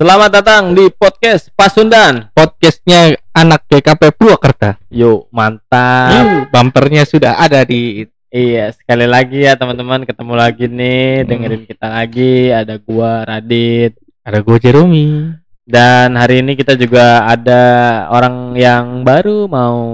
Selamat 0.00 0.32
datang 0.32 0.72
di 0.72 0.88
podcast 0.88 1.52
Pasundan. 1.52 2.32
Podcastnya 2.32 3.20
anak 3.36 3.68
GKP 3.68 4.16
Purwakarta. 4.16 4.80
Yuk, 4.88 5.28
mantap. 5.28 6.48
Bumpernya 6.48 7.04
sudah 7.04 7.36
ada 7.36 7.60
di 7.68 8.08
Iya, 8.32 8.72
sekali 8.72 9.04
lagi 9.04 9.44
ya 9.44 9.60
teman-teman, 9.60 10.08
ketemu 10.08 10.34
lagi 10.40 10.72
nih, 10.72 11.28
dengerin 11.28 11.68
kita 11.68 11.92
lagi. 11.92 12.48
Ada 12.48 12.80
gua 12.80 13.28
Radit 13.28 13.92
ada 14.24 14.40
gue 14.40 14.56
Jeremy. 14.56 15.36
dan 15.68 16.16
hari 16.16 16.40
ini 16.40 16.56
kita 16.56 16.80
juga 16.80 17.28
ada 17.28 17.62
orang 18.08 18.56
yang 18.56 19.04
baru 19.04 19.44
mau 19.52 19.84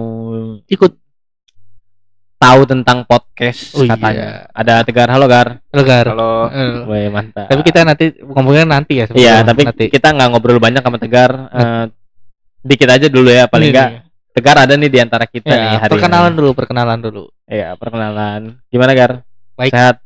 Ikut 0.70 0.94
tahu 2.36 2.60
tentang 2.64 3.02
podcast 3.02 3.72
Oh, 3.72 3.82
iya. 3.82 3.96
katanya. 3.96 4.28
Ada 4.52 4.74
Tegar, 4.82 5.08
halo 5.08 5.26
Gar. 5.26 5.48
Legar. 5.70 6.04
Halo. 6.06 6.48
Eh, 6.48 6.68
Woi, 6.84 7.04
mantap. 7.08 7.48
Tapi 7.48 7.60
kita 7.62 7.80
nanti 7.82 8.12
ngomongnya 8.18 8.64
nanti 8.68 9.00
ya. 9.00 9.06
Iya, 9.08 9.34
tapi 9.42 9.64
nanti. 9.64 9.84
kita 9.88 10.12
nggak 10.12 10.28
ngobrol 10.30 10.58
banyak 10.58 10.80
sama 10.80 10.98
Tegar. 10.98 11.30
Eh, 11.50 11.84
dikit 12.60 12.88
aja 12.88 13.06
dulu 13.06 13.28
ya, 13.28 13.46
paling 13.46 13.70
Ini 13.70 13.74
nggak 13.74 13.88
nih. 13.90 14.00
Tegar 14.30 14.56
ada 14.60 14.74
nih 14.76 14.90
di 14.90 14.98
antara 15.00 15.24
kita 15.24 15.48
Ya, 15.48 15.56
nih 15.56 15.78
hari 15.80 15.90
perkenalan 15.90 16.28
ini. 16.28 16.38
dulu, 16.38 16.50
perkenalan 16.52 16.98
dulu. 17.00 17.24
Iya, 17.46 17.68
perkenalan. 17.74 18.40
Gimana 18.68 18.92
Gar? 18.92 19.12
Baik. 19.56 19.72
Sehat. 19.72 19.96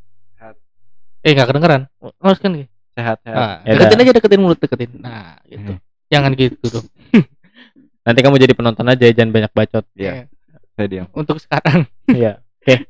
Eh 1.21 1.35
nggak 1.35 1.49
kedengeran. 1.49 1.83
Harus 2.17 2.39
kan? 2.39 2.51
nih? 2.55 2.65
Sehat, 2.95 3.17
sehat. 3.21 3.37
Nah, 3.37 3.57
Ya 3.63 3.75
deketin 3.75 4.01
aja 4.01 4.13
deketin 4.15 4.41
mulut 4.41 4.57
deketin. 4.57 4.91
Nah, 4.97 5.37
gitu. 5.45 5.77
Jangan 6.09 6.31
gitu 6.33 6.65
dong. 6.71 6.87
Nanti 8.07 8.19
kamu 8.19 8.39
jadi 8.39 8.55
penonton 8.55 8.87
aja, 8.87 9.05
jangan 9.05 9.31
banyak 9.31 9.53
bacot. 9.53 9.85
Iya. 9.93 10.31
Saya 10.81 10.89
diam. 10.89 11.07
Untuk 11.13 11.37
sekarang. 11.37 11.85
Iya. 12.11 12.41
Oke. 12.57 12.89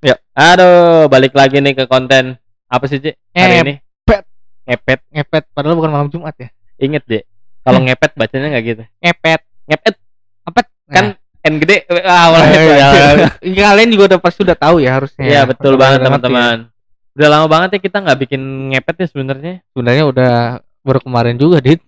Yuk. 0.00 0.18
Aduh, 0.32 1.10
balik 1.10 1.34
lagi 1.34 1.58
nih 1.58 1.74
ke 1.74 1.84
konten. 1.84 2.38
Apa 2.64 2.86
sih, 2.86 2.96
Cik? 2.96 3.18
Hari 3.28 3.54
ini? 3.60 3.74
Ngepet. 3.76 4.24
Ngepet. 4.64 5.00
Ngepet 5.10 5.44
padahal 5.50 5.74
bukan 5.74 5.90
malam 5.90 6.08
Jumat 6.08 6.32
ya. 6.38 6.48
Ingat, 6.78 7.02
Cik. 7.04 7.26
Kalau 7.60 7.82
ngepet 7.82 8.12
bacanya 8.14 8.46
nggak 8.48 8.64
gitu. 8.64 8.82
Ngepet. 9.02 9.40
Ngepet 9.66 9.94
Apet. 10.44 10.66
kan 10.86 11.06
N 11.42 11.54
gede. 11.58 11.84
Ah, 12.06 12.32
Eh, 12.38 12.46
itu 12.46 12.70
ya, 12.72 12.88
aja. 12.88 13.26
kalian 13.42 13.90
juga 13.90 14.04
udah 14.14 14.20
pasti 14.22 14.40
udah 14.40 14.56
tahu 14.56 14.76
ya 14.78 14.90
harusnya. 14.94 15.24
Iya, 15.26 15.40
betul 15.44 15.74
banget 15.74 16.00
ya. 16.00 16.04
teman-teman. 16.06 16.56
Udah 17.14 17.28
lama 17.28 17.46
banget 17.50 17.68
ya 17.76 17.80
kita 17.82 17.98
nggak 18.00 18.18
bikin 18.24 18.40
ngepet 18.72 18.96
ya 18.96 19.06
sebenarnya. 19.10 19.54
Sebenarnya 19.74 20.04
udah 20.06 20.32
baru 20.80 21.00
kemarin 21.02 21.36
juga, 21.36 21.58
Dit. 21.60 21.82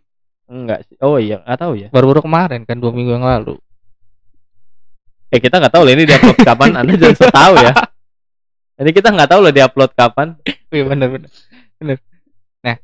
Enggak 0.44 0.84
sih. 0.84 0.96
Oh 1.00 1.16
iya, 1.16 1.40
nggak 1.40 1.58
tahu 1.58 1.72
ya. 1.78 1.88
Baru-baru 1.88 2.20
kemarin 2.20 2.68
kan 2.68 2.76
dua 2.76 2.92
minggu 2.92 3.16
yang 3.16 3.24
lalu. 3.24 3.56
Eh 5.32 5.40
kita 5.42 5.58
nggak 5.58 5.74
tahu 5.74 5.82
loh 5.86 5.92
ini 5.92 6.04
diupload 6.06 6.38
kapan. 6.46 6.70
Anda 6.78 6.92
jangan 6.94 7.30
tahu 7.34 7.54
ya. 7.58 7.72
Ini 8.76 8.90
kita 8.92 9.08
nggak 9.10 9.28
tahu 9.32 9.40
loh 9.42 9.52
diupload 9.54 9.92
kapan. 9.96 10.28
Iya 10.70 10.84
benar 10.86 11.08
benar. 11.08 11.30
Benar. 11.80 11.96
Nah, 12.62 12.76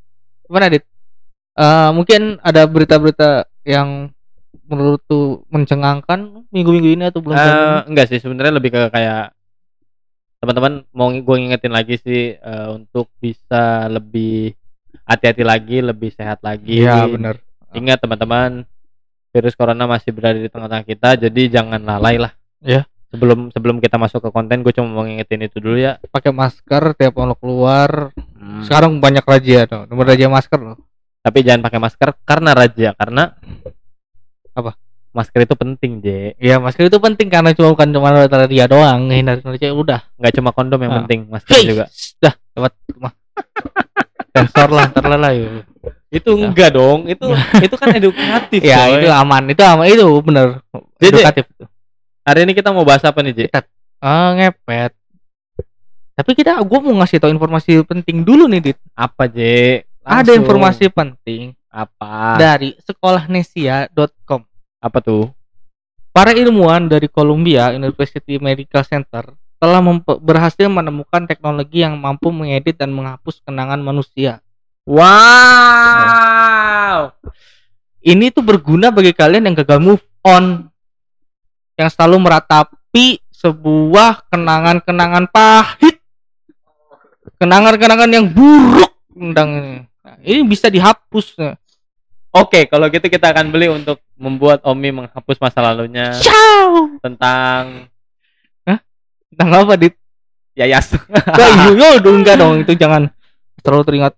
gimana 0.49 0.67
Dit? 0.73 0.85
Eh, 1.53 1.91
mungkin 1.93 2.41
ada 2.41 2.65
berita-berita 2.65 3.45
yang 3.69 4.09
menurut 4.65 5.05
tuh 5.05 5.45
mencengangkan 5.53 6.49
minggu-minggu 6.49 6.97
ini 6.97 7.05
atau 7.13 7.21
belum? 7.21 7.37
Eh, 7.37 7.81
enggak 7.93 8.09
sih 8.09 8.19
sebenarnya 8.19 8.57
lebih 8.57 8.73
ke 8.73 8.89
kayak 8.89 9.37
teman-teman 10.41 10.83
mau 10.91 11.13
gue 11.13 11.37
ngingetin 11.39 11.71
lagi 11.71 12.01
sih 12.01 12.35
eh, 12.35 12.69
untuk 12.73 13.13
bisa 13.21 13.87
lebih 13.93 14.57
hati-hati 15.05 15.45
lagi, 15.45 15.85
lebih 15.85 16.11
sehat 16.17 16.41
lagi. 16.41 16.83
Iya 16.83 17.05
benar. 17.05 17.37
Ingat 17.77 18.01
teman-teman, 18.01 18.65
virus 19.33 19.57
corona 19.57 19.89
masih 19.89 20.13
berada 20.13 20.37
di 20.37 20.47
tengah-tengah 20.47 20.85
kita, 20.85 21.09
jadi 21.17 21.43
jangan 21.49 21.81
lalai 21.81 22.21
lah. 22.21 22.33
Iya. 22.61 22.85
Sebelum 23.13 23.53
sebelum 23.53 23.77
kita 23.81 24.01
masuk 24.01 24.25
ke 24.25 24.31
konten, 24.33 24.65
gue 24.65 24.73
cuma 24.73 24.89
mau 24.89 25.05
ngingetin 25.05 25.45
itu 25.45 25.61
dulu 25.61 25.77
ya. 25.77 26.01
Pakai 26.09 26.33
masker 26.33 26.97
tiap 26.97 27.13
mau 27.17 27.37
keluar. 27.37 28.09
Hmm. 28.17 28.65
Sekarang 28.65 28.97
banyak 29.05 29.21
razia 29.21 29.69
tuh. 29.69 29.85
Nomor 29.85 30.09
razia 30.09 30.33
masker 30.33 30.57
loh. 30.57 30.81
Tapi 31.21 31.45
jangan 31.45 31.61
pakai 31.61 31.81
masker 31.81 32.09
karena 32.25 32.51
raja, 32.57 32.89
karena 32.97 33.37
Apa? 34.53 34.77
Masker 35.13 35.45
itu 35.45 35.57
penting, 35.57 36.01
J. 36.01 36.37
Iya, 36.41 36.57
masker 36.61 36.89
itu 36.89 36.97
penting 37.01 37.29
karena 37.29 37.53
cuma 37.53 37.73
bukan 37.73 37.89
cuma 37.93 38.13
razia 38.13 38.65
doang, 38.65 39.09
hindari 39.13 39.41
razia 39.45 39.73
udah. 39.73 40.01
Nggak 40.17 40.33
cuma 40.41 40.51
kondom 40.57 40.81
yang 40.81 40.93
Ah. 40.93 40.99
penting, 41.05 41.29
masker 41.29 41.53
Hei, 41.57 41.69
juga. 41.69 41.85
dah 42.21 42.33
lewat 42.57 42.73
rumah. 42.97 43.13
Sensor 44.37 44.69
lah, 44.73 44.89
ntar 44.89 45.05
Itu 46.13 46.37
enggak 46.37 46.77
dong, 46.77 47.09
itu 47.09 47.25
itu 47.67 47.75
kan 47.81 47.89
edukatif. 47.97 48.61
Ya 48.61 48.85
coy. 48.85 49.01
itu 49.01 49.09
aman, 49.09 49.43
itu 49.49 49.63
aman, 49.65 49.85
itu 49.89 50.07
bener 50.21 50.61
Jadi- 51.01 51.25
edukatif 51.25 51.45
itu. 51.49 51.65
Hari 52.23 52.47
ini 52.47 52.53
kita 52.55 52.71
mau 52.71 52.85
bahas 52.87 53.03
apa 53.03 53.19
nih, 53.25 53.35
J? 53.35 53.41
Ah 53.99 54.37
ngepet. 54.37 54.95
Tapi 56.13 56.31
kita 56.39 56.55
gua 56.63 56.79
mau 56.79 56.95
ngasih 57.03 57.19
tahu 57.19 57.33
informasi 57.33 57.83
penting 57.83 58.23
dulu 58.23 58.47
nih, 58.47 58.61
Dit. 58.71 58.79
Apa, 58.95 59.27
J? 59.27 59.41
Ada 60.05 60.37
informasi 60.37 60.87
penting 60.93 61.57
apa? 61.73 62.37
dari 62.37 62.77
sekolahnesia.com. 62.85 64.45
apa 64.83 64.99
tuh? 65.01 65.33
Para 66.13 66.37
ilmuwan 66.37 66.93
dari 66.93 67.09
Columbia 67.09 67.73
University 67.73 68.37
Medical 68.37 68.85
Center 68.85 69.33
telah 69.63 69.79
berhasil 70.21 70.67
menemukan 70.67 71.25
teknologi 71.25 71.87
yang 71.87 71.97
mampu 71.97 72.35
mengedit 72.35 72.77
dan 72.77 72.91
menghapus 72.93 73.41
kenangan 73.47 73.79
manusia. 73.79 74.42
Wow. 74.89 75.83
Ini 78.03 78.35
tuh 78.35 78.43
berguna 78.43 78.91
bagi 78.91 79.15
kalian 79.15 79.47
yang 79.47 79.55
gagal 79.55 79.79
move 79.79 80.03
on, 80.27 80.67
yang 81.79 81.87
selalu 81.87 82.19
meratapi 82.19 83.23
sebuah 83.31 84.27
kenangan-kenangan 84.27 85.31
pahit, 85.31 86.03
kenangan-kenangan 87.39 88.11
yang 88.11 88.27
buruk 88.27 88.91
tentang 89.15 89.49
ini. 89.55 89.87
Nah, 90.03 90.19
ini 90.27 90.43
bisa 90.43 90.67
dihapus. 90.67 91.39
Oke, 92.35 92.67
kalau 92.67 92.91
gitu 92.91 93.07
kita 93.07 93.31
akan 93.31 93.55
beli 93.55 93.71
untuk 93.71 94.03
membuat 94.19 94.67
Omi 94.67 94.91
menghapus 94.91 95.39
masa 95.39 95.63
lalunya 95.63 96.11
Ciao. 96.19 96.99
tentang 96.99 97.87
Tentang 99.33 99.49
apa, 99.65 99.81
Dit? 99.81 99.97
Yayas. 100.53 100.93
Iya, 101.73 101.97
dong, 102.05 102.21
enggak 102.21 102.37
dong, 102.37 102.61
itu 102.61 102.77
jangan 102.77 103.09
terlalu 103.65 103.83
teringat. 103.89 104.13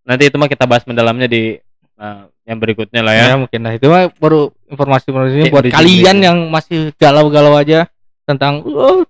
Nanti 0.00 0.26
itu 0.26 0.36
mah 0.38 0.46
kita 0.46 0.64
bahas 0.64 0.86
mendalamnya 0.86 1.26
di 1.26 1.58
uh, 1.98 2.26
yang 2.42 2.58
berikutnya 2.58 3.02
lah 3.02 3.14
ya. 3.14 3.24
Ya, 3.30 3.36
mungkin 3.36 3.60
lah 3.62 3.72
itu 3.74 3.86
mah 3.86 4.10
baru 4.16 4.50
informasi-informasi 4.66 5.34
Ya, 5.38 5.52
buat 5.52 5.64
kalian 5.66 6.16
yang 6.18 6.38
masih 6.50 6.90
galau-galau 6.96 7.54
aja 7.54 7.86
tentang 8.24 8.62
oh 8.62 9.02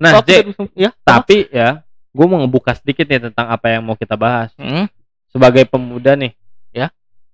Nah, 0.00 0.20
Apa 0.20 0.26
J, 0.26 0.48
itu?" 0.48 0.64
ya 0.74 0.90
tapi 1.04 1.48
ya, 1.48 1.80
gue 2.12 2.26
mau 2.28 2.40
ngebuka 2.40 2.76
sedikit 2.76 3.04
nih 3.04 3.30
tentang 3.30 3.48
apa 3.48 3.66
yang 3.72 3.82
mau 3.84 3.96
kita 3.96 4.16
bahas. 4.16 4.52
Hmm, 4.56 4.88
Sebagai 5.28 5.66
pemuda 5.66 6.14
nih, 6.14 6.30
Ya. 6.70 6.90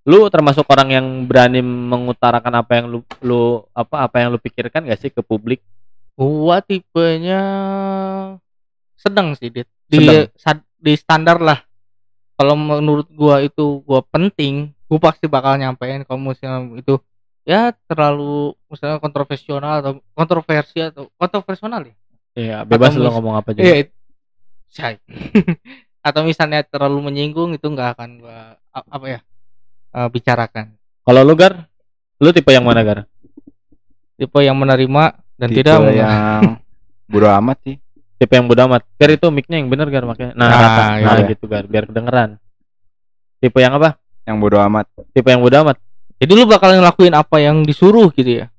lu 0.09 0.25
termasuk 0.33 0.65
orang 0.67 0.89
yang 0.89 1.07
berani 1.29 1.61
mengutarakan 1.61 2.65
apa 2.65 2.81
yang 2.81 2.87
lu, 2.89 2.99
lu 3.21 3.61
apa 3.77 4.09
apa 4.09 4.17
yang 4.25 4.33
lu 4.33 4.39
pikirkan 4.41 4.89
gak 4.89 5.01
sih 5.01 5.13
ke 5.13 5.21
publik? 5.21 5.61
gua 6.21 6.61
tipenya 6.61 7.41
sedang 8.93 9.33
sih 9.33 9.49
Dit. 9.49 9.65
di 9.89 10.05
sad- 10.37 10.69
di 10.77 10.93
standar 10.93 11.41
lah 11.41 11.59
kalau 12.41 12.57
menurut 12.57 13.05
gua 13.13 13.45
itu 13.45 13.85
gua 13.85 14.01
penting 14.01 14.73
gua 14.89 15.13
pasti 15.13 15.29
bakal 15.29 15.61
nyampein 15.61 16.09
kalau 16.09 16.33
misalnya 16.33 16.81
itu 16.81 16.97
ya 17.45 17.77
terlalu 17.85 18.57
misalnya 18.73 18.97
kontroversial 18.97 19.61
atau 19.61 20.01
kontroversi 20.17 20.81
atau 20.81 21.13
kontroversial 21.21 21.85
ya 21.85 21.95
Iya, 22.31 22.59
bebas 22.65 22.95
Atau 22.95 23.03
mis- 23.05 23.11
ngomong 23.13 23.35
apa 23.43 23.51
juga. 23.53 23.67
Iya, 23.67 23.75
say. 24.71 24.95
atau 26.07 26.25
misalnya 26.25 26.65
terlalu 26.65 27.13
menyinggung 27.13 27.53
itu 27.53 27.67
nggak 27.69 27.93
akan 27.99 28.11
gua 28.25 28.57
apa 28.73 29.07
ya 29.07 29.21
eh, 29.93 30.09
bicarakan 30.09 30.73
Kalau 31.05 31.21
lu 31.21 31.37
Gar, 31.37 31.69
lu 32.17 32.33
tipe 32.33 32.49
yang 32.57 32.65
mana 32.65 32.81
Gar? 32.81 33.05
tipe 34.17 34.41
yang 34.41 34.57
menerima 34.57 35.21
dan 35.37 35.49
Tipe 35.53 35.61
tidak 35.61 35.77
yang 35.93 36.57
bodo 37.05 37.29
amat 37.29 37.57
sih. 37.69 37.77
Tipe 38.21 38.37
yang 38.37 38.45
bodo 38.45 38.61
amat. 38.69 38.85
Gar 39.01 39.17
itu 39.17 39.27
mic-nya 39.33 39.57
yang 39.57 39.73
bener 39.73 39.89
Gar 39.89 40.05
makanya. 40.05 40.37
Nah, 40.37 40.45
Nah, 40.45 40.61
rata. 40.61 40.83
nah 41.01 41.17
iya. 41.17 41.25
gitu 41.33 41.49
Gar, 41.49 41.65
biar 41.65 41.89
kedengeran. 41.89 42.37
Tipe 43.41 43.57
yang 43.57 43.73
apa? 43.81 43.97
Yang 44.29 44.37
bodo 44.37 44.61
amat. 44.61 44.85
Tipe 45.11 45.27
yang 45.27 45.41
bodo 45.41 45.57
amat. 45.65 45.77
jadi 46.21 46.37
lu 46.37 46.45
bakal 46.45 46.77
ngelakuin 46.77 47.17
apa 47.17 47.41
yang 47.41 47.65
disuruh 47.65 48.13
gitu 48.13 48.45
ya 48.45 48.53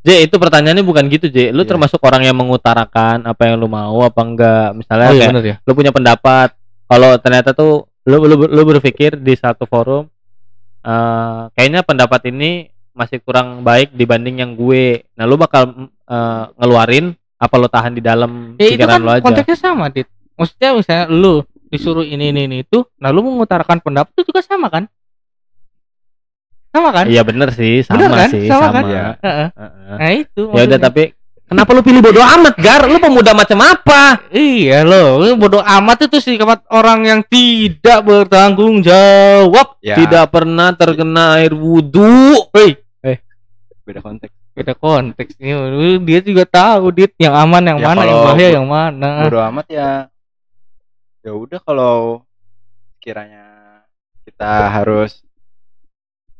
J, 0.00 0.30
itu 0.30 0.38
pertanyaannya 0.38 0.86
bukan 0.86 1.10
gitu, 1.10 1.26
J. 1.26 1.50
Lu 1.50 1.66
Iya. 1.66 1.74
termasuk 1.74 1.98
orang 2.00 2.22
yang 2.22 2.38
mengutarakan 2.38 3.26
apa 3.26 3.42
yang 3.50 3.58
lu 3.58 3.66
mau 3.66 4.00
apa 4.00 4.20
enggak. 4.22 4.68
Misalnya 4.78 5.10
oh 5.10 5.12
iya 5.12 5.20
kayak 5.26 5.30
bener 5.34 5.44
ya 5.44 5.56
lu 5.60 5.72
punya 5.74 5.90
pendapat. 5.92 6.54
Kalau 6.86 7.10
ternyata 7.20 7.50
tuh 7.52 7.84
lu 8.06 8.16
lu, 8.24 8.46
lu 8.46 8.62
berpikir 8.64 9.18
di 9.18 9.34
satu 9.34 9.66
forum 9.66 10.06
eh 10.80 11.40
kayaknya 11.52 11.84
pendapat 11.84 12.32
ini 12.32 12.70
masih 12.96 13.20
kurang 13.20 13.60
baik 13.60 13.92
dibanding 13.92 14.40
yang 14.40 14.54
gue. 14.56 15.04
Nah, 15.18 15.28
lu 15.28 15.36
bakal 15.36 15.90
eh, 16.08 16.44
ngeluarin 16.56 17.12
apa 17.40 17.54
lu 17.56 17.66
tahan 17.66 17.96
di 17.96 18.02
dalam 18.04 18.54
ya 18.60 18.68
itu 18.68 18.76
pikiran 18.76 18.92
kan 18.92 19.00
lu 19.00 19.10
aja. 19.10 19.22
konteksnya 19.24 19.56
sama 19.56 19.88
dit 19.88 20.04
maksudnya 20.36 20.70
misalnya 20.76 21.04
lu 21.08 21.34
disuruh 21.72 22.04
ini 22.04 22.28
ini 22.28 22.40
ini 22.44 22.56
itu 22.62 22.84
nah 23.00 23.08
lu 23.08 23.24
mengutarakan 23.24 23.80
pendapat 23.80 24.12
itu 24.12 24.28
juga 24.28 24.44
sama 24.44 24.68
kan 24.68 24.84
sama 26.70 26.94
kan 26.94 27.10
Iya 27.10 27.26
bener 27.26 27.50
sih, 27.50 27.82
sama 27.82 27.98
Bener 27.98 28.10
kan? 28.14 28.28
sih, 28.30 28.46
Sama 28.46 28.70
sama. 28.70 28.74
kan? 28.78 28.84
Iya. 28.86 29.02
Heeh. 29.18 29.48
Heeh. 29.50 29.96
nah 29.98 30.10
itu 30.14 30.42
Ya 30.54 30.62
udah 30.70 30.78
tapi 30.78 31.02
Kenapa 31.50 31.74
lu 31.74 31.82
pilih 31.82 31.98
bodo 31.98 32.22
amat, 32.22 32.54
Gar? 32.62 32.86
Lu 32.86 33.02
pemuda 33.02 33.34
macam 33.34 33.58
apa? 33.58 34.22
Iya 34.30 34.86
lu 34.86 35.34
bodoh 35.34 35.58
amat 35.58 36.06
itu 36.06 36.22
sikap 36.22 36.62
orang 36.70 37.02
yang 37.02 37.20
tidak 37.26 38.06
bertanggung 38.06 38.86
jawab. 38.86 39.74
Ya, 39.82 39.98
Tidak 39.98 40.30
pernah 40.30 40.70
terkena 40.78 41.42
air 41.42 41.50
wudhu. 41.50 42.38
Hei, 42.54 42.78
beda 43.82 43.98
konteks. 43.98 44.30
Beda 44.52 44.74
konteksnya. 44.74 45.56
Dia 46.00 46.20
juga 46.20 46.44
tahu 46.44 46.90
dit 46.90 47.12
yang 47.16 47.34
aman 47.34 47.62
yang 47.64 47.78
Ya, 47.78 47.86
mana, 47.86 48.02
yang 48.02 48.20
bahaya 48.22 48.48
yang 48.50 48.66
mana. 48.66 49.10
Bodo 49.24 49.40
amat 49.40 49.66
ya. 49.68 49.90
Ya 51.20 51.32
udah 51.32 51.60
kalau 51.60 52.24
kiranya 52.98 53.46
kita 54.22 54.68
harus 54.70 55.20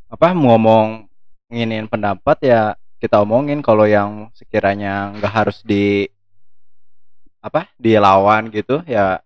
apa 0.06 0.30
ngomong 0.30 1.06
nginin 1.48 1.86
pendapat 1.86 2.36
ya 2.40 2.62
kita 2.96 3.20
omongin 3.20 3.60
kalau 3.60 3.84
yang 3.84 4.28
sekiranya 4.32 5.14
nggak 5.16 5.32
harus 5.32 5.62
di 5.62 6.04
apa 7.40 7.64
dilawan 7.74 8.52
gitu 8.52 8.84
ya 8.84 9.24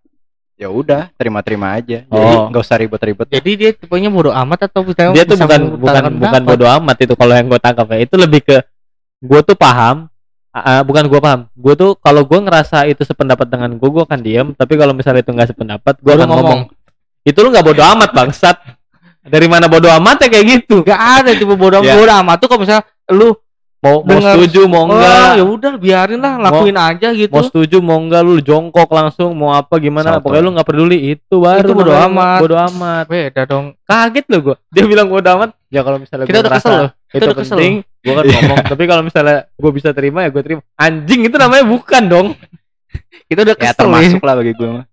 ya 0.54 0.70
udah 0.70 1.10
terima-terima 1.18 1.74
aja 1.74 2.06
jadi 2.06 2.14
Oh. 2.14 2.46
nggak 2.46 2.62
usah 2.62 2.78
ribet-ribet 2.78 3.26
Jadi 3.26 3.50
dia 3.54 3.70
tipenya 3.74 4.06
bodoh 4.06 4.30
amat 4.30 4.70
atau 4.70 4.86
Dia 4.86 5.26
tuh 5.26 5.34
bukan 5.34 5.60
bukan 5.82 5.82
bukan 5.82 6.02
pendapat? 6.14 6.42
bodo 6.46 6.66
amat 6.78 6.96
itu 7.02 7.14
kalau 7.18 7.34
yang 7.34 7.46
gue 7.50 7.58
tangkap 7.58 7.86
ya. 7.90 7.98
Itu 7.98 8.14
lebih 8.14 8.40
ke 8.46 8.56
gue 9.24 9.40
tuh 9.40 9.56
paham 9.56 10.12
ah, 10.52 10.60
ah, 10.60 10.80
bukan 10.84 11.08
gue 11.08 11.18
paham. 11.18 11.40
Gue 11.50 11.74
tuh 11.74 11.96
kalau 11.96 12.22
gue 12.22 12.38
ngerasa 12.38 12.86
itu 12.86 13.02
sependapat 13.02 13.48
dengan 13.48 13.74
gue, 13.74 13.88
gue 13.90 14.04
akan 14.04 14.20
diam. 14.20 14.46
Tapi 14.54 14.76
kalau 14.76 14.92
misalnya 14.92 15.24
itu 15.24 15.32
nggak 15.32 15.50
sependapat, 15.50 15.98
gue 15.98 16.12
akan 16.12 16.28
ngomong. 16.30 16.60
Itu 17.24 17.42
lu 17.42 17.50
nggak 17.50 17.66
bodo 17.66 17.82
amat 17.82 18.10
bangsat. 18.12 18.56
Dari 19.24 19.48
mana 19.48 19.66
bodo 19.66 19.88
amat 19.88 20.22
ya 20.22 20.28
kayak 20.30 20.46
gitu? 20.46 20.84
Gak 20.84 21.24
ada 21.24 21.32
tipe 21.32 21.56
bodoh 21.56 21.80
Ya. 21.80 21.96
bodoh 21.96 22.14
amat 22.22 22.36
tuh 22.38 22.46
kalau 22.46 22.60
misalnya 22.62 22.84
lu 23.10 23.32
Mau 23.84 24.00
mau 24.00 24.16
Dengar- 24.16 24.32
setuju 24.40 24.64
mau 24.64 24.88
oh, 24.88 24.96
enggak? 24.96 25.36
ya 25.36 25.44
udah 25.44 25.72
biarin 25.76 26.16
lah 26.16 26.40
lakuin 26.40 26.72
aja 26.72 27.12
gitu. 27.12 27.28
mau 27.28 27.44
setuju 27.44 27.76
mau 27.84 28.00
enggak 28.00 28.24
lu 28.24 28.40
jongkok 28.40 28.88
langsung 28.88 29.36
mau 29.36 29.52
apa 29.52 29.76
gimana 29.76 30.16
Soto. 30.16 30.24
pokoknya 30.24 30.40
lu 30.40 30.50
nggak 30.56 30.68
peduli 30.72 30.98
itu 31.12 31.34
baru 31.36 31.68
Itu 31.68 31.76
bodo 31.76 31.92
namanya 31.92 32.08
amat. 32.08 32.38
bodo 32.40 32.56
amat 32.64 33.04
Beda 33.12 33.42
dong. 33.44 33.76
kaget 33.84 34.24
lo 34.32 34.36
gua 34.40 34.56
dia 34.72 34.84
bilang 34.88 35.12
bodo 35.12 35.28
amat 35.36 35.52
ya 35.68 35.84
kalau 35.84 36.00
misalnya 36.00 36.24
Kita 36.24 36.40
udah 36.40 36.52
kesel 36.56 36.72
loh. 36.72 36.90
Itu 37.14 37.30
penting 37.30 37.72
gua 38.02 38.14
kan 38.20 38.24
ngomong 38.26 38.58
tapi 38.66 38.82
kalau 38.84 39.02
misalnya 39.02 39.46
gua 39.54 39.70
bisa 39.70 39.94
terima 39.94 40.26
ya 40.26 40.34
gua 40.34 40.42
terima 40.42 40.60
anjing 40.74 41.24
itu 41.24 41.36
namanya 41.38 41.64
bukan 41.64 42.02
dong 42.04 42.28
Kita 43.30 43.40
udah 43.40 43.56
ya 43.56 43.72
kesel 43.72 43.78
termasuk 43.80 44.20
nih. 44.20 44.26
lah 44.26 44.34
bagi 44.36 44.52
gue 44.52 44.68
mah 44.68 44.84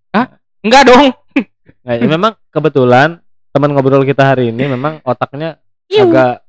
Enggak 0.61 0.83
dong. 0.87 1.05
nah, 1.85 1.93
ya 1.97 2.05
memang 2.05 2.37
kebetulan 2.47 3.17
teman 3.49 3.73
ngobrol 3.73 4.05
kita 4.05 4.31
hari 4.31 4.53
ini 4.53 4.69
memang 4.69 5.01
otaknya 5.01 5.57
Iu. 5.89 6.05
agak 6.07 6.45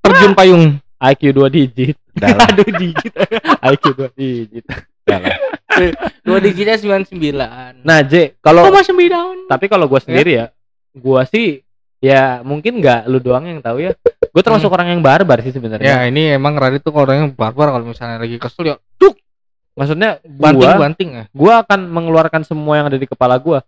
Terjun 0.00 0.32
payung. 0.32 0.64
IQ 0.94 1.22
2 1.36 1.50
digit 1.50 1.96
dalam 2.14 2.40
Aduh 2.48 2.70
digit. 2.78 3.12
IQ 3.60 3.84
2 3.92 4.14
digit 4.16 4.64
dalam 5.04 5.34
Dua 6.22 6.38
digitnya 6.38 6.78
99. 6.78 7.82
nah 7.82 8.00
J 8.00 8.38
kalau 8.38 8.64
Koma 8.64 8.80
9. 8.80 9.50
tapi 9.50 9.66
kalau 9.66 9.84
gua 9.84 10.00
sendiri 10.00 10.38
ya 10.38 10.46
gua 10.94 11.26
sih 11.26 11.60
ya 11.98 12.40
mungkin 12.40 12.78
nggak 12.78 13.10
lu 13.10 13.18
doang 13.18 13.44
yang 13.44 13.60
tahu 13.60 13.82
ya 13.82 13.92
gue 14.34 14.42
termasuk 14.42 14.66
orang 14.66 14.98
yang 14.98 15.00
barbar 15.00 15.38
sih 15.46 15.54
sebenarnya. 15.54 15.86
Ya 15.86 15.98
ini 16.10 16.34
emang 16.34 16.58
Radit 16.58 16.82
tuh 16.82 16.90
orangnya 16.90 17.30
barbar 17.30 17.70
kalau 17.70 17.86
misalnya 17.86 18.18
lagi 18.18 18.42
kesel 18.42 18.74
ya 18.74 18.76
maksudnya 19.74 20.22
banting 20.22 20.58
gua 20.62 20.72
banting 20.78 21.10
ya. 21.10 21.24
gua 21.34 21.52
akan 21.66 21.80
mengeluarkan 21.90 22.42
semua 22.46 22.78
yang 22.78 22.86
ada 22.88 22.98
di 22.98 23.06
kepala 23.10 23.36
gua. 23.42 23.62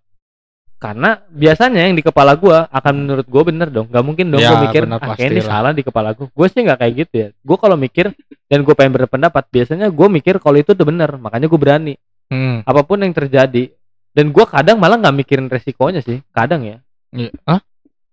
Karena 0.77 1.19
biasanya 1.33 1.89
yang 1.89 1.97
di 1.97 2.05
kepala 2.05 2.37
gua 2.39 2.71
akan 2.71 2.95
menurut 2.95 3.27
gua 3.27 3.43
bener 3.43 3.69
dong. 3.73 3.91
Nggak 3.91 4.05
mungkin 4.07 4.27
dong 4.31 4.41
Ya, 4.45 4.55
gua 4.55 4.59
mikir 4.71 4.83
bener, 4.87 5.01
ah, 5.03 5.17
ini 5.19 5.43
salah 5.43 5.73
di 5.75 5.83
kepala 5.83 6.15
gua. 6.15 6.31
Gua 6.31 6.47
sih 6.47 6.63
nggak 6.63 6.79
kayak 6.79 6.95
gitu 6.95 7.15
ya. 7.15 7.29
Gua 7.43 7.57
kalau 7.59 7.75
mikir 7.75 8.15
dan 8.47 8.59
gua 8.63 8.75
pengen 8.79 8.95
berpendapat 8.95 9.45
biasanya 9.51 9.91
gua 9.91 10.07
mikir 10.07 10.39
kalau 10.39 10.57
itu 10.61 10.73
tuh 10.77 10.87
bener 10.87 11.19
makanya 11.19 11.51
gua 11.51 11.61
berani. 11.61 11.95
Hmm. 12.27 12.67
apa 12.67 12.83
pun 12.83 12.99
yang 12.99 13.15
terjadi 13.15 13.71
dan 14.11 14.35
gua 14.35 14.51
kadang 14.51 14.83
malah 14.83 14.99
nggak 14.99 15.15
mikirin 15.15 15.47
resikonya 15.51 16.03
sih. 16.03 16.23
Kadang 16.31 16.63
ya. 16.67 16.77
Iya. 17.15 17.31
Hah? 17.47 17.63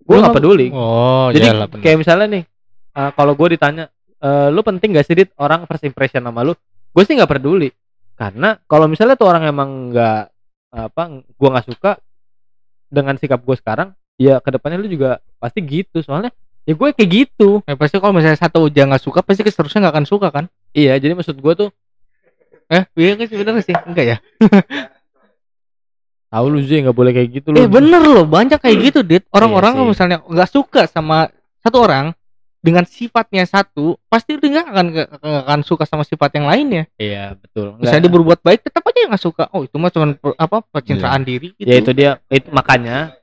Nggak 0.05 0.19
nggak- 0.21 0.35
peduli 0.35 0.67
Oh, 0.69 1.27
jadi 1.29 1.47
iyalah, 1.49 1.67
bener. 1.67 1.81
kayak 1.81 1.97
misalnya 1.97 2.27
nih 2.29 2.43
uh, 2.93 3.11
kalau 3.11 3.33
gue 3.33 3.47
ditanya 3.51 3.85
"Eh, 4.17 4.47
lu 4.49 4.61
penting 4.61 4.91
gak 4.91 5.03
sih 5.03 5.13
dit 5.13 5.29
orang 5.35 5.63
first 5.63 5.83
impression 5.83 6.21
sama 6.21 6.41
lu 6.41 6.55
gue 6.89 7.03
sih 7.03 7.11
nggak 7.11 7.27
peduli 7.29 7.71
karena 8.13 8.55
kalau 8.63 8.85
misalnya 8.85 9.13
tuh 9.13 9.25
orang 9.25 9.43
emang 9.43 9.69
nggak 9.89 10.21
apa 10.71 11.01
gue 11.29 11.49
nggak 11.49 11.67
suka 11.67 11.91
dengan 12.87 13.15
sikap 13.15 13.39
gue 13.39 13.53
sekarang 13.53 13.91
ya 14.15 14.37
ke 14.37 14.49
depannya 14.49 14.77
lu 14.77 14.87
juga 14.87 15.09
pasti 15.35 15.59
gitu 15.59 15.99
soalnya 15.99 16.29
ya 16.61 16.71
gue 16.71 16.87
kayak 16.89 17.09
gitu 17.09 17.59
Eh, 17.63 17.73
pasti 17.73 17.97
kalau 17.97 18.11
misalnya 18.11 18.37
satu 18.37 18.65
aja 18.65 18.85
nggak 18.85 19.01
suka 19.01 19.19
pasti 19.19 19.43
seterusnya 19.43 19.79
nggak 19.81 19.93
akan 19.93 20.05
suka 20.05 20.27
kan? 20.29 20.45
iya 20.71 20.95
jadi 20.95 21.11
maksud 21.11 21.35
gue 21.35 21.53
tuh 21.57 21.69
Eh, 22.65 22.87
iya 22.95 23.13
kan 23.13 23.27
sebenarnya 23.27 23.61
sih. 23.61 23.75
Enggak 23.75 24.05
ya? 24.07 24.17
tahu 26.33 26.45
lu 26.49 26.59
sih 26.59 26.81
nggak 26.81 26.97
boleh 26.97 27.13
kayak 27.13 27.29
gitu 27.31 27.47
Eh 27.53 27.63
lu 27.63 27.69
bener 27.69 28.01
loh, 28.01 28.25
banyak 28.25 28.57
kayak 28.57 28.77
gitu, 28.83 28.99
Dit. 29.01 29.29
Orang-orang 29.29 29.69
Iya 29.69 29.77
kalau 29.77 29.85
sih. 29.85 29.93
misalnya 29.93 30.17
nggak 30.25 30.49
suka 30.49 30.81
sama 30.89 31.29
satu 31.61 31.77
orang 31.79 32.17
dengan 32.57 32.87
sifatnya 32.87 33.43
satu, 33.43 33.99
pasti 34.07 34.39
dia 34.39 34.63
nggak 34.63 34.67
akan 34.67 34.85
nggak 34.89 35.07
akan 35.45 35.59
suka 35.61 35.83
sama 35.83 36.01
sifat 36.01 36.31
yang 36.33 36.47
lainnya. 36.47 36.83
iya 36.95 37.35
betul 37.35 37.75
Misalnya 37.77 38.07
dia 38.07 38.13
berbuat 38.13 38.39
baik, 38.39 38.63
tetap 38.63 38.81
aja 38.81 39.03
nggak 39.05 39.19
suka. 39.21 39.43
Oh 39.51 39.61
itu 39.61 39.75
mah 39.75 39.91
cuma 39.91 40.05
apa 40.33 40.57
pencitraan 40.71 41.21
diri 41.21 41.51
gitu. 41.53 41.67
ya 41.67 41.75
itu 41.77 41.91
dia 41.91 42.11
itu 42.27 42.47
makanya 42.49 43.13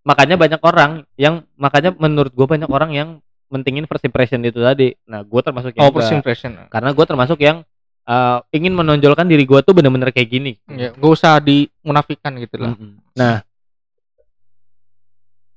makanya 0.00 0.36
banyak 0.36 0.60
orang 0.60 0.90
yang 1.16 1.42
makanya 1.54 1.90
menurut 1.92 2.30
gue 2.30 2.46
banyak 2.46 2.68
orang 2.68 2.92
yang 2.92 3.08
mentingin 3.48 3.84
first 3.84 4.04
impression 4.04 4.40
itu 4.42 4.56
tadi 4.56 4.94
nah 5.04 5.20
gue 5.20 5.40
termasuk 5.40 5.72
yang 5.72 5.84
Oh 5.84 5.90
first 5.90 6.12
impression. 6.12 6.54
karena 6.68 6.90
gue 6.92 7.04
termasuk 7.04 7.38
yang 7.40 7.66
uh, 8.04 8.38
ingin 8.50 8.72
menonjolkan 8.72 9.24
diri 9.24 9.42
gue 9.42 9.60
tuh 9.60 9.72
bener-bener 9.72 10.08
kayak 10.08 10.28
gini 10.28 10.52
Ya, 10.66 10.90
gak 10.90 11.10
usah 11.10 11.38
dimunafikan 11.38 12.36
gitu 12.36 12.56
lah. 12.58 12.72
Mm-mm. 12.72 13.00
nah 13.12 13.42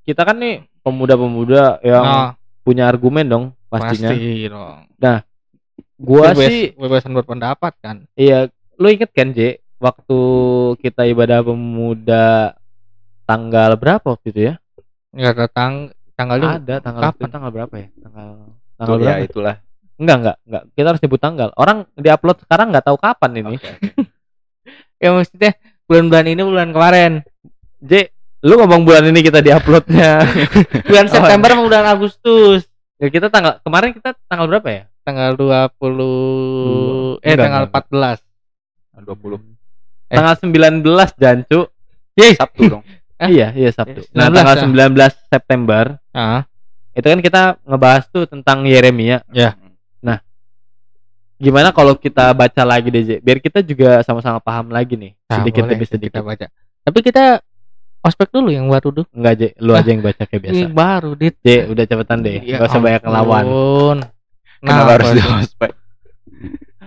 kita 0.04 0.24
kan 0.24 0.38
nih 0.38 0.56
pemuda-pemuda 0.80 1.84
yang 1.84 2.00
Nah, 2.02 2.30
punya 2.62 2.88
argumen 2.88 3.26
dong 3.26 3.46
pastinya 3.68 4.12
pasti 4.12 4.48
dong. 4.48 4.78
gue 5.98 6.22
Bebas- 6.24 6.48
sih 6.48 6.64
bebasan 6.74 7.12
berpendapat 7.12 7.74
kan. 7.78 8.06
iya 8.14 8.48
lu 8.76 8.88
inget 8.88 9.10
kan 9.10 9.30
J 9.30 9.58
waktu 9.78 10.20
kita 10.78 11.04
ibadah 11.06 11.42
pemuda 11.42 12.54
tanggal 13.26 13.74
berapa 13.74 14.06
waktu 14.08 14.28
itu 14.30 14.42
ya 14.46 14.56
Nggak 15.10 15.36
datang 15.38 15.72
tanggalnya 16.14 16.50
ada 16.58 16.76
tanggal 16.80 17.02
kapan? 17.04 17.18
itu 17.20 17.34
tanggal 17.34 17.52
berapa 17.52 17.76
ya 17.76 17.88
tanggal 18.00 18.28
tanggal 18.76 18.88
Tuh, 18.88 18.96
ya 18.96 19.04
berapa 19.12 19.26
itulah 19.26 19.56
enggak 19.98 20.18
enggak 20.18 20.38
enggak 20.46 20.64
kita 20.72 20.88
harus 20.88 21.02
nyebut 21.02 21.20
tanggal 21.20 21.50
orang 21.54 21.78
diupload 21.94 22.38
sekarang 22.42 22.70
nggak 22.70 22.86
tahu 22.86 22.98
kapan 22.98 23.32
ini 23.36 23.56
ya 25.02 25.10
maksudnya 25.12 25.52
bulan-bulan 25.86 26.26
ini 26.28 26.42
bulan 26.42 26.70
kemarin. 26.72 27.12
J 27.78 28.10
lu 28.42 28.54
ngomong 28.56 28.86
bulan 28.86 29.02
ini 29.06 29.22
kita 29.22 29.42
diuploadnya 29.42 30.22
Bulan 30.90 31.06
Oh, 31.08 31.14
September 31.14 31.50
sama 31.50 31.64
bulan 31.64 31.86
Agustus. 31.88 32.66
Ya 32.98 33.08
kita 33.08 33.30
tanggal 33.30 33.62
kemarin 33.62 33.94
kita 33.94 34.14
tanggal 34.26 34.46
berapa 34.48 34.68
ya? 34.68 34.84
Tanggal 35.02 35.38
20 35.38 37.22
eh 37.22 37.34
Enggak, 37.34 37.38
tanggal 37.40 37.64
enggak, 37.66 38.20
14. 38.98 39.06
20 39.06 39.42
Eh. 40.08 40.16
Tanggal 40.16 40.36
19 40.40 41.12
Jancu. 41.16 41.60
Sabtu 42.34 42.62
dong 42.68 42.84
Eh? 43.18 43.30
Iya, 43.34 43.50
iya 43.54 43.70
Sabtu. 43.70 44.02
Eh, 44.02 44.14
Nah, 44.14 44.30
19 44.30 44.38
tanggal 44.38 44.56
ya? 44.56 44.62
19 44.94 45.30
September 45.30 45.84
Ah, 46.12 46.42
itu 46.94 47.06
kan 47.06 47.20
kita 47.22 47.42
ngebahas 47.62 48.04
tuh 48.10 48.26
tentang 48.26 48.66
Yeremia. 48.66 49.22
Ya. 49.30 49.54
Nah, 49.54 49.67
gimana 51.38 51.70
kalau 51.70 51.94
kita 51.94 52.34
baca 52.34 52.62
lagi 52.66 52.90
deh? 52.90 53.22
Biar 53.22 53.38
kita 53.38 53.62
juga 53.62 54.02
sama-sama 54.02 54.42
paham 54.42 54.70
lagi 54.70 54.98
nih, 54.98 55.12
nah, 55.30 55.42
sedikit 55.42 55.64
boleh 55.66 55.72
demi 55.78 55.86
kita 55.86 55.94
sedikit. 55.98 56.22
baca. 56.22 56.46
Tapi 56.84 57.00
kita 57.02 57.24
ospek 58.02 58.30
dulu 58.32 58.50
yang 58.50 58.66
baru 58.68 58.90
dulu. 58.90 59.08
Enggak, 59.14 59.34
J, 59.38 59.44
lu 59.60 59.72
aja 59.76 59.90
yang 59.90 60.02
baca 60.02 60.24
kayak 60.24 60.42
biasa. 60.42 60.64
Baru 60.72 61.12
dit. 61.14 61.36
J, 61.44 61.68
udah 61.68 61.84
cepetan 61.86 62.20
deh. 62.24 62.38
Ya 62.42 62.58
Gak 62.58 62.70
usah 62.72 62.82
banyak 62.82 63.02
ngelawan. 63.04 63.44
ampun. 63.46 63.98
kenapa 64.58 64.92
harus 64.98 65.10
di 65.14 65.22
ospek 65.22 65.72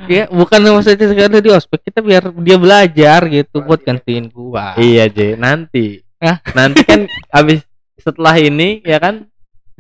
Ya, 0.09 0.25
bukan 0.33 0.59
maksudnya 0.65 1.07
sekarang 1.13 1.45
di 1.45 1.53
ospek 1.53 1.81
kita 1.87 2.01
biar 2.01 2.33
dia 2.41 2.57
belajar 2.57 3.21
gitu 3.29 3.61
buat 3.61 3.85
gantiin 3.85 4.33
gua. 4.33 4.73
Iya, 4.75 5.13
J, 5.13 5.37
nanti. 5.37 6.01
Hah? 6.17 6.41
Nanti 6.57 6.81
kan 6.89 7.05
abis 7.39 7.61
setelah 8.01 8.33
ini 8.41 8.81
ya 8.81 8.97
kan 8.97 9.29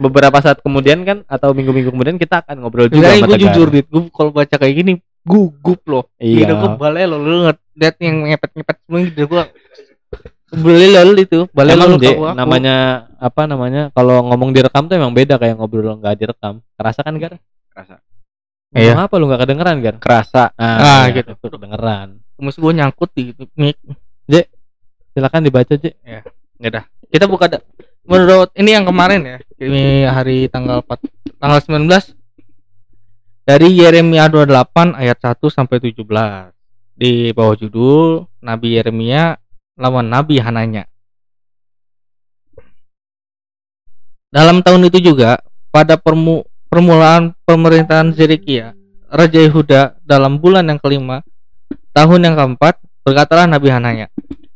beberapa 0.00 0.40
saat 0.40 0.58
kemudian 0.58 1.04
kan 1.04 1.20
atau 1.26 1.52
minggu-minggu 1.52 1.92
kemudian 1.92 2.16
kita 2.16 2.40
akan 2.40 2.56
ngobrol 2.58 2.88
juga 2.88 3.04
Jadi 3.06 3.20
sama 3.20 3.26
gue 3.26 3.36
Tegar. 3.36 3.44
jujur 3.52 3.68
dit, 3.68 3.84
gue 3.84 4.02
kalau 4.08 4.30
baca 4.32 4.56
kayak 4.56 4.74
gini 4.74 4.92
gugup 5.20 5.80
loh. 5.84 6.04
Iya. 6.16 6.42
Gitu 6.42 6.52
gue 6.56 6.70
balai 6.74 7.04
lo, 7.04 7.16
lu 7.16 7.44
nget 7.44 7.58
lihat 7.76 7.96
yang 8.00 8.16
ngepet-ngepet 8.26 8.76
semua 8.80 9.00
gitu 9.04 9.22
gua 9.26 9.44
beli 10.50 10.90
lol 10.90 11.14
itu, 11.14 11.46
balai 11.52 11.78
Emang 11.78 11.94
J, 11.94 12.10
aku. 12.10 12.34
namanya 12.34 12.76
apa 13.16 13.46
namanya 13.46 13.82
kalau 13.92 14.18
ngomong 14.26 14.50
direkam 14.50 14.90
tuh 14.90 14.98
emang 14.98 15.14
beda 15.14 15.38
kayak 15.38 15.54
ngobrol 15.54 15.94
nggak 15.94 16.16
direkam 16.16 16.58
kerasa 16.74 17.00
kan 17.00 17.14
Gar? 17.14 17.38
kerasa 17.70 18.02
Iya. 18.70 18.94
Ngomong 18.94 19.04
apa 19.04 19.14
lu 19.14 19.24
nggak 19.28 19.40
kedengeran 19.44 19.76
Gar? 19.78 19.96
kerasa 19.98 20.50
Ah, 20.56 21.06
iya, 21.06 21.14
gitu. 21.14 21.38
tuh 21.38 21.54
kedengeran 21.54 22.18
Mus 22.34 22.56
gue 22.56 22.72
nyangkut 22.72 23.12
di 23.12 23.30
mic. 23.54 23.78
silakan 25.10 25.44
dibaca 25.44 25.70
J 25.70 25.84
Kita 27.10 27.24
buka 27.26 27.46
da- 27.46 27.62
menurut 28.04 28.50
ini 28.56 28.70
yang 28.72 28.84
kemarin 28.86 29.20
ya. 29.24 29.38
Ini 29.60 30.08
hari 30.08 30.48
tanggal 30.48 30.80
4 30.84 31.40
tanggal 31.40 31.58
19 31.60 32.16
dari 33.44 33.68
Yeremia 33.76 34.28
28 34.28 34.96
ayat 34.96 35.18
1 35.20 35.50
sampai 35.50 35.76
17 35.80 36.00
di 36.96 37.32
bawah 37.32 37.56
judul 37.56 38.28
Nabi 38.44 38.76
Yeremia 38.76 39.36
lawan 39.80 40.08
Nabi 40.08 40.40
Hananya. 40.40 40.84
Dalam 44.30 44.62
tahun 44.62 44.86
itu 44.86 45.02
juga 45.02 45.42
pada 45.74 45.98
permu- 45.98 46.46
permulaan 46.70 47.34
pemerintahan 47.42 48.14
Zedekia, 48.14 48.78
Raja 49.10 49.42
Yehuda 49.42 49.98
dalam 50.06 50.38
bulan 50.38 50.70
yang 50.70 50.78
kelima, 50.78 51.26
tahun 51.90 52.30
yang 52.30 52.34
keempat, 52.38 52.78
berkatalah 53.02 53.50
Nabi 53.50 53.74
Hananya 53.74 54.06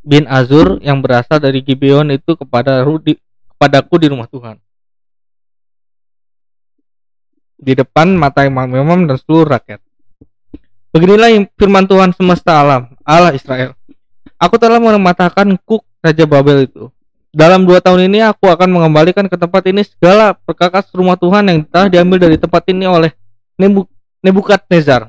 bin 0.04 0.28
Azur 0.28 0.78
yang 0.84 1.00
berasal 1.00 1.40
dari 1.40 1.64
Gibeon 1.64 2.12
itu 2.12 2.36
kepada 2.36 2.84
Rudi, 2.84 3.16
kepadaku 3.64 3.96
di 3.96 4.12
rumah 4.12 4.28
Tuhan. 4.28 4.60
Di 7.56 7.72
depan 7.72 8.12
mata 8.12 8.44
imam-imam 8.44 9.08
dan 9.08 9.16
seluruh 9.16 9.56
rakyat. 9.56 9.80
Beginilah 10.92 11.32
firman 11.56 11.88
Tuhan 11.88 12.12
semesta 12.12 12.60
alam, 12.60 12.92
Allah 13.00 13.32
Israel. 13.32 13.72
Aku 14.36 14.60
telah 14.60 14.76
mematahkan 14.76 15.56
kuk 15.64 15.80
Raja 16.04 16.28
Babel 16.28 16.68
itu. 16.68 16.92
Dalam 17.32 17.64
dua 17.64 17.80
tahun 17.80 18.12
ini 18.12 18.20
aku 18.20 18.52
akan 18.52 18.68
mengembalikan 18.68 19.24
ke 19.32 19.34
tempat 19.40 19.64
ini 19.66 19.80
segala 19.82 20.36
perkakas 20.36 20.92
rumah 20.92 21.16
Tuhan 21.16 21.48
yang 21.48 21.58
telah 21.64 21.88
diambil 21.88 22.20
dari 22.20 22.36
tempat 22.36 22.68
ini 22.68 22.84
oleh 22.84 23.10
Nebu 23.56 23.88
Nebukadnezar, 24.20 25.08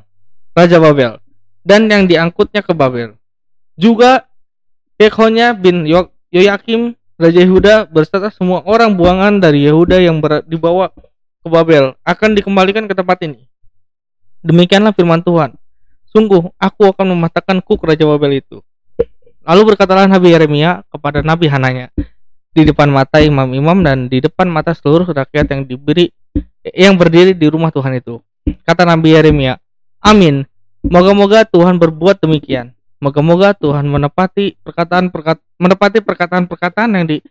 Raja 0.55 0.77
Babel, 0.79 1.19
dan 1.62 1.91
yang 1.91 2.07
diangkutnya 2.07 2.63
ke 2.63 2.71
Babel. 2.71 3.19
Juga 3.75 4.25
Yekonya 4.95 5.53
bin 5.53 5.83
Yo- 5.83 6.12
Yoyakim, 6.31 6.95
Raja 7.15 7.39
Yehuda 7.48 7.88
berserta 7.88 8.27
semua 8.27 8.60
orang 8.67 8.91
buangan 8.91 9.39
dari 9.39 9.63
Yehuda 9.63 10.03
yang 10.03 10.19
dibawa 10.43 10.91
ke 10.91 11.48
Babel 11.48 11.95
akan 12.03 12.29
dikembalikan 12.36 12.91
ke 12.91 12.93
tempat 12.98 13.24
ini. 13.24 13.48
Demikianlah 14.43 14.91
firman 14.91 15.24
Tuhan. 15.24 15.55
Sungguh, 16.12 16.51
aku 16.60 16.91
akan 16.91 17.15
mematahkan 17.15 17.63
kuk 17.63 17.88
Raja 17.88 18.03
Babel 18.03 18.43
itu. 18.43 18.60
Lalu 19.48 19.74
berkatalah 19.74 20.12
Nabi 20.12 20.36
Yeremia 20.36 20.84
kepada 20.91 21.24
Nabi 21.24 21.48
Hananya 21.48 21.88
di 22.55 22.63
depan 22.63 22.91
mata 22.91 23.24
imam-imam 23.24 23.79
dan 23.84 24.07
di 24.12 24.19
depan 24.19 24.48
mata 24.51 24.75
seluruh 24.75 25.07
rakyat 25.07 25.51
yang 25.51 25.62
diberi 25.63 26.12
yang 26.65 26.95
berdiri 27.00 27.31
di 27.31 27.48
rumah 27.48 27.72
Tuhan 27.72 27.95
itu. 27.95 28.19
Kata 28.67 28.84
Nabi 28.84 29.15
Yeremia, 29.15 29.55
Amin. 30.03 30.43
Moga-moga 30.86 31.48
Tuhan 31.48 31.79
berbuat 31.79 32.19
demikian. 32.19 32.75
Moga-moga 33.05 33.53
Tuhan 33.53 33.85
menepati 33.85 34.57
perkataan 34.65 35.13
perkat, 35.13 35.38
menepati 35.62 36.01
perkataan-perkataan 36.01 36.89
yang 36.97 37.05
di 37.05 37.21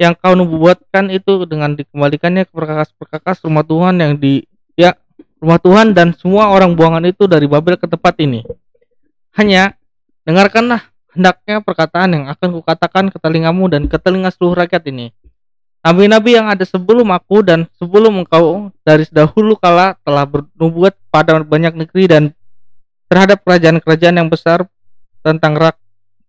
yang 0.00 0.16
kau 0.16 0.32
nubuatkan 0.32 1.12
itu 1.12 1.44
dengan 1.44 1.76
dikembalikannya 1.76 2.48
ke 2.48 2.52
perkakas-perkakas 2.56 3.44
rumah 3.44 3.60
Tuhan 3.60 4.00
yang 4.00 4.16
di 4.16 4.48
ya 4.72 4.96
rumah 5.36 5.60
Tuhan 5.60 5.92
dan 5.92 6.16
semua 6.16 6.48
orang 6.48 6.72
buangan 6.72 7.04
itu 7.04 7.28
dari 7.28 7.44
Babel 7.44 7.76
ke 7.76 7.84
tempat 7.84 8.16
ini. 8.24 8.40
Hanya 9.36 9.76
dengarkanlah 10.24 10.80
hendaknya 11.12 11.60
perkataan 11.60 12.08
yang 12.16 12.24
akan 12.32 12.48
kukatakan 12.64 13.04
ke 13.12 13.20
telingamu 13.20 13.68
dan 13.68 13.92
ke 13.92 14.00
telinga 14.00 14.32
seluruh 14.32 14.64
rakyat 14.64 14.88
ini. 14.88 15.12
Nabi-nabi 15.84 16.40
yang 16.40 16.48
ada 16.48 16.64
sebelum 16.64 17.12
aku 17.12 17.44
dan 17.44 17.68
sebelum 17.76 18.24
engkau 18.24 18.72
dari 18.80 19.04
dahulu 19.12 19.60
kala 19.60 19.92
telah 20.08 20.24
bernubuat 20.24 20.96
pada 21.12 21.36
banyak 21.44 21.76
negeri 21.76 22.08
dan 22.08 22.22
terhadap 23.12 23.44
kerajaan-kerajaan 23.44 24.24
yang 24.24 24.32
besar 24.32 24.71
tentang 25.22 25.56
rak, 25.56 25.76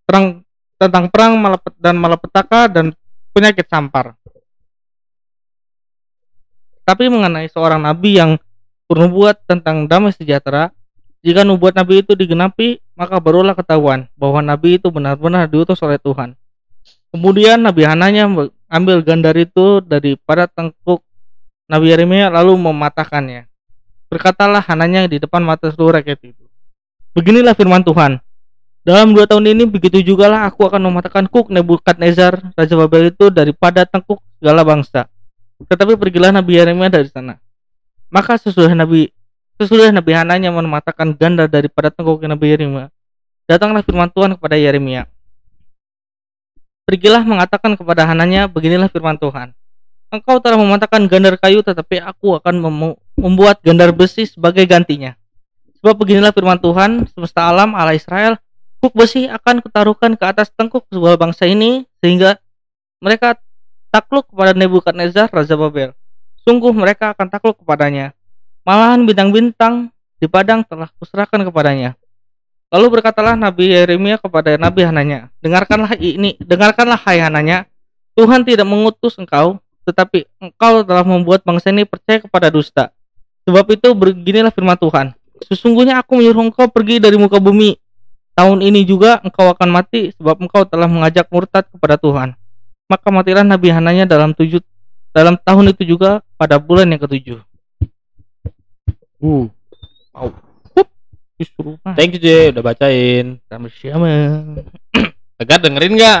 perang 0.06 0.40
tentang 0.78 1.10
perang 1.10 1.38
malapet, 1.38 1.72
dan 1.78 1.94
malapetaka 1.98 2.70
dan 2.70 2.86
penyakit 3.34 3.66
sampar. 3.66 4.14
Tapi 6.84 7.08
mengenai 7.08 7.48
seorang 7.48 7.80
nabi 7.80 8.20
yang 8.20 8.36
bernubuat 8.86 9.44
tentang 9.48 9.88
damai 9.90 10.12
sejahtera, 10.12 10.70
jika 11.24 11.42
nubuat 11.42 11.72
nabi 11.72 12.04
itu 12.04 12.12
digenapi, 12.12 12.78
maka 12.94 13.16
barulah 13.16 13.56
ketahuan 13.56 14.06
bahwa 14.14 14.44
nabi 14.44 14.76
itu 14.76 14.92
benar-benar 14.92 15.48
diutus 15.48 15.80
oleh 15.80 15.96
Tuhan. 15.96 16.36
Kemudian 17.14 17.62
Nabi 17.62 17.86
Hananya 17.86 18.26
ambil 18.66 18.98
gandar 19.06 19.38
itu 19.38 19.78
daripada 19.78 20.50
tengkuk 20.50 20.98
Nabi 21.70 21.94
Yeremia 21.94 22.26
lalu 22.26 22.58
mematahkannya. 22.58 23.46
Berkatalah 24.10 24.58
Hananya 24.66 25.06
di 25.06 25.22
depan 25.22 25.46
mata 25.46 25.70
seluruh 25.70 26.02
rakyat 26.02 26.18
itu. 26.26 26.44
Beginilah 27.14 27.54
firman 27.54 27.86
Tuhan. 27.86 28.18
Dalam 28.84 29.16
dua 29.16 29.24
tahun 29.24 29.48
ini 29.56 29.64
begitu 29.64 30.04
juga 30.04 30.28
lah 30.28 30.44
aku 30.44 30.68
akan 30.68 30.76
mematahkan 30.92 31.24
kuk 31.32 31.48
Nebukadnezar 31.48 32.52
Raja 32.52 32.74
Babel 32.76 33.08
itu 33.08 33.32
daripada 33.32 33.88
tengkuk 33.88 34.20
segala 34.36 34.60
bangsa. 34.60 35.08
Tetapi 35.64 35.96
pergilah 35.96 36.28
Nabi 36.28 36.60
Yeremia 36.60 36.92
dari 36.92 37.08
sana. 37.08 37.40
Maka 38.12 38.36
sesudah 38.36 38.76
Nabi 38.76 39.08
sesudah 39.56 39.88
Nabi 39.88 40.12
Hananya 40.12 40.52
mematahkan 40.52 41.16
ganda 41.16 41.48
daripada 41.48 41.88
tengkuk 41.88 42.28
Nabi 42.28 42.46
Yeremia, 42.52 42.92
datanglah 43.48 43.80
firman 43.80 44.12
Tuhan 44.12 44.36
kepada 44.36 44.60
Yeremia. 44.60 45.08
Pergilah 46.84 47.24
mengatakan 47.24 47.80
kepada 47.80 48.04
Hananya, 48.04 48.44
beginilah 48.44 48.92
firman 48.92 49.16
Tuhan. 49.16 49.56
Engkau 50.12 50.36
telah 50.44 50.60
mematahkan 50.60 51.08
gandar 51.08 51.40
kayu, 51.40 51.64
tetapi 51.64 52.04
aku 52.04 52.36
akan 52.36 52.60
memu- 52.60 52.98
membuat 53.16 53.64
gandar 53.64 53.88
besi 53.88 54.28
sebagai 54.28 54.68
gantinya. 54.68 55.16
Sebab 55.80 55.96
beginilah 55.96 56.36
firman 56.36 56.60
Tuhan, 56.60 57.08
semesta 57.08 57.48
alam 57.48 57.72
Allah 57.72 57.96
Israel, 57.96 58.36
kuk 58.84 58.92
besi 58.92 59.24
akan 59.32 59.64
kutaruhkan 59.64 60.12
ke 60.12 60.24
atas 60.28 60.52
tengkuk 60.52 60.84
sebuah 60.92 61.16
bangsa 61.16 61.48
ini, 61.48 61.88
sehingga 62.04 62.36
mereka 63.00 63.40
takluk 63.88 64.28
kepada 64.28 64.52
Nebukadnezar, 64.52 65.32
Raja 65.32 65.56
Babel. 65.56 65.96
Sungguh 66.44 66.68
mereka 66.76 67.16
akan 67.16 67.32
takluk 67.32 67.56
kepadanya. 67.64 68.12
Malahan 68.60 69.00
bintang-bintang 69.08 69.88
di 70.20 70.28
padang 70.28 70.60
telah 70.68 70.92
kuserahkan 71.00 71.48
kepadanya. 71.48 71.96
Lalu 72.68 73.00
berkatalah 73.00 73.40
Nabi 73.40 73.72
Yeremia 73.72 74.20
kepada 74.20 74.60
Nabi 74.60 74.84
Hananya, 74.84 75.32
dengarkanlah 75.40 75.96
ini, 75.96 76.36
dengarkanlah 76.44 77.00
hai 77.08 77.24
Hananya, 77.24 77.64
Tuhan 78.12 78.44
tidak 78.44 78.68
mengutus 78.68 79.16
engkau, 79.16 79.64
tetapi 79.88 80.28
engkau 80.36 80.84
telah 80.84 81.08
membuat 81.08 81.40
bangsa 81.40 81.72
ini 81.72 81.88
percaya 81.88 82.20
kepada 82.20 82.52
dusta. 82.52 82.92
Sebab 83.48 83.64
itu 83.72 83.88
beginilah 83.96 84.52
firman 84.52 84.76
Tuhan, 84.76 85.16
sesungguhnya 85.48 86.04
aku 86.04 86.20
menyuruh 86.20 86.52
engkau 86.52 86.68
pergi 86.68 87.00
dari 87.00 87.16
muka 87.16 87.40
bumi. 87.40 87.80
Tahun 88.34 88.58
ini 88.66 88.82
juga 88.82 89.22
engkau 89.22 89.46
akan 89.54 89.68
mati, 89.70 90.10
sebab 90.18 90.42
engkau 90.42 90.66
telah 90.66 90.90
mengajak 90.90 91.30
murtad 91.30 91.64
kepada 91.70 91.94
Tuhan. 91.94 92.34
Maka 92.90 93.08
matilah 93.14 93.46
Nabi 93.46 93.70
Hananya 93.70 94.04
dalam 94.10 94.34
tujuh 94.34 94.58
dalam 95.14 95.38
tahun 95.38 95.70
itu 95.70 95.94
juga 95.94 96.20
pada 96.34 96.58
bulan 96.58 96.90
yang 96.90 96.98
ketujuh. 96.98 97.38
Uh, 99.22 99.48
Justru 101.34 101.74
thank 101.98 102.14
you 102.14 102.22
J 102.22 102.54
udah 102.54 102.62
bacain. 102.62 103.38
sama-sama. 103.50 104.10
Tegar 105.38 105.58
dengerin 105.62 105.94
nggak? 105.98 106.20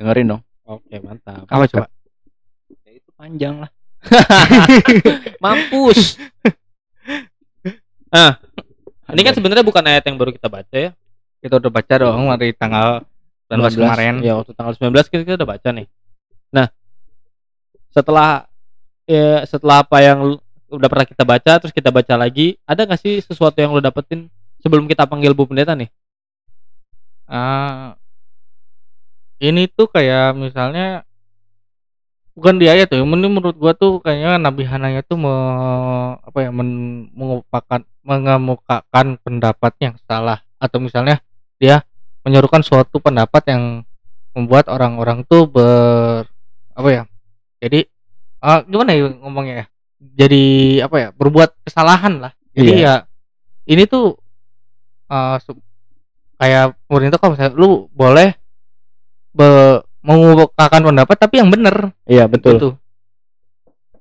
Dengerin 0.00 0.26
dong. 0.36 0.42
Oke 0.64 0.96
mantap. 1.00 1.48
Apa 1.48 1.64
coba? 1.68 1.86
Ya 2.84 2.90
itu 2.96 3.10
panjang 3.16 3.64
lah. 3.64 3.70
Mampus. 5.44 6.20
ah, 8.12 8.36
ini 9.14 9.22
kan 9.22 9.34
sebenarnya 9.34 9.64
bukan 9.64 9.84
ayat 9.86 10.04
yang 10.10 10.18
baru 10.18 10.34
kita 10.34 10.50
baca 10.50 10.76
ya. 10.76 10.90
Kita 11.40 11.62
udah 11.62 11.70
baca 11.70 11.94
dong 11.94 12.28
dari 12.34 12.52
tanggal 12.52 13.06
19 13.48 13.78
kemarin. 13.78 14.14
Ya 14.20 14.34
waktu 14.34 14.52
tanggal 14.52 14.74
19 14.74 15.10
kita, 15.12 15.22
kita 15.22 15.36
udah 15.38 15.50
baca 15.54 15.68
nih. 15.70 15.86
Nah, 16.50 16.66
setelah 17.94 18.50
ya, 19.06 19.46
setelah 19.46 19.86
apa 19.86 19.98
yang 20.02 20.40
udah 20.66 20.88
pernah 20.90 21.06
kita 21.06 21.22
baca 21.22 21.52
terus 21.62 21.70
kita 21.70 21.94
baca 21.94 22.14
lagi, 22.18 22.58
ada 22.66 22.82
nggak 22.82 23.00
sih 23.00 23.22
sesuatu 23.22 23.54
yang 23.62 23.70
lo 23.70 23.78
dapetin 23.78 24.26
sebelum 24.58 24.90
kita 24.90 25.06
panggil 25.06 25.36
Bu 25.36 25.46
Pendeta 25.46 25.78
nih? 25.78 25.92
Ah, 27.30 27.94
ini 29.38 29.68
tuh 29.70 29.86
kayak 29.88 30.34
misalnya 30.34 31.06
bukan 32.34 32.58
di 32.58 32.66
ayat 32.66 32.90
ya, 32.90 32.98
ini 33.00 33.28
menurut 33.30 33.54
gua 33.54 33.72
tuh 33.72 34.02
kayaknya 34.02 34.36
Nabi 34.36 34.66
Hananya 34.66 35.00
tuh 35.02 35.16
me, 35.16 35.34
apa 36.18 36.38
ya 36.42 36.50
men, 36.50 36.70
mengupakan 37.14 37.86
mengemukakan 38.02 39.16
pendapat 39.22 39.72
yang 39.80 39.94
salah 40.04 40.42
atau 40.58 40.78
misalnya 40.78 41.22
dia 41.56 41.86
menyuruhkan 42.26 42.60
suatu 42.60 42.98
pendapat 42.98 43.48
yang 43.48 43.62
membuat 44.34 44.66
orang-orang 44.66 45.22
tuh 45.24 45.46
ber 45.46 46.26
apa 46.74 46.88
ya 46.90 47.02
jadi 47.62 47.86
ah, 48.42 48.60
gimana 48.66 48.92
ya 48.92 49.08
ngomongnya 49.14 49.54
ya 49.62 49.66
jadi 50.04 50.44
apa 50.84 50.96
ya 50.98 51.08
berbuat 51.14 51.64
kesalahan 51.64 52.18
lah 52.18 52.32
jadi 52.50 52.70
Iya. 52.74 52.82
ya 52.82 52.94
ini 53.64 53.86
tuh 53.86 54.18
su- 55.40 55.62
kayak 56.36 56.74
pemerintah 56.90 57.16
kalau 57.16 57.38
misalnya 57.38 57.54
lu 57.54 57.86
boleh 57.94 58.34
be, 59.30 59.80
mengukakan 60.04 60.80
pendapat 60.84 61.16
tapi 61.16 61.40
yang 61.40 61.48
benar 61.48 61.96
Iya 62.04 62.28
betul. 62.28 62.52
gitu 62.54 62.70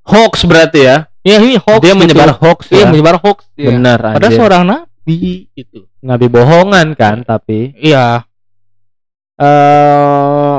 Hoax 0.03 0.43
berarti 0.43 0.83
ya? 0.83 1.07
ya 1.23 1.39
ini 1.39 1.55
hoax 1.55 1.79
Dia 1.79 1.95
gitu. 1.95 2.01
menyebar 2.03 2.29
hoax 2.35 2.59
iya 2.69 2.83
ya. 2.83 2.85
menyebar 2.91 3.15
hoax 3.23 3.39
ya. 3.55 3.71
Benar. 3.71 3.99
anjir. 4.19 4.35
seorang 4.35 4.63
nabi 4.67 5.47
gitu 5.55 5.87
nabi 6.03 6.27
bohongan 6.27 6.91
kan 6.93 7.23
tapi 7.23 7.71
iya 7.79 8.27
eh 9.39 10.57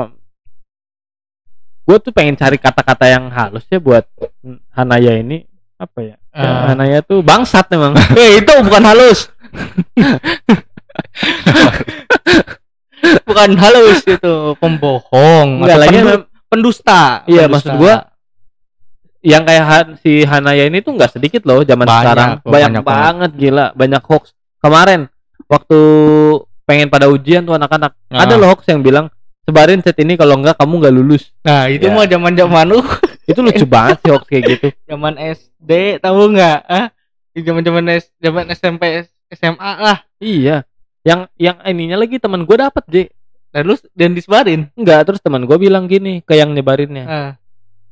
gue 1.85 1.97
tuh 2.01 2.09
pengen 2.09 2.33
cari 2.33 2.57
kata-kata 2.57 3.05
yang 3.05 3.29
halus 3.29 3.61
ya 3.69 3.77
buat 3.77 4.09
Hanaya 4.73 5.21
ini 5.21 5.45
apa 5.77 6.01
ya? 6.01 6.17
Ya, 6.33 6.73
Hanaya 6.73 7.05
tuh 7.05 7.21
bangsat 7.21 7.69
memang. 7.69 7.93
Eh 8.17 8.41
itu 8.41 8.49
bukan 8.65 8.81
halus. 8.81 9.29
bukan 13.23 13.49
halus 13.55 13.99
itu 14.03 14.33
pembohong. 14.55 15.47
Enggak 15.59 15.69
atau 15.71 15.81
lagi 15.81 15.97
pendu- 15.97 16.25
pendusta. 16.47 17.01
Iya, 17.25 17.45
Pendusta. 17.45 17.51
maksud 17.51 17.71
gua 17.75 17.95
yang 19.21 19.41
kayak 19.41 19.63
Han- 19.63 19.93
si 19.97 20.21
Hanaya 20.21 20.63
ini 20.63 20.79
tuh 20.79 20.93
nggak 20.93 21.11
sedikit 21.11 21.41
loh 21.43 21.61
zaman 21.61 21.83
Banyak, 21.83 21.99
sekarang. 21.99 22.29
banyak 22.37 22.45
Banyak, 22.45 22.83
banget. 22.83 23.01
banget 23.01 23.31
gila, 23.35 23.65
banyak 23.73 24.03
hoax. 24.03 24.23
Kemarin 24.59 25.01
waktu 25.45 25.79
pengen 26.63 26.87
pada 26.87 27.05
ujian 27.07 27.41
tuh 27.41 27.53
anak-anak, 27.53 27.93
Ah. 28.07 28.21
ada 28.21 28.33
loh 28.35 28.47
hoax 28.47 28.65
yang 28.67 28.81
bilang 28.81 29.09
sebarin 29.41 29.77
set 29.79 29.97
ini 29.97 30.13
kalau 30.13 30.35
enggak 30.35 30.53
kamu 30.55 30.73
nggak 30.79 30.95
lulus. 30.95 31.33
Nah, 31.41 31.65
itu 31.67 31.85
Ya. 31.85 31.91
mah 31.91 32.05
zaman-zaman 32.05 32.67
uh 32.71 32.85
Itu 33.25 33.41
lucu 33.41 33.65
banget 33.65 33.97
sih 33.99 34.09
hoax 34.09 34.25
kayak 34.25 34.43
gitu. 34.47 34.67
zaman 34.85 35.17
SD 35.17 35.71
tahu 35.97 36.29
nggak? 36.31 36.59
Ah, 36.63 36.93
Di 37.27 37.41
zaman-zaman 37.41 37.83
S- 37.91 38.13
zaman 38.15 38.45
SMP 38.47 39.09
SMA 39.27 39.71
lah. 39.75 39.97
Iya. 40.17 40.63
Yang 41.05 41.29
yang 41.37 41.61
ininya 41.61 41.97
lagi 42.01 42.17
teman 42.17 42.49
gue 42.49 42.57
dapet 42.57 42.83
J. 42.89 42.95
Dan 43.53 43.69
lu 43.69 43.77
dan 43.93 44.11
disebarin. 44.17 44.67
Enggak, 44.73 45.05
terus 45.07 45.21
teman 45.21 45.45
gue 45.45 45.57
bilang 45.61 45.85
gini 45.85 46.25
ke 46.25 46.33
yang 46.35 46.51
nyebarinnya. 46.51 47.05
Ah. 47.05 47.31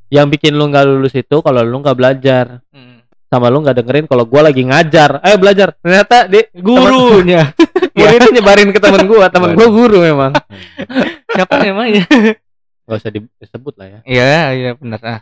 Yang 0.10 0.38
bikin 0.38 0.58
lu 0.58 0.68
nggak 0.70 0.86
lulus 0.90 1.14
itu 1.14 1.38
kalau 1.46 1.62
lu 1.62 1.80
nggak 1.80 1.98
belajar. 1.98 2.60
Hmm. 2.74 3.06
Sama 3.30 3.50
lu 3.50 3.62
nggak 3.66 3.82
dengerin 3.82 4.06
kalau 4.06 4.30
gua 4.30 4.46
lagi 4.46 4.62
ngajar. 4.62 5.18
Ayo 5.26 5.42
belajar. 5.42 5.74
Ternyata 5.82 6.30
di 6.30 6.42
Gurunya. 6.54 7.50
muridnya 7.98 8.30
nyebarin 8.30 8.70
ke 8.70 8.78
teman 8.78 9.10
gua. 9.10 9.26
Teman 9.34 9.58
gua 9.58 9.68
guru 9.74 10.06
memang. 10.06 10.34
Siapa 11.34 11.66
namanya? 11.66 12.06
Gak 12.86 12.98
usah 13.00 13.10
disebut 13.10 13.74
lah 13.74 13.88
ya. 13.90 14.00
Iya, 14.06 14.38
iya 14.54 14.72
benar. 14.78 15.02
Ah. 15.02 15.22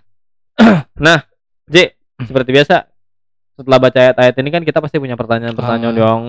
J, 1.72 1.96
seperti 2.28 2.52
biasa 2.52 2.91
setelah 3.52 3.78
baca 3.80 4.00
ayat-ayat 4.00 4.36
ini 4.38 4.50
kan 4.50 4.64
kita 4.64 4.80
pasti 4.80 4.98
punya 4.98 5.14
pertanyaan-pertanyaan 5.14 5.94
Ah. 5.94 6.02
yang 6.02 6.22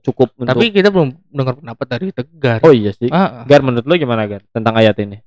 cukup 0.00 0.34
untuk 0.34 0.50
Tapi 0.50 0.68
kita 0.70 0.88
belum 0.88 1.14
dengar 1.28 1.54
pendapat 1.56 1.86
dari 1.88 2.06
Tegar. 2.10 2.58
Oh 2.60 2.70
iya 2.70 2.90
sih. 2.90 3.08
Ah, 3.08 3.42
ah. 3.42 3.44
Gar 3.44 3.60
menurut 3.60 3.82
lu 3.82 3.94
gimana 3.94 4.24
Gar 4.24 4.44
tentang 4.48 4.74
ayat 4.74 4.98
ini? 4.98 5.22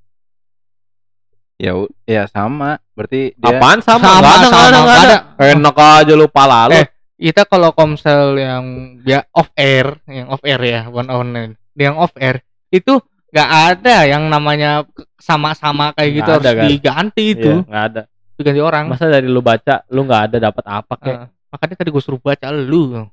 Ya 1.58 1.74
u- 1.74 1.90
ya 2.04 2.30
sama. 2.30 2.78
Berarti 2.94 3.34
dia 3.34 3.50
Apaan 3.52 3.82
sama? 3.82 4.06
Sama, 4.06 4.20
Nggak 4.20 4.30
ada, 4.30 4.46
sama, 4.46 4.58
ada, 4.60 4.70
nggak 4.70 4.84
nggak 4.86 5.02
ada. 5.02 5.18
Enak 5.50 5.76
aja 5.78 6.14
lu 6.14 6.28
pala 6.28 6.60
lu. 6.68 6.74
Eh, 6.76 6.86
kita 7.18 7.42
kalau 7.44 7.74
komsel 7.74 8.38
yang 8.38 8.66
ya 9.02 9.26
off 9.32 9.50
air, 9.56 9.98
yang 10.06 10.30
off 10.30 10.44
air 10.44 10.62
ya, 10.62 10.82
bukan 10.86 11.10
online. 11.10 11.52
Yang 11.74 11.96
off 11.98 12.14
air 12.16 12.46
itu 12.70 13.02
nggak 13.28 13.50
ada 13.50 13.96
yang 14.06 14.24
namanya 14.28 14.86
sama-sama 15.18 15.90
kayak 15.92 16.12
gitu 16.14 16.30
Nggak 16.30 16.38
harus 16.38 16.46
ada, 16.46 16.54
kan? 16.56 16.68
diganti 16.70 17.24
itu, 17.28 17.54
Iya, 17.60 17.82
ada. 17.84 18.02
diganti 18.38 18.62
orang. 18.62 18.84
Masa 18.88 19.10
dari 19.10 19.26
lu 19.26 19.42
baca 19.42 19.82
lu 19.90 20.06
nggak 20.06 20.22
ada 20.24 20.38
dapat 20.44 20.64
apa 20.64 20.94
kayak 20.96 21.18
Ah, 21.18 21.28
makanya 21.48 21.76
tadi 21.76 21.90
gue 21.90 22.00
suruh 22.00 22.18
baca 22.18 22.50
lu. 22.52 23.08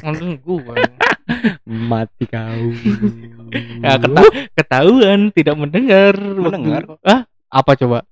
Ngomong 0.00 0.38
gua. 0.40 0.76
mati 1.66 2.24
kau. 2.24 2.70
Ya, 3.82 3.98
keta- 3.98 4.32
ketahuan 4.54 5.28
tidak 5.30 5.54
mendengar. 5.54 6.14
Mendengar 6.16 6.82
Ah, 7.02 7.26
apa 7.48 7.74
coba? 7.74 8.06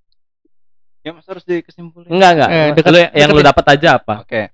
ya 1.01 1.13
mas 1.13 1.29
harus 1.29 1.45
dikesimpulin. 1.45 2.09
Enggak 2.09 2.31
enggak. 2.33 2.49
Eh, 2.49 2.69
deket- 2.75 2.91
Lu- 2.91 3.13
yang 3.15 3.31
lu 3.31 3.43
dapat 3.45 3.65
aja 3.71 3.89
apa? 3.97 4.25
Oke. 4.25 4.49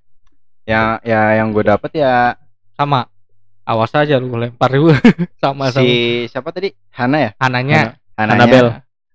Ya 0.61 0.99
ya 1.01 1.39
yang 1.39 1.49
gue 1.49 1.63
dapat 1.63 1.89
ya 1.91 2.35
Sama. 2.75 3.07
Awas 3.63 3.93
aja 3.93 4.19
lu 4.19 4.35
lempar 4.35 4.67
lu 4.73 4.91
sama 5.39 5.69
sama. 5.73 5.79
si 5.81 5.87
siapa 6.27 6.51
tadi? 6.51 6.75
Hana 6.91 7.17
ya? 7.17 7.29
Ananya. 7.39 7.95
Hananya. 8.13 8.35
Anabel. 8.35 8.65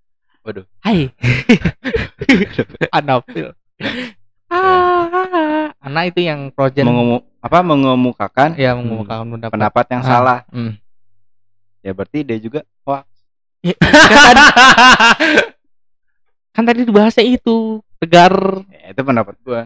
Waduh. 0.48 0.64
Hai. 0.80 1.12
Anabel. 2.90 3.52
Ah, 4.46 5.74
anak 5.80 6.10
itu 6.10 6.22
yang 6.22 6.50
projen 6.50 6.86
Mengumu, 6.86 7.18
apa 7.38 7.58
mengemukakan 7.60 8.54
ya 8.54 8.72
mengemukakan 8.72 9.26
pendapat. 9.28 9.52
pendapat 9.52 9.84
yang 9.90 10.02
Ah. 10.02 10.08
salah. 10.08 10.38
Hmm. 10.48 10.78
Ya 11.80 11.90
berarti 11.90 12.22
dia 12.22 12.38
juga 12.38 12.62
wah 12.82 13.02
kan, 13.62 13.74
tadi, 14.24 14.42
kan 16.52 16.62
tadi 16.64 16.80
bahasa 16.86 17.20
itu 17.20 17.82
tegar. 17.98 18.34
ya, 18.68 18.92
itu 18.92 19.02
pendapat 19.02 19.34
gua. 19.42 19.62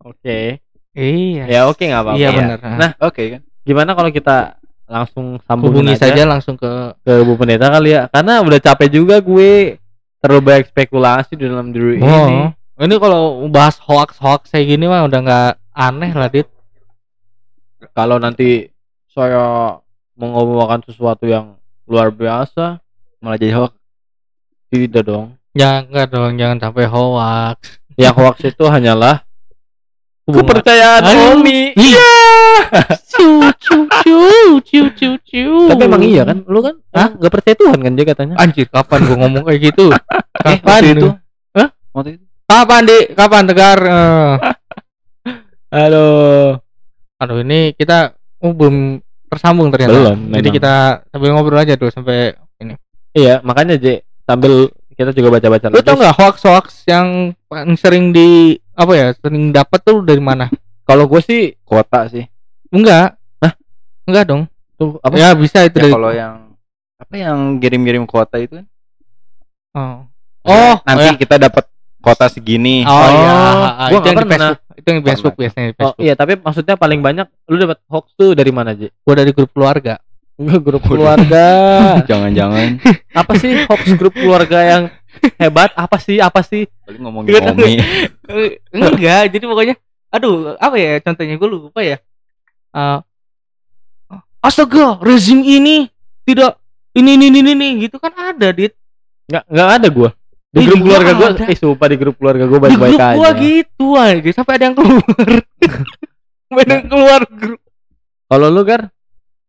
Oke. 0.00 0.62
Iya. 0.90 1.44
Ya 1.46 1.60
oke 1.66 1.80
nggak 1.80 2.02
apa-apa. 2.02 2.18
Iya 2.18 2.28
Iya. 2.28 2.38
benar. 2.38 2.58
Nah, 2.76 2.90
Oke 3.00 3.22
kan? 3.28 3.40
Gimana 3.62 3.90
kalau 3.92 4.10
kita 4.10 4.58
langsung 4.86 5.38
sambungin 5.44 5.86
hubungi 5.86 5.94
aja 5.94 6.10
saja 6.10 6.22
langsung 6.24 6.54
ke 6.54 6.70
ke 7.02 7.22
Bu 7.22 7.34
Pendeta 7.34 7.66
kali 7.68 7.94
ya? 7.94 8.06
Karena 8.08 8.38
udah 8.40 8.58
capek 8.58 8.88
juga 8.92 9.18
gue 9.18 9.78
terlalu 10.18 10.40
banyak 10.42 10.64
spekulasi 10.68 11.34
di 11.34 11.46
dalam 11.46 11.70
diri. 11.70 11.98
Oh. 12.00 12.26
Ini 12.26 12.44
kalau 12.80 13.44
bahas 13.52 13.76
hoax 13.84 14.16
hoax 14.16 14.48
kayak 14.48 14.72
gini 14.72 14.88
mah 14.88 15.04
udah 15.04 15.20
nggak 15.20 15.50
aneh 15.70 16.12
lah 16.12 16.28
dit. 16.28 16.48
Kalau 17.92 18.16
nanti 18.16 18.68
saya 19.10 19.76
mengomongkan 20.16 20.80
sesuatu 20.84 21.24
yang 21.24 21.56
luar 21.84 22.08
biasa, 22.08 22.80
Malah 23.20 23.36
jadi 23.36 23.52
hoax. 23.56 23.72
tidak 24.70 25.04
dong. 25.04 25.36
Ya 25.52 25.82
enggak 25.82 26.08
dong, 26.08 26.38
jangan 26.38 26.58
sampai 26.62 26.86
hoax. 26.86 27.58
Yang 27.98 28.14
hoax 28.16 28.36
itu 28.46 28.64
hanyalah 28.64 29.26
Hubungan- 30.24 30.62
kepercayaan. 30.62 31.02
Omi. 31.36 31.74
Iya. 31.74 32.12
Ciu 33.10 34.86
ciu 34.94 35.10
ciu. 35.26 35.56
Tapi 35.68 35.82
emang 35.84 36.00
iya 36.06 36.22
kan? 36.22 36.44
Lu 36.46 36.62
kan 36.62 36.78
Hah? 36.94 37.10
nggak 37.18 37.32
percaya 37.32 37.56
Tuhan 37.58 37.78
kan 37.82 37.92
dia 37.92 38.06
katanya. 38.06 38.34
Anjir, 38.38 38.70
kapan 38.70 39.00
gua 39.04 39.16
ngomong 39.26 39.44
kayak 39.44 39.60
gitu? 39.74 39.90
Eh, 40.40 40.56
Kapan 40.56 40.64
waktu 40.64 40.88
itu? 40.96 41.00
itu? 41.04 41.10
Waktu 41.92 42.08
itu. 42.16 42.24
Kapan, 42.50 42.82
Dik? 42.82 43.14
Kapan 43.14 43.42
tegar? 43.46 43.78
Eh. 43.78 44.34
Aduh. 45.86 46.58
Aduh, 47.22 47.38
ini 47.46 47.78
kita 47.78 48.18
oh, 48.42 48.50
belum 48.50 48.98
tersambung 49.30 49.70
ternyata. 49.70 49.94
Belum, 49.94 50.18
Jadi 50.34 50.48
memang. 50.50 50.56
kita 50.58 50.74
sambil 51.14 51.30
ngobrol 51.30 51.62
aja 51.62 51.78
tuh 51.78 51.94
sampai 51.94 52.34
ini. 52.58 52.74
Iya, 53.14 53.38
makanya 53.46 53.78
J 53.78 54.02
sambil 54.26 54.66
kita 54.98 55.14
juga 55.14 55.38
baca-baca 55.38 55.70
Lu 55.70 55.78
lagi. 55.78 55.86
tau 55.86 55.94
nggak 55.94 56.16
hoax-hoax 56.18 56.66
yang 56.90 57.30
paling 57.46 57.78
sering 57.78 58.10
di 58.10 58.58
apa 58.74 58.92
ya? 58.98 59.06
Sering 59.14 59.54
dapat 59.54 59.78
tuh 59.86 60.02
dari 60.02 60.18
mana? 60.18 60.50
Kalau 60.82 61.06
gue 61.06 61.22
sih 61.22 61.54
Kuota 61.62 62.10
sih. 62.10 62.26
Enggak. 62.74 63.14
Hah? 63.38 63.52
Enggak 64.10 64.24
dong. 64.26 64.42
tuh 64.74 64.98
apa? 65.06 65.14
Ya 65.14 65.36
bisa 65.38 65.62
itu 65.62 65.78
Ya 65.78 65.86
dari 65.86 65.92
kalau 65.94 66.10
yang 66.10 66.34
apa 66.98 67.14
yang 67.14 67.62
kirim-kirim 67.62 68.10
kuota 68.10 68.42
itu 68.42 68.58
kan? 68.58 68.66
Oh. 69.76 69.98
Oh, 70.40 70.74
nanti 70.88 71.04
oh, 71.04 71.14
ya. 71.14 71.20
kita 71.20 71.36
dapat 71.36 71.68
kuota 72.00 72.26
segini. 72.26 72.82
Oh, 72.82 73.08
iya, 73.08 73.34
gua 73.88 74.00
itu 74.00 74.08
yang 74.08 74.16
di. 74.16 74.26
Facebook. 74.26 74.58
Itu 74.72 74.86
yang 74.88 74.98
di 74.98 75.04
Facebook 75.04 75.34
Pernah. 75.36 75.42
biasanya 75.44 75.66
di 75.66 75.70
Oh 75.70 75.76
Facebook. 75.76 76.00
iya, 76.00 76.14
tapi 76.16 76.32
maksudnya 76.36 76.74
paling 76.74 77.00
banyak 77.00 77.26
lu 77.46 77.56
dapat 77.56 77.78
hoax 77.86 78.06
tuh 78.14 78.32
dari 78.32 78.50
mana, 78.50 78.72
J? 78.72 78.88
Gua 79.00 79.14
dari 79.14 79.30
grup 79.30 79.50
keluarga. 79.52 79.94
Grup 80.36 80.82
keluarga. 80.82 81.46
Jangan-jangan 82.10 82.80
apa 83.20 83.32
sih 83.36 83.68
hoax 83.68 83.82
grup 83.94 84.16
keluarga 84.16 84.58
yang 84.60 84.82
hebat? 85.36 85.70
Apa 85.76 86.00
sih? 86.00 86.16
Apa 86.16 86.40
sih? 86.40 86.64
paling 86.82 87.00
ngomongin. 87.04 87.36
Omi. 87.44 87.76
Enggak 88.72 89.30
jadi 89.30 89.44
pokoknya 89.44 89.76
aduh 90.10 90.58
apa 90.58 90.74
ya 90.74 90.98
contohnya 90.98 91.38
gue 91.38 91.48
lupa 91.48 91.80
ya 91.80 92.00
Eh, 92.70 92.98
astaga 94.40 94.98
rezim 95.02 95.42
ini 95.42 95.86
tidak 96.24 96.58
ini 96.94 97.14
ini 97.14 97.26
ini 97.30 97.50
ini 97.52 97.68
gitu 97.82 97.98
kan 97.98 98.10
ada 98.16 98.50
dit 98.50 98.74
Enggak 99.26 99.44
enggak 99.46 99.68
ada 99.78 99.88
gua. 99.90 100.10
Di 100.50 100.66
grup 100.66 100.76
di 100.76 100.82
keluarga 100.82 101.12
gua, 101.14 101.28
ada. 101.30 101.44
eh 101.46 101.54
sumpah 101.54 101.86
di 101.86 101.96
grup 101.96 102.14
keluarga 102.18 102.44
gua 102.44 102.58
di 102.58 102.62
baik-baik 102.68 102.90
grup 102.90 103.06
aja. 103.06 103.16
gua 103.16 103.30
gitu 103.38 103.86
aja 103.94 104.30
sampai 104.34 104.52
ada 104.58 104.64
yang 104.66 104.74
keluar 104.74 105.02
ada 106.60 106.72
yang 106.74 106.86
keluar 106.86 107.20
grup 107.24 107.60
Kalau 108.26 108.46
lu 108.46 108.62
Gar 108.62 108.82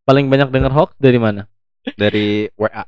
paling 0.01 0.25
banyak 0.27 0.49
denger 0.49 0.69
hoax 0.69 0.93
dari 0.97 1.17
mana? 1.17 1.45
dari 1.93 2.45
WA. 2.53 2.85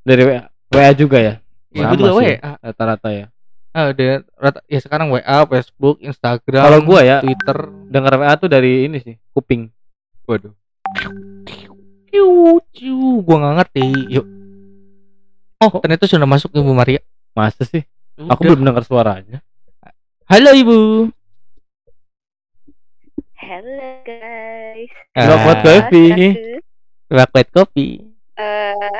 Dari 0.00 0.22
WA, 0.22 0.42
WA 0.68 0.90
juga 0.92 1.18
ya? 1.18 1.34
ya, 1.70 1.82
Sama 1.82 1.94
gua 1.94 1.98
juga. 1.98 2.12
WA 2.16 2.50
Rata-rata 2.62 3.08
ya. 3.10 3.26
ah, 3.70 3.90
ada 3.90 4.04
rata, 4.32 4.60
ya 4.64 4.78
sekarang 4.78 5.10
WA 5.10 5.22
Facebook 5.44 5.98
Instagram 5.98 6.62
Kalau 6.62 6.80
gua 6.80 7.00
ya 7.02 7.18
Twitter 7.20 7.58
denger 7.88 8.12
WA 8.16 8.32
tuh 8.36 8.46
dari 8.46 8.86
ini 8.86 8.98
sih, 8.98 9.18
kuping. 9.32 9.66
Waduh. 10.24 10.54
ciu 12.06 12.30
ciu 12.70 12.98
gua 13.20 13.36
nggak 13.38 13.54
ngerti 13.58 13.84
yuk 14.08 14.26
oh 15.58 15.70
ternyata 15.78 16.06
sudah 16.06 16.24
masuk 16.24 16.50
ibu 16.52 16.70
Maria 16.70 17.02
Masa 17.36 17.62
sih? 17.62 17.84
Aku 18.16 18.40
Udah. 18.40 18.56
belum 18.56 18.64
dengar 18.64 18.82
suaranya. 18.82 19.44
halo 20.26 20.50
ibu 20.56 20.78
Hello 23.36 24.02
guys. 24.02 24.90
Nggak 25.14 25.30
Ah. 25.30 25.42
buat 25.44 25.58
kopi. 25.62 26.04
Rakwet 27.06 27.48
kopi. 27.52 27.86
Eh, 28.34 28.96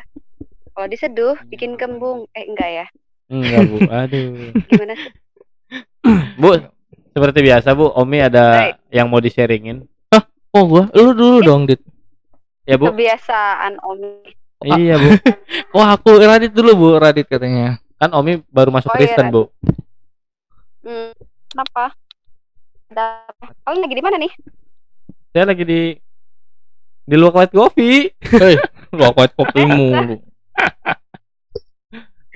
kalau 0.70 0.86
diseduh 0.86 1.34
bikin 1.48 1.74
kembung. 1.74 2.28
Eh 2.30 2.46
enggak 2.46 2.70
ya? 2.70 2.86
Enggak, 3.26 3.60
Bu. 3.66 3.76
Aduh. 3.96 4.54
Gimana 4.70 4.94
sih? 4.94 5.10
Bu, 6.38 6.62
seperti 7.10 7.38
biasa, 7.42 7.74
Bu, 7.74 7.90
Omi 7.90 8.22
ada 8.22 8.44
Baik. 8.70 8.74
yang 8.94 9.10
mau 9.10 9.18
di-sharingin. 9.18 9.82
Oh 10.54 10.62
gua, 10.62 10.86
lu 10.94 11.10
dulu 11.10 11.42
dong, 11.42 11.66
Dit. 11.66 11.82
Ya, 12.62 12.78
Bu. 12.78 12.86
Kebiasaan 12.88 13.82
Om. 13.82 13.98
Iya, 14.62 14.94
Bu. 14.94 15.10
Wah, 15.74 15.98
aku 15.98 16.14
Radit 16.16 16.54
dulu, 16.54 16.70
Bu. 16.72 16.88
Radit 16.96 17.26
katanya. 17.26 17.82
Kan 17.96 18.12
Omi 18.12 18.44
baru 18.52 18.68
masuk 18.68 18.92
Oh, 18.92 18.96
iya, 19.00 19.08
Kristen, 19.08 19.32
Bu. 19.32 19.48
Hmm, 20.84 21.16
kenapa? 21.48 21.96
Mantap. 22.92 23.34
Kalian 23.64 23.80
lagi 23.82 23.94
di 23.96 24.04
mana 24.04 24.16
nih? 24.20 24.32
Saya 25.32 25.44
lagi 25.48 25.64
di 25.64 25.96
di 27.08 27.16
luar 27.16 27.32
white 27.40 27.56
coffee. 27.56 28.12
Hei, 28.20 28.60
lu 28.92 29.00
kuat 29.16 29.32
kopi 29.32 29.64
mulu. 29.64 30.20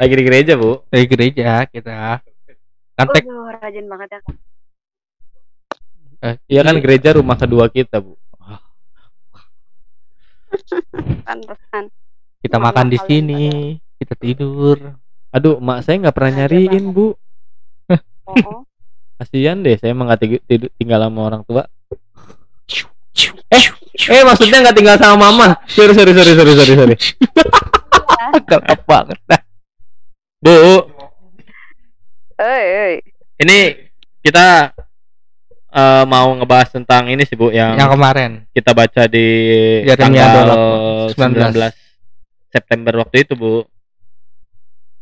Lagi 0.01 0.14
di 0.16 0.25
gereja, 0.25 0.57
Bu. 0.57 0.81
Dari 0.88 1.05
gereja 1.05 1.68
kita. 1.68 2.25
Kan 2.96 3.07
tek 3.12 3.29
Waduh, 3.29 3.53
rajin 3.61 3.85
banget 3.85 4.09
ya. 4.16 4.20
Kak. 4.25 4.37
Iya 6.49 6.61
kan 6.64 6.77
gereja 6.81 7.16
rumah 7.20 7.37
kedua 7.37 7.68
kita, 7.68 8.01
Bu. 8.01 8.16
Pantesan. 11.29 11.92
kita 12.40 12.57
Malah 12.57 12.73
makan 12.73 12.87
di 12.88 12.99
sini, 13.05 13.77
kita 14.01 14.16
tidur. 14.16 14.96
Aduh, 15.31 15.62
mak 15.62 15.87
saya 15.87 16.03
nggak 16.03 16.16
pernah 16.16 16.33
nyariin, 16.43 16.90
banget. 16.90 16.95
Bu. 16.95 17.07
Oh, 18.27 18.66
Kasihan 19.21 19.61
deh, 19.61 19.77
saya 19.77 19.93
emang 19.93 20.09
nggak 20.09 20.49
tinggal 20.81 21.01
sama 21.05 21.21
orang 21.29 21.43
tua. 21.45 21.69
Eh, 23.53 23.64
eh 24.09 24.23
maksudnya 24.25 24.64
nggak 24.64 24.77
tinggal 24.81 24.97
sama 24.97 25.29
mama. 25.29 25.61
Sorry, 25.69 25.93
sorry, 25.93 26.16
sorry, 26.16 26.33
sorry, 26.33 26.53
sorry, 26.57 26.75
sorry. 26.75 26.97
Galak 28.49 28.81
banget. 28.88 29.21
Bu, 30.40 30.57
hei. 32.40 33.05
ini 33.45 33.77
kita 34.25 34.73
eh, 35.69 36.05
mau 36.09 36.33
ngebahas 36.33 36.73
tentang 36.73 37.12
ini 37.12 37.29
sih, 37.29 37.37
Bu, 37.37 37.53
yang, 37.53 37.77
yang 37.77 37.93
kemarin. 37.93 38.49
kita 38.57 38.73
baca 38.73 39.05
di 39.05 39.27
Yeremia 39.85 40.01
tanggal 40.01 40.49
19. 41.12 41.77
19 41.77 42.57
September 42.57 43.05
waktu 43.05 43.29
itu, 43.29 43.37
Bu. 43.37 43.69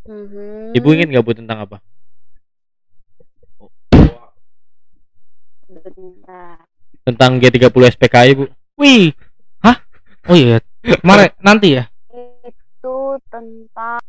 Mhm. 0.08 0.72
Ibu 0.72 0.88
ingin 0.96 1.08
nggak 1.12 1.24
Bu 1.24 1.36
tentang 1.36 1.68
apa? 1.68 1.76
Bentar. 5.68 6.64
Tentang 7.04 7.36
G30 7.36 7.92
SPKI, 7.92 8.30
Bu. 8.32 8.44
Wih. 8.80 9.12
Hah? 9.60 9.76
Oh 10.32 10.36
iya. 10.36 10.64
Kemarin 10.80 11.28
nanti 11.46 11.76
ya? 11.76 11.84
Itu 12.40 13.20
tentang 13.28 14.00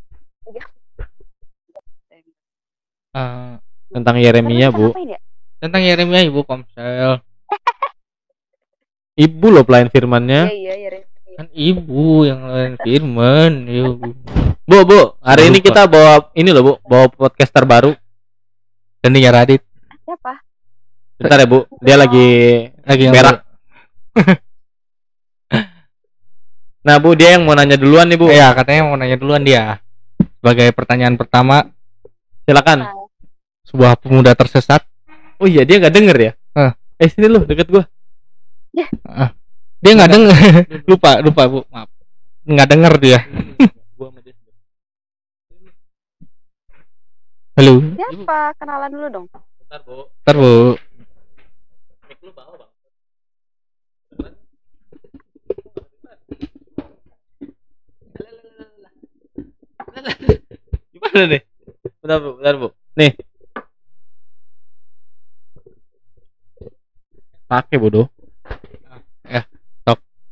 Eh, 3.09 3.53
Tentang 3.89 4.15
Yeremia, 4.21 4.69
Bu. 4.71 4.93
Ya? 5.03 5.19
tentang 5.59 5.83
Yeremia 5.83 6.23
Ibu 6.23 6.47
Komsel. 6.47 7.19
Ibu 9.27 9.47
loh 9.51 9.67
pelayan 9.67 9.91
firmannya. 9.91 10.47
Iya, 10.47 10.55
iya, 10.55 10.73
iya. 10.79 10.89
iya. 11.03 11.35
Kan 11.35 11.47
Ibu 11.51 12.23
yang 12.23 12.41
lain 12.47 12.73
firman. 12.79 13.51
Ibu. 13.67 14.07
Bu, 14.69 14.85
Bu, 14.85 15.17
hari 15.25 15.49
ini 15.49 15.65
kita 15.65 15.89
bawa 15.89 16.29
ini 16.37 16.53
loh, 16.53 16.61
Bu, 16.61 16.73
bawa 16.85 17.09
podcaster 17.09 17.65
baru. 17.65 17.97
Dan 19.01 19.17
dia 19.17 19.33
Radit 19.33 19.65
Siapa? 20.05 20.45
Bentar 21.17 21.41
ya, 21.41 21.49
Bu. 21.49 21.65
Dia 21.81 21.97
lagi 21.97 22.29
lagi 22.85 23.03
yang 23.09 23.15
Berak. 23.17 23.37
Nah, 26.79 26.95
Bu, 26.95 27.11
dia 27.11 27.35
yang 27.35 27.49
mau 27.49 27.57
nanya 27.57 27.81
duluan 27.81 28.07
nih, 28.07 28.17
Bu. 28.21 28.29
Iya, 28.29 28.53
katanya 28.53 28.87
mau 28.87 28.95
nanya 28.95 29.17
duluan 29.17 29.41
dia. 29.41 29.81
Sebagai 30.37 30.69
pertanyaan 30.71 31.17
pertama, 31.17 31.65
Silakan. 32.45 33.09
sebuah 33.67 33.97
pemuda 33.97 34.37
tersesat. 34.37 34.85
Oh 35.41 35.49
iya, 35.49 35.65
dia 35.65 35.81
nggak 35.81 35.91
denger 35.97 36.17
ya? 36.17 36.31
Hah. 36.55 36.71
Eh, 37.01 37.09
sini 37.09 37.25
lu 37.25 37.41
deket 37.43 37.67
gua. 37.73 37.83
Dia 39.81 39.91
nggak 39.97 40.11
denger. 40.13 40.35
lupa, 40.87 41.19
lupa 41.25 41.41
Bu. 41.49 41.59
Maaf. 41.67 41.89
Nggak 42.47 42.67
denger 42.69 42.93
dia. 43.01 43.19
Halo. 47.59 47.83
Siapa? 47.91 48.55
Kenalan 48.55 48.87
dulu 48.87 49.07
dong. 49.11 49.27
Bentar, 49.67 49.83
Bu. 49.83 50.07
Ntar 50.23 50.35
Bu. 50.39 50.79
Mic 52.07 52.19
lu 52.23 52.31
bawah, 52.31 52.55
Bang. 52.55 52.71
Gimana 60.95 61.23
nih? 61.27 61.41
Bentar, 61.99 62.17
Bu. 62.23 62.29
Bentar, 62.39 62.55
Bu. 62.63 62.67
Nih. 62.95 63.11
Pakai 67.51 67.75
bodoh. 67.75 68.07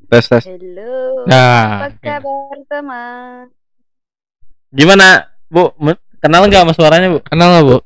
tes 0.08 0.24
tes 0.32 0.48
Halo. 0.48 1.28
Nah, 1.28 1.92
Apa 1.92 2.00
kabar 2.00 2.56
teman? 2.72 3.52
Gimana, 4.72 5.28
Bu? 5.52 5.76
Kenal 6.18 6.50
nggak 6.50 6.66
sama 6.66 6.74
suaranya, 6.74 7.08
Bu? 7.14 7.20
kenal 7.22 7.48
nggak 7.54 7.66
Bu? 7.70 7.78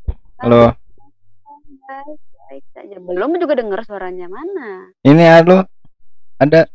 halo 0.42 0.74
Baik, 2.50 2.64
saja. 2.74 2.98
Belum 2.98 3.36
juga 3.38 3.54
dengar 3.60 3.84
suaranya 3.84 4.28
mana? 4.32 4.90
ini 5.04 5.24
halo 5.24 5.68
ada 6.40 6.66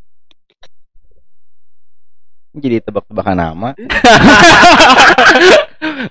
jadi 2.57 2.81
tebak-tebakan 2.81 3.37
nama 3.37 3.69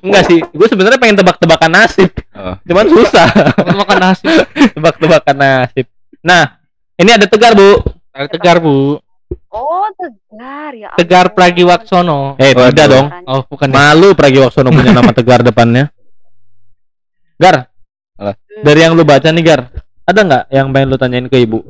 Enggak 0.07 0.31
sih, 0.31 0.39
gue 0.39 0.69
sebenarnya 0.71 0.99
pengen 0.99 1.19
tebak-tebakan 1.19 1.71
nasib, 1.75 2.11
oh. 2.39 2.55
cuman 2.63 2.87
susah 2.87 3.27
Makan 3.75 3.99
nasi. 3.99 4.31
tebak-tebakan 4.79 5.37
nasib. 5.37 5.91
Nah, 6.23 6.63
ini 6.95 7.11
ada 7.11 7.27
tegar 7.27 7.59
bu. 7.59 7.83
Ada 8.15 8.31
Tegar 8.31 8.63
Bu. 8.63 9.03
Oh, 9.49 9.87
Tegar 9.93 10.71
ya. 10.73 10.91
Tegar 10.95 11.27
ampun. 11.27 11.35
Pragiwaksono. 11.35 12.19
Eh, 12.37 12.51
Waduh. 12.51 12.69
tidak 12.71 12.87
dong. 12.89 13.07
Oh, 13.25 13.41
bukan 13.43 13.69
ya. 13.69 13.75
Malu 13.75 14.09
Pragiwaksono 14.13 14.69
punya 14.69 14.93
nama 14.93 15.11
tegar 15.11 15.41
depannya. 15.41 15.89
Gar, 17.37 17.69
Alah. 18.17 18.33
Hmm. 18.33 18.63
dari 18.63 18.81
yang 18.81 18.93
lu 18.93 19.03
baca 19.03 19.29
nih 19.29 19.43
Gar, 19.43 19.61
ada 20.03 20.21
nggak 20.23 20.45
yang 20.49 20.67
pengen 20.71 20.89
lu 20.89 20.97
tanyain 20.97 21.27
ke 21.27 21.37
ibu? 21.39 21.61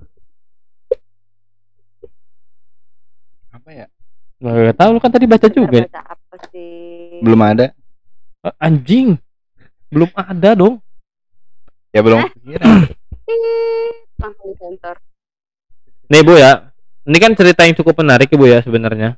apa 3.50 3.70
ya 3.72 3.86
Gak 4.36 4.76
tahu 4.76 4.90
lu 4.92 5.00
kan 5.00 5.10
tadi 5.10 5.24
baca 5.24 5.42
Tegar 5.42 5.56
juga. 5.58 5.80
baca 5.82 6.02
apa 6.06 6.36
sih? 6.50 7.18
belum 7.18 7.40
ada 7.40 7.66
Eh, 8.38 8.54
Anjing, 8.60 9.18
belum 9.88 10.06
ada 10.12 10.50
dong. 10.54 10.78
ya 11.90 11.98
belum 11.98 12.20
Eh? 12.22 13.90
Langsung 14.16 14.54
disensor. 14.54 14.96
Nih 16.06 16.22
bu 16.22 16.38
ya, 16.38 16.70
ini 17.06 17.18
kan 17.22 17.32
cerita 17.38 17.62
yang 17.62 17.78
cukup 17.78 18.02
menarik 18.02 18.26
ya 18.26 18.36
bu 18.36 18.46
ya 18.50 18.58
sebenarnya. 18.66 19.14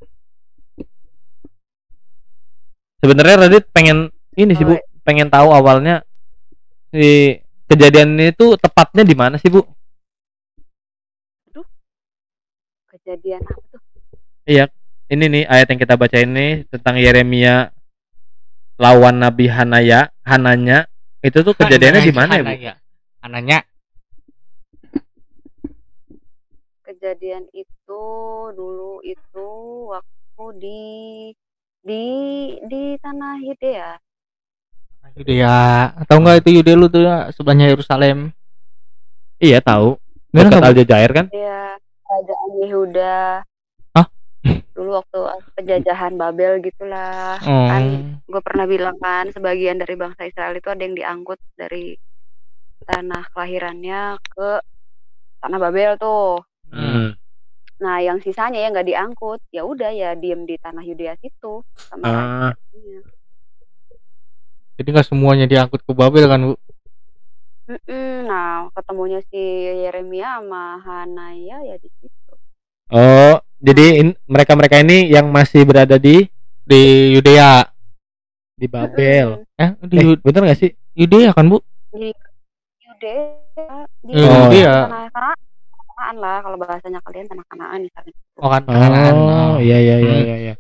Sebenarnya 3.01 3.49
Radit 3.49 3.65
pengen 3.73 4.13
ini 4.37 4.53
sih 4.53 4.67
bu, 4.67 4.77
pengen 5.03 5.33
tahu 5.33 5.49
awalnya 5.51 6.05
si 6.93 7.41
kejadian 7.69 8.17
ini 8.21 8.37
tuh 8.37 8.61
tepatnya 8.61 9.09
di 9.09 9.17
mana 9.17 9.41
sih 9.41 9.49
bu? 9.49 9.65
Kejadian 12.93 13.41
apa 13.41 13.63
tuh? 13.73 13.81
Ini 15.09 15.25
nih 15.25 15.45
ayat 15.49 15.73
yang 15.73 15.81
kita 15.81 15.97
baca 15.97 16.19
ini 16.21 16.69
tentang 16.69 17.01
Yeremia 17.01 17.73
lawan 18.77 19.17
Nabi 19.17 19.49
Hanaya, 19.49 20.13
Hananya. 20.29 20.85
Itu 21.25 21.41
tuh 21.41 21.57
kejadiannya 21.57 22.05
di 22.05 22.13
mana 22.13 22.33
ya 22.37 22.45
bu? 22.45 22.53
Ananya. 23.25 23.68
Kejadian 26.99 27.47
itu 27.55 28.05
dulu 28.59 28.99
itu 29.07 29.49
waktu 29.87 30.45
di 30.59 30.83
di 31.79 32.05
di 32.67 32.99
tanah 32.99 33.39
Yudea. 33.39 33.95
Yudea. 35.15 35.95
Atau 35.95 36.19
enggak 36.19 36.43
itu 36.43 36.59
Yudea 36.59 36.75
lu 36.75 36.91
tuh 36.91 37.07
ya, 37.07 37.31
sebelahnya 37.31 37.71
Yerusalem. 37.71 38.35
Iya 39.39 39.63
tahu. 39.63 39.95
Dekat? 40.35 40.59
Aljazair 40.59 41.11
kan? 41.15 41.31
Dia 41.31 41.79
kerajaan 42.03 42.51
Yehuda. 42.67 43.47
Hah? 43.95 44.07
Dulu 44.75 44.99
waktu 44.99 45.19
penjajahan 45.55 46.19
Babel 46.19 46.59
gitulah. 46.59 47.39
Kan 47.39 47.83
Hmm. 47.95 48.27
gue 48.27 48.43
pernah 48.43 48.67
bilang 48.67 48.99
kan 48.99 49.31
sebagian 49.31 49.79
dari 49.79 49.95
bangsa 49.95 50.27
Israel 50.27 50.59
itu 50.59 50.67
ada 50.67 50.83
yang 50.83 50.99
diangkut 50.99 51.39
dari 51.55 51.95
tanah 52.91 53.23
kelahirannya 53.31 54.19
ke 54.35 54.51
tanah 55.47 55.59
Babel 55.63 55.95
tuh. 55.95 56.43
Hmm. 56.69 57.17
Nah, 57.79 58.03
yang 58.03 58.19
sisanya 58.19 58.59
yang 58.59 58.75
nggak 58.75 58.91
diangkut, 58.91 59.39
ya 59.49 59.63
udah 59.63 59.91
ya 59.91 60.13
diem 60.13 60.43
di 60.43 60.59
tanah 60.59 60.83
Yudea 60.83 61.15
situ 61.17 61.63
sama 61.79 62.05
Ah. 62.05 62.53
Jadi 64.75 64.89
nggak 64.91 65.07
semuanya 65.07 65.47
diangkut 65.47 65.83
ke 65.83 65.93
Babel 65.95 66.27
kan, 66.27 66.43
Bu? 66.43 66.55
Mm-mm. 67.69 68.27
Nah, 68.27 68.67
ketemunya 68.73 69.21
si 69.29 69.39
Yeremia 69.85 70.41
sama 70.41 70.81
Hanaya 70.81 71.61
ya 71.63 71.77
di 71.77 71.91
situ. 71.93 72.33
Oh, 72.89 73.37
jadi 73.61 74.01
mereka-mereka 74.25 74.81
ini 74.81 75.13
yang 75.13 75.29
masih 75.29 75.63
berada 75.63 75.99
di 75.99 76.25
Di 76.63 77.13
Yudea. 77.13 77.65
di 78.59 78.67
Babel. 78.67 79.39
Mm-mm. 79.41 79.55
Eh, 79.57 79.71
di 79.87 79.97
Eh, 80.03 80.19
bener 80.19 80.43
gak 80.51 80.59
sih? 80.59 80.71
Yudea 80.93 81.31
kan, 81.31 81.47
Bu? 81.47 81.63
Di 81.95 82.11
Yudea 82.83 83.25
di 84.03 84.13
tanah- 84.13 84.51
Yudea. 84.51 84.77
Kanaan 85.99 86.17
lah 86.23 86.39
kalau 86.39 86.57
bahasanya 86.57 87.03
kalian 87.03 87.27
tanah 87.27 87.43
Kanaan 87.51 87.81
misalnya. 87.83 88.15
Oh, 88.39 88.47
kan. 88.47 88.63
Oh, 88.71 89.59
iya 89.59 89.79
iya 89.83 89.97
iya 89.99 90.15
Hmm. 90.15 90.23
iya 90.23 90.37
iya. 90.39 90.55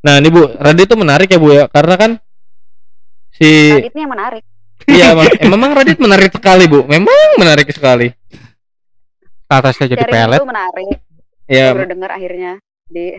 Nah, 0.00 0.16
ini 0.16 0.32
Bu, 0.32 0.48
Radit 0.48 0.88
itu 0.88 0.96
menarik 0.96 1.28
ya 1.28 1.36
Bu 1.36 1.52
ya, 1.52 1.68
karena 1.68 1.94
kan 1.94 2.10
si 3.30 3.76
Radit 3.76 3.92
ini 3.92 4.00
yang 4.00 4.12
menarik. 4.16 4.42
Iya, 4.88 5.06
emang, 5.14 5.28
eh, 5.28 5.44
memang 5.44 5.70
Radit 5.76 5.98
menarik 6.00 6.32
sekali, 6.32 6.64
Bu. 6.64 6.88
Memang 6.88 7.36
menarik 7.36 7.68
sekali. 7.68 8.08
Atasnya 9.46 9.92
jadi 9.92 10.00
Sharing 10.00 10.16
pelet. 10.24 10.38
itu 10.40 10.48
menarik. 10.48 10.86
Ya, 11.44 11.66
Baru 11.76 11.84
dengar 11.84 12.10
akhirnya 12.16 12.52
di 12.88 13.12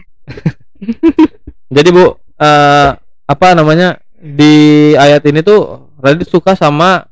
Jadi 1.76 1.89
Bu, 1.94 2.18
eh 2.36 2.89
apa 3.30 3.48
namanya? 3.54 4.02
Di 4.18 4.54
ayat 4.98 5.22
ini 5.30 5.46
tuh 5.46 5.94
Radit 6.02 6.26
suka 6.26 6.58
sama 6.58 7.06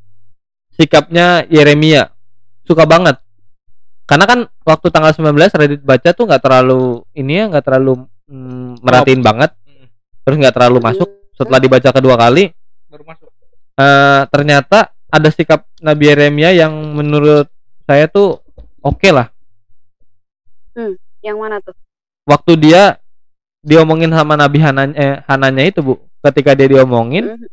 sikapnya 0.73 1.45
Yeremia. 1.45 2.09
Suka 2.65 2.89
banget. 2.89 3.20
Karena 4.11 4.25
kan 4.27 4.39
waktu 4.67 4.87
tanggal 4.91 5.15
19 5.15 5.55
Radit 5.55 5.81
baca 5.87 6.09
tuh 6.11 6.27
nggak 6.27 6.43
terlalu 6.43 6.99
ini 7.15 7.31
ya, 7.39 7.43
nggak 7.47 7.63
terlalu 7.63 8.03
mm, 8.27 8.83
merhatiin 8.83 9.23
banget. 9.23 9.55
Terus 10.27 10.35
nggak 10.35 10.51
terlalu 10.51 10.83
masuk. 10.83 11.07
Setelah 11.31 11.63
dibaca 11.63 11.89
kedua 11.95 12.19
kali, 12.19 12.51
baru 12.91 13.07
masuk. 13.07 13.31
eh 13.79 14.21
ternyata 14.27 14.91
ada 15.07 15.29
sikap 15.31 15.63
Nabi 15.79 16.11
Yeremia 16.11 16.51
yang 16.51 16.75
menurut 16.91 17.47
saya 17.87 18.11
tuh 18.11 18.43
oke 18.83 19.07
lah. 19.15 19.31
yang 21.23 21.39
mana 21.39 21.63
tuh? 21.63 21.71
Waktu 22.27 22.59
dia 22.59 22.99
diomongin 23.61 24.11
sama 24.11 24.35
Nabi 24.35 24.57
Hanan 24.59 24.91
eh, 24.91 25.21
Hananya 25.29 25.63
itu 25.63 25.79
bu, 25.79 25.93
ketika 26.19 26.51
dia 26.51 26.67
diomongin, 26.67 27.37
Hmm. 27.37 27.47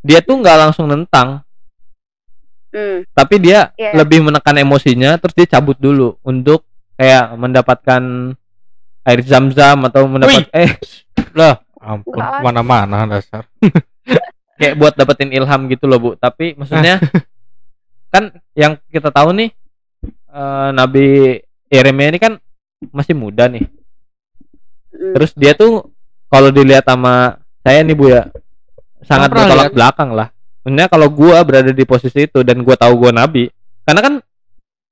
dia 0.00 0.24
tuh 0.24 0.40
nggak 0.40 0.56
langsung 0.58 0.88
nentang, 0.88 1.44
Hmm. 2.68 3.00
tapi 3.16 3.40
dia 3.40 3.72
Iya. 3.80 3.96
lebih 3.96 4.20
menekan 4.20 4.52
emosinya, 4.60 5.16
terus 5.16 5.32
dia 5.32 5.48
cabut 5.48 5.80
dulu 5.80 6.20
untuk 6.20 6.68
kayak 7.00 7.32
mendapatkan 7.34 8.02
air 9.02 9.20
zam-zam 9.24 9.88
atau 9.88 10.04
mendapat 10.04 10.44
eh 10.52 10.76
Ampun, 11.78 12.12
Enggak 12.18 12.28
lah. 12.28 12.40
mana-mana 12.42 12.96
dasar. 13.08 13.46
kayak 14.58 14.74
buat 14.76 14.92
dapetin 14.98 15.30
ilham 15.30 15.70
gitu 15.70 15.86
loh 15.86 15.96
bu. 15.96 16.10
Tapi 16.18 16.58
maksudnya 16.58 16.98
kan 18.12 18.34
yang 18.52 18.76
kita 18.90 19.08
tahu 19.08 19.30
nih 19.32 19.50
eh, 20.28 20.68
Nabi 20.74 21.38
Yeremia 21.70 22.12
ini 22.12 22.18
kan 22.20 22.36
masih 22.90 23.14
muda 23.14 23.46
nih. 23.48 23.64
Hmm. 24.92 25.12
Terus 25.16 25.30
dia 25.32 25.54
tuh 25.54 25.88
kalau 26.28 26.50
dilihat 26.52 26.84
sama 26.84 27.38
saya 27.62 27.80
nih 27.80 27.96
Bu 27.96 28.10
ya 28.10 28.28
sangat 29.06 29.30
bertolak 29.32 29.72
belakang 29.72 30.10
lah. 30.12 30.28
Maksudnya 30.68 30.92
kalau 30.92 31.08
gua 31.08 31.40
berada 31.48 31.72
di 31.72 31.80
posisi 31.88 32.28
itu 32.28 32.44
dan 32.44 32.60
gua 32.60 32.76
tahu 32.76 32.92
gua 33.00 33.08
nabi, 33.08 33.48
karena 33.88 34.04
kan 34.04 34.14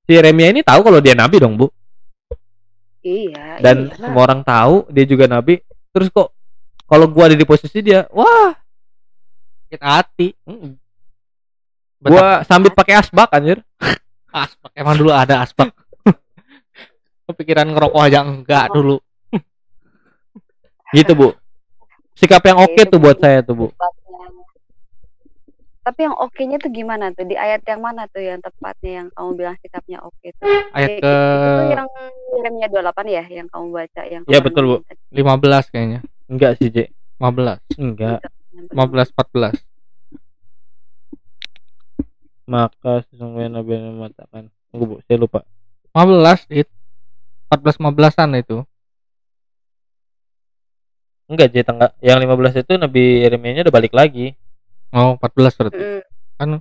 si 0.08 0.16
Yeremia 0.16 0.48
ini 0.48 0.64
tahu 0.64 0.80
kalau 0.80 1.04
dia 1.04 1.12
nabi 1.12 1.36
dong, 1.36 1.52
Bu. 1.60 1.68
Iya. 3.04 3.60
Dan 3.60 3.92
iyalah. 3.92 4.00
semua 4.00 4.22
orang 4.24 4.40
tahu 4.40 4.88
dia 4.88 5.04
juga 5.04 5.28
nabi. 5.28 5.60
Terus 5.92 6.08
kok 6.08 6.32
kalau 6.88 7.12
gua 7.12 7.28
ada 7.28 7.36
di 7.36 7.44
posisi 7.44 7.84
dia, 7.84 8.08
wah, 8.08 8.56
Sakit 9.68 9.82
hati. 9.84 10.28
mm, 10.48 10.80
gua 12.08 12.40
sambit 12.48 12.72
pakai 12.72 12.96
asbak 12.96 13.28
anjir. 13.36 13.60
aspak. 14.32 14.72
Emang 14.72 14.96
dulu 14.96 15.12
ada 15.12 15.44
aspak. 15.44 15.76
Kepikiran 17.28 17.68
ngerokok 17.68 18.00
aja 18.00 18.24
enggak 18.24 18.72
dulu. 18.72 18.96
Gitu, 20.96 21.12
Bu. 21.12 21.36
Sikap 22.16 22.40
yang 22.48 22.64
oke 22.64 22.80
Itu 22.80 22.96
tuh 22.96 22.96
buat 22.96 23.20
saya 23.20 23.44
tuh, 23.44 23.52
Bu. 23.52 23.68
Tapi 25.87 26.03
yang 26.03 26.18
oke-nya 26.18 26.59
tuh 26.59 26.75
gimana 26.75 27.14
tuh? 27.14 27.22
Di 27.22 27.38
ayat 27.38 27.62
yang 27.62 27.79
mana 27.79 28.11
tuh 28.11 28.18
yang 28.18 28.42
tepatnya 28.42 28.90
yang 28.90 29.09
kamu 29.14 29.31
bilang 29.38 29.57
sikapnya 29.62 30.03
oke 30.03 30.27
tuh? 30.35 30.46
Ayat 30.75 30.88
Di- 30.90 30.99
ke 30.99 31.14
itu 31.14 31.62
yang 31.70 31.88
Yeremia 32.35 32.66
28 32.75 33.07
ya 33.07 33.25
yang 33.31 33.46
kamu 33.46 33.66
baca 33.70 34.03
yang 34.03 34.22
Iya, 34.27 34.38
kamu 34.42 34.46
betul, 34.51 34.64
Bu. 34.66 34.77
tadi. 34.83 35.01
15 35.14 35.64
kayaknya. 35.70 36.01
Enggak 36.27 36.53
sih, 36.59 36.75
J. 36.75 36.90
15. 37.22 37.62
Enggak. 37.79 38.18
Yang 38.51 38.66
15 38.75 39.09
14. 39.14 39.55
Maka 42.46 42.92
sesungguhnya 43.07 43.62
Nabi 43.62 43.79
mengatakan, 43.79 44.42
tunggu, 44.70 44.85
Bu, 44.90 44.96
saya 45.07 45.18
lupa. 45.18 45.46
15 45.94 46.51
it 46.51 46.66
14 47.46 47.79
15-an 47.79 48.31
itu. 48.35 48.59
Enggak, 51.27 51.55
J, 51.55 51.62
tanggal 51.62 51.94
yang 51.99 52.18
15 52.18 52.59
itu 52.59 52.75
Nabi 52.75 53.22
Yeremia 53.22 53.62
udah 53.62 53.70
balik 53.70 53.94
lagi. 53.94 54.35
Oh, 54.94 55.18
14 55.18 55.59
berarti. 55.59 55.79
Mm, 56.42 56.61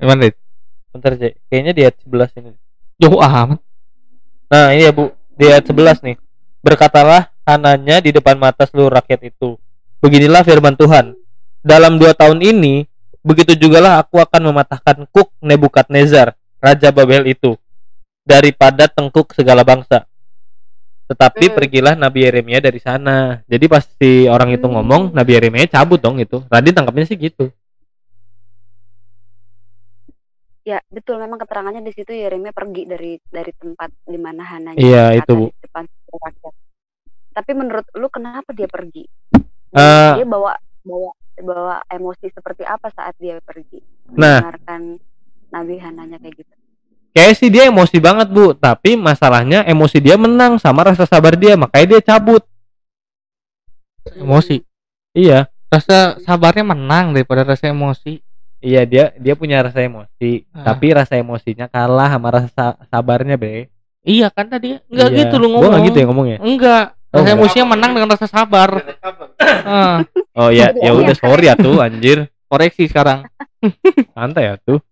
Gimana, 0.00 0.20
Dit? 0.28 0.36
Bentar, 0.90 1.12
J. 1.14 1.22
Kayaknya 1.52 1.72
di 1.76 1.80
ayat 1.84 1.96
11 2.02 2.38
ini. 2.40 2.50
Jauh 3.00 3.20
amat. 3.20 3.60
Nah, 4.50 4.72
ini 4.72 4.88
ya, 4.88 4.92
Bu. 4.92 5.12
Di 5.36 5.44
ayat 5.48 5.64
11 5.68 6.00
nih. 6.02 6.16
Berkatalah 6.60 7.32
Hananya 7.48 7.98
di 7.98 8.14
depan 8.14 8.38
mata 8.38 8.68
seluruh 8.68 8.94
rakyat 9.00 9.26
itu. 9.26 9.58
Beginilah 9.98 10.46
firman 10.46 10.78
Tuhan. 10.78 11.18
Dalam 11.60 12.00
dua 12.00 12.16
tahun 12.16 12.40
ini, 12.40 12.88
begitu 13.20 13.52
jugalah 13.52 14.00
aku 14.00 14.16
akan 14.16 14.48
mematahkan 14.48 15.04
kuk 15.12 15.28
Nebukadnezar, 15.44 16.32
Raja 16.56 16.88
Babel 16.88 17.28
itu, 17.28 17.58
daripada 18.24 18.88
tengkuk 18.88 19.36
segala 19.36 19.60
bangsa. 19.60 20.08
Tetapi 21.10 21.50
Hmm. 21.50 21.56
pergilah 21.58 21.94
Nabi 21.98 22.22
Yeremia 22.22 22.62
dari 22.62 22.78
sana. 22.78 23.42
Jadi 23.50 23.66
pas 23.66 23.82
si 23.82 24.30
orang 24.30 24.54
itu 24.54 24.62
Hmm. 24.62 24.78
ngomong, 24.78 25.02
Nabi 25.10 25.30
Yeremia 25.34 25.66
cabut 25.66 25.98
dong 25.98 26.22
itu. 26.22 26.38
Radin 26.46 26.70
tangkapnya 26.70 27.02
sih 27.10 27.18
gitu. 27.18 27.50
Ya 30.62 30.78
betul 30.86 31.18
memang 31.18 31.40
keterangannya 31.40 31.82
di 31.82 31.90
situ 31.96 32.12
Yeremia 32.14 32.54
pergi 32.54 32.84
dari 32.86 33.16
dari 33.26 33.50
tempat 33.56 33.90
di 34.06 34.18
mana 34.20 34.44
Hananya 34.44 34.78
Iya, 34.78 35.18
itu, 35.18 35.50
di 35.50 35.62
depan 35.66 35.88
rakyat. 35.88 36.54
Tapi 37.32 37.50
menurut 37.56 37.86
lu 37.96 38.06
kenapa 38.12 38.52
dia 38.52 38.68
pergi? 38.70 39.02
Eh. 39.70 40.12
dia 40.20 40.26
bawa 40.26 40.54
bawa 40.84 41.10
bawa 41.40 41.76
emosi 41.88 42.28
seperti 42.30 42.62
apa 42.62 42.92
saat 42.92 43.16
dia 43.18 43.40
pergi? 43.40 43.80
Nah. 44.14 44.44
Mendengarkan 44.44 44.82
Nabi 45.50 45.74
Hananya 45.80 46.18
kayak 46.22 46.44
gitu. 46.44 46.54
Kayak 47.10 47.34
sih 47.34 47.48
dia 47.48 47.66
emosi 47.66 47.98
banget 47.98 48.28
bu, 48.28 48.54
tapi 48.54 48.94
masalahnya 48.94 49.62
emosi 49.64 49.98
dia 49.98 50.14
menang 50.14 50.56
sama 50.56 50.84
rasa 50.84 51.04
sabar 51.04 51.34
dia, 51.34 51.58
makanya 51.58 51.96
dia 51.96 52.00
cabut. 52.06 52.42
Emosi. 54.14 54.62
Iya, 55.12 55.50
Rasa 55.66 56.18
sabarnya 56.20 56.66
menang 56.66 57.14
daripada 57.14 57.46
rasa 57.46 57.70
emosi. 57.70 58.18
iya 58.60 58.84
dia 58.84 59.14
dia 59.16 59.32
punya 59.32 59.62
rasa 59.62 59.80
emosi, 59.80 60.44
Ah. 60.52 60.66
tapi 60.68 60.92
rasa 60.92 61.16
emosinya 61.16 61.64
kalah 61.64 62.10
sama 62.10 62.28
rasa 62.28 62.48
sa- 62.50 62.78
sabarnya 62.86 63.34
be. 63.34 63.70
Iya 64.02 64.28
kan 64.28 64.50
tadi 64.50 64.76
enggak 64.84 65.08
Iya. 65.08 65.18
gitu 65.24 65.34
lu 65.36 65.46
Gua 65.46 65.52
ngomong. 65.56 65.70
nggak 65.72 65.84
gitu 65.86 65.96
ya 65.96 66.06
ngomongnya. 66.10 66.38
Enggak. 66.42 66.84
Oh, 66.92 66.98
Rasa 67.08 67.20
enggak. 67.22 67.36
emosinya 67.38 67.66
menang 67.70 67.90
dengan 67.96 68.08
rasa 68.10 68.26
sabar. 68.26 68.70
Ah, 69.64 70.04
Oh 70.34 70.50
ya, 70.50 70.74
ya 70.74 70.90
Iya. 70.90 70.92
udah 70.92 71.16
sorry 71.16 71.46
ya 71.46 71.54
tuh 71.56 71.78
anjir, 71.80 72.18
koreksi 72.46 72.84
sekarang. 72.84 73.24
santai 74.12 74.44
ya 74.44 74.54
tuh. 74.58 74.82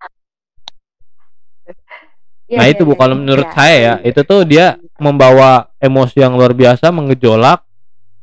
Ya, 2.49 2.65
nah 2.65 2.67
ya, 2.67 2.73
itu 2.73 2.83
bu, 2.89 2.97
ya, 2.97 2.99
kalau 3.05 3.15
menurut 3.21 3.49
ya. 3.49 3.55
saya 3.55 3.77
ya, 3.77 3.95
itu 4.09 4.21
tuh 4.25 4.41
dia 4.49 4.81
membawa 4.97 5.69
emosi 5.77 6.17
yang 6.17 6.33
luar 6.33 6.57
biasa, 6.57 6.89
mengejolak. 6.89 7.61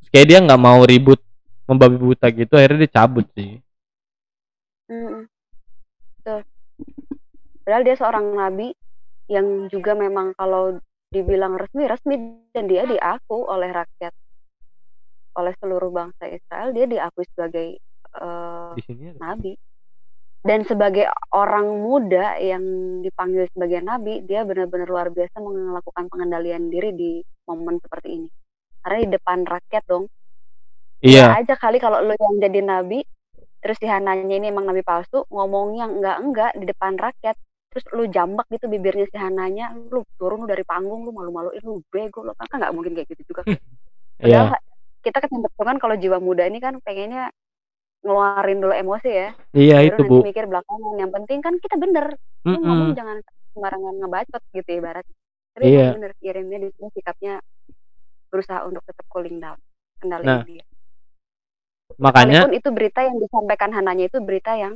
Kayak 0.09 0.27
dia 0.27 0.37
nggak 0.41 0.61
mau 0.61 0.81
ribut, 0.81 1.21
membabi 1.69 2.01
buta 2.01 2.33
gitu, 2.33 2.57
akhirnya 2.57 2.89
dia 2.89 2.93
cabut 2.97 3.25
sih. 3.37 3.61
Mm-mm. 4.89 5.29
Betul. 6.17 6.41
Padahal 7.61 7.83
dia 7.85 7.95
seorang 7.97 8.25
nabi 8.33 8.73
yang 9.29 9.69
juga 9.69 9.97
memang 9.97 10.33
kalau 10.37 10.77
dibilang 11.09 11.57
resmi 11.57 11.85
resmi 11.89 12.15
dan 12.53 12.69
dia 12.69 12.85
diaku 12.85 13.45
oleh 13.45 13.73
rakyat 13.73 14.13
oleh 15.35 15.53
seluruh 15.57 15.89
bangsa 15.89 16.29
Israel 16.29 16.69
dia 16.75 16.85
diakui 16.85 17.25
sebagai 17.33 17.67
Di 18.75 18.81
sini 18.85 19.11
ada. 19.11 19.19
nabi 19.19 19.57
dan 20.45 20.61
sebagai 20.61 21.09
orang 21.33 21.81
muda 21.81 22.37
yang 22.37 22.61
dipanggil 23.01 23.49
sebagai 23.49 23.81
nabi 23.81 24.21
dia 24.29 24.45
benar-benar 24.45 24.85
luar 24.85 25.07
biasa 25.09 25.41
melakukan 25.41 26.05
pengendalian 26.05 26.69
diri 26.69 26.93
di 26.93 27.11
momen 27.49 27.81
seperti 27.81 28.09
ini. 28.13 28.29
Karena 28.85 28.97
di 29.01 29.09
depan 29.17 29.41
rakyat 29.41 29.83
dong. 29.89 30.05
Iya, 31.01 31.33
Ya 31.33 31.41
aja 31.41 31.57
kali 31.57 31.81
kalau 31.81 31.97
lu 32.05 32.13
yang 32.13 32.37
jadi 32.37 32.61
nabi 32.61 33.01
terus 33.57 33.81
si 33.81 33.89
Hananya 33.89 34.37
ini 34.37 34.53
emang 34.53 34.69
nabi 34.69 34.85
palsu 34.85 35.25
ngomongnya 35.33 35.89
enggak 35.89 36.17
enggak 36.21 36.51
di 36.61 36.65
depan 36.69 36.93
rakyat. 36.93 37.35
Terus 37.73 37.85
lu 37.97 38.05
jambak 38.05 38.45
gitu 38.53 38.69
bibirnya 38.69 39.09
si 39.09 39.17
Hananya 39.17 39.73
lu 39.73 40.05
turun 40.21 40.45
lu 40.45 40.47
dari 40.47 40.61
panggung 40.61 41.09
lu 41.09 41.09
malu-maluin 41.09 41.65
lu 41.65 41.81
bego 41.89 42.21
lu 42.21 42.37
kan 42.37 42.45
kan 42.45 42.61
nggak 42.61 42.73
mungkin 42.77 42.93
kayak 42.93 43.09
gitu 43.17 43.33
juga 43.33 43.49
kan. 43.49 43.57
iya, 44.21 44.53
Padahal 44.53 44.61
kita 45.01 45.17
kecenderungan 45.25 45.77
kalau 45.81 45.95
jiwa 45.97 46.21
muda 46.21 46.45
ini 46.45 46.61
kan 46.61 46.77
pengennya 46.85 47.33
ngeluarin 48.05 48.59
dulu 48.61 48.73
emosi 48.73 49.09
ya 49.09 49.29
iya 49.51 49.77
baru 49.81 49.87
itu 49.89 50.01
nanti 50.05 50.11
bu. 50.13 50.17
mikir 50.21 50.45
belakangan 50.45 50.93
yang 50.95 51.11
penting 51.11 51.39
kan 51.41 51.53
kita 51.57 51.75
bener 51.75 52.05
lu 52.45 52.57
ngomong 52.61 52.93
Mm-mm. 52.93 52.97
jangan 52.97 53.17
sembarangan 53.51 53.93
ngebacot 53.97 54.41
gitu 54.53 54.69
ibarat 54.77 55.05
tapi 55.55 55.71
Iya. 55.71 55.95
bener 55.97 56.11
Yeremia 56.21 56.59
di 56.61 56.69
sini 56.69 56.89
sikapnya 56.93 57.33
berusaha 58.29 58.61
untuk 58.63 58.85
tetap 58.85 59.05
cooling 59.09 59.41
down 59.41 59.57
kendaliin 59.97 60.27
Nah, 60.27 60.43
dia 60.45 60.65
Makanya 61.95 62.43
Sekalipun 62.43 62.59
itu 62.59 62.69
berita 62.73 62.99
yang 63.05 63.17
disampaikan 63.21 63.71
Hananya 63.71 64.05
itu 64.09 64.17
berita 64.19 64.51
yang 64.57 64.73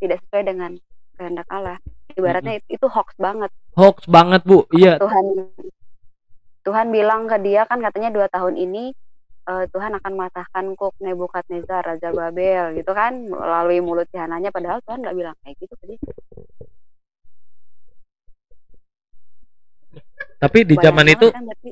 tidak 0.00 0.18
sesuai 0.26 0.44
dengan 0.48 0.72
kehendak 1.14 1.46
Allah. 1.46 1.78
Ibaratnya 2.12 2.58
itu, 2.58 2.80
itu 2.80 2.86
hoax 2.88 3.12
banget. 3.16 3.52
hoax 3.76 4.08
banget 4.08 4.40
bu. 4.42 4.66
Iya, 4.72 4.98
Tuhan 4.98 5.52
Tuhan 6.64 6.86
bilang 6.90 7.28
ke 7.28 7.38
dia 7.40 7.68
kan 7.68 7.78
katanya 7.78 8.10
dua 8.10 8.26
tahun 8.28 8.56
ini 8.56 8.96
eh, 9.48 9.64
Tuhan 9.72 9.92
akan 9.98 10.12
matahkan 10.14 10.64
kuk 10.78 10.94
Nebukadnezar 11.02 11.82
Raja 11.82 12.10
Babel 12.14 12.78
gitu 12.78 12.92
kan 12.94 13.12
melalui 13.30 13.82
mulut 13.82 14.06
si 14.10 14.16
Hananya 14.18 14.50
padahal 14.54 14.78
Tuhan 14.86 15.02
nggak 15.02 15.16
bilang 15.16 15.36
kayak 15.42 15.56
gitu 15.58 15.74
tadi 15.78 15.96
Tapi 20.42 20.66
di 20.66 20.74
zaman 20.74 21.06
itu 21.06 21.26
kan 21.30 21.44
berarti. 21.46 21.70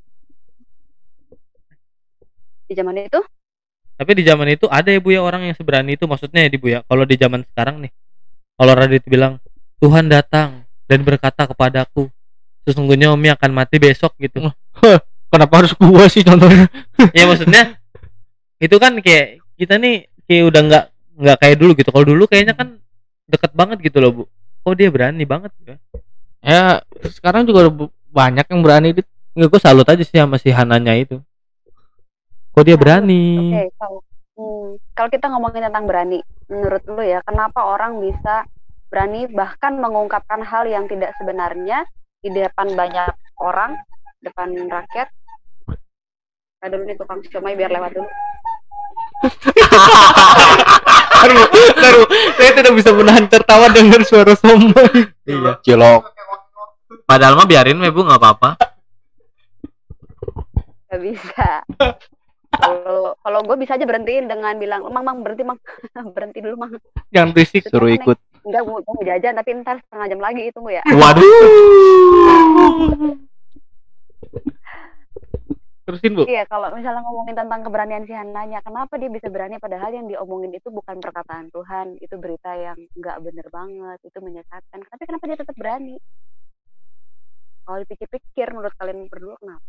di 2.71 2.75
zaman 2.79 2.97
itu 3.03 3.19
tapi 3.99 4.13
di 4.15 4.23
zaman 4.23 4.49
itu 4.55 4.71
ada 4.71 4.95
ya 4.95 5.03
Bu 5.03 5.11
ya 5.11 5.21
orang 5.27 5.51
yang 5.51 5.57
seberani 5.59 5.99
itu 5.99 6.07
maksudnya 6.07 6.47
ya 6.47 6.49
di 6.49 6.57
Bu 6.57 6.73
ya. 6.73 6.81
Kalau 6.87 7.05
di 7.05 7.19
zaman 7.21 7.43
sekarang 7.53 7.83
nih 7.85 7.93
kalau 8.57 8.73
Radit 8.79 9.05
bilang 9.05 9.43
Tuhan 9.83 10.07
datang 10.09 10.65
dan 10.87 11.01
berkata 11.03 11.51
kepadaku 11.51 12.09
sesungguhnya 12.65 13.11
Umi 13.13 13.29
akan 13.35 13.51
mati 13.53 13.77
besok 13.83 14.15
gitu. 14.23 14.49
Kenapa 15.31 15.63
harus 15.63 15.73
gua 15.79 16.11
sih 16.11 16.27
contohnya? 16.27 16.67
ya 17.17 17.25
maksudnya 17.31 17.79
itu 18.59 18.77
kan 18.77 18.99
kayak 18.99 19.41
kita 19.55 19.79
nih 19.79 20.11
kayak 20.27 20.45
udah 20.51 20.61
nggak 20.67 20.85
nggak 21.21 21.37
kayak 21.39 21.57
dulu 21.57 21.73
gitu. 21.79 21.91
Kalau 21.95 22.07
dulu 22.07 22.25
kayaknya 22.27 22.55
kan 22.59 22.83
deket 23.31 23.53
banget 23.55 23.79
gitu 23.81 23.99
loh 24.03 24.11
Bu. 24.11 24.23
Kok 24.67 24.75
dia 24.77 24.91
berani 24.91 25.25
banget 25.25 25.53
ya? 25.63 25.77
Ya 26.41 26.63
sekarang 27.07 27.47
juga 27.47 27.71
banyak 28.11 28.47
yang 28.51 28.61
berani 28.61 28.91
dit. 28.97 29.07
Nggak, 29.31 29.49
gue 29.55 29.61
salut 29.63 29.87
aja 29.87 30.03
sih 30.03 30.19
sama 30.19 30.43
si 30.43 30.51
Hananya 30.51 30.91
itu. 30.99 31.23
Kok 32.51 32.65
dia 32.67 32.75
berani? 32.75 33.55
Oke, 33.55 33.65
kalau 33.79 34.01
hmm, 34.35 34.69
kalau 34.99 35.09
kita 35.15 35.27
ngomongin 35.31 35.71
tentang 35.71 35.87
berani, 35.87 36.19
menurut 36.51 36.83
lu 36.91 37.03
ya, 37.07 37.23
kenapa 37.23 37.63
orang 37.63 38.03
bisa 38.03 38.43
berani 38.91 39.31
bahkan 39.31 39.79
mengungkapkan 39.79 40.43
hal 40.43 40.67
yang 40.67 40.91
tidak 40.91 41.15
sebenarnya 41.23 41.87
di 42.27 42.35
depan 42.35 42.75
banyak 42.75 43.15
orang, 43.39 43.79
depan 44.19 44.51
rakyat? 44.67 45.09
Ada 46.61 46.77
dulu 46.77 46.85
nih 46.85 46.97
tukang 47.01 47.21
siomay 47.25 47.57
biar 47.57 47.73
lewat 47.73 47.97
dulu. 47.97 48.09
Aduh, 51.21 51.45
aduh, 51.77 52.09
saya 52.41 52.57
tidak 52.57 52.73
bisa 52.73 52.97
menahan 52.97 53.29
tertawa 53.29 53.69
dengan 53.69 54.01
suara 54.01 54.33
somai. 54.33 55.13
Iya. 55.29 55.61
cilok 55.61 56.09
Padahal 57.05 57.37
mah 57.37 57.45
biarin 57.45 57.77
mah 57.77 57.93
Bu 57.93 58.09
nggak 58.09 58.17
apa-apa. 58.17 58.57
Gak 60.89 61.01
bisa. 61.05 61.61
Kalau 62.51 63.15
kalau 63.21 63.41
gue 63.45 63.57
bisa 63.61 63.77
aja 63.77 63.85
berhentiin 63.85 64.33
dengan 64.33 64.57
bilang, 64.57 64.89
mang 64.89 65.05
mang 65.05 65.21
berhenti 65.21 65.45
mang, 65.45 65.61
berhenti 66.17 66.41
dulu 66.41 66.57
mang. 66.57 66.73
Jangan 67.13 67.37
berisik. 67.37 67.69
suruh 67.69 67.93
ikut 67.93 68.17
Enggak, 68.41 68.65
gue 68.65 68.73
mau 68.73 69.05
jajan 69.05 69.37
tapi 69.37 69.51
ntar 69.61 69.77
setengah 69.85 70.07
jam 70.09 70.21
lagi 70.25 70.49
tunggu 70.57 70.73
ya. 70.73 70.83
Waduh. 70.89 71.29
Terusin 75.91 76.15
bu. 76.15 76.23
Iya, 76.31 76.47
kalau 76.47 76.71
misalnya 76.71 77.03
ngomongin 77.03 77.35
tentang 77.35 77.67
keberanian 77.67 78.07
si 78.07 78.15
Hananya, 78.15 78.63
kenapa 78.63 78.95
dia 78.95 79.11
bisa 79.11 79.27
berani 79.27 79.59
padahal 79.59 79.91
yang 79.91 80.07
diomongin 80.07 80.55
itu 80.55 80.71
bukan 80.71 81.03
perkataan 81.03 81.51
Tuhan, 81.51 81.99
itu 81.99 82.15
berita 82.15 82.55
yang 82.55 82.79
nggak 82.95 83.19
bener 83.27 83.47
banget, 83.51 83.99
itu 84.07 84.19
menyesatkan. 84.23 84.87
Tapi 84.87 85.03
kenapa 85.03 85.25
dia 85.27 85.39
tetap 85.43 85.57
berani? 85.59 85.99
Kalau 87.67 87.79
dipikir-pikir, 87.83 88.47
menurut 88.55 88.75
kalian 88.79 89.11
berdua 89.11 89.35
kenapa? 89.43 89.67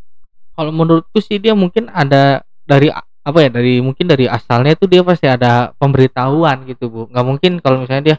Kalau 0.54 0.70
menurutku 0.70 1.18
sih 1.18 1.42
dia 1.42 1.58
mungkin 1.58 1.90
ada 1.90 2.46
dari 2.70 2.94
apa 3.22 3.38
ya 3.42 3.50
dari 3.50 3.82
mungkin 3.82 4.06
dari 4.06 4.26
asalnya 4.30 4.78
itu 4.78 4.86
dia 4.86 5.02
pasti 5.02 5.26
ada 5.26 5.74
pemberitahuan 5.82 6.70
gitu 6.70 6.86
bu. 6.86 7.02
Nggak 7.10 7.26
mungkin 7.26 7.52
kalau 7.66 7.82
misalnya 7.82 8.14
dia 8.14 8.18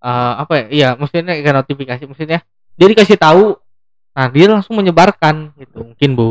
eh, 0.00 0.34
apa 0.40 0.52
ya? 0.56 0.64
Iya, 0.72 0.88
maksudnya 0.96 1.36
kayak 1.36 1.56
notifikasi 1.60 2.02
maksudnya 2.08 2.40
dia 2.74 2.86
dikasih 2.88 3.20
tahu, 3.20 3.52
nah 4.16 4.26
dia 4.32 4.48
langsung 4.48 4.80
menyebarkan 4.80 5.52
gitu 5.60 5.92
mungkin 5.92 6.10
bu. 6.16 6.28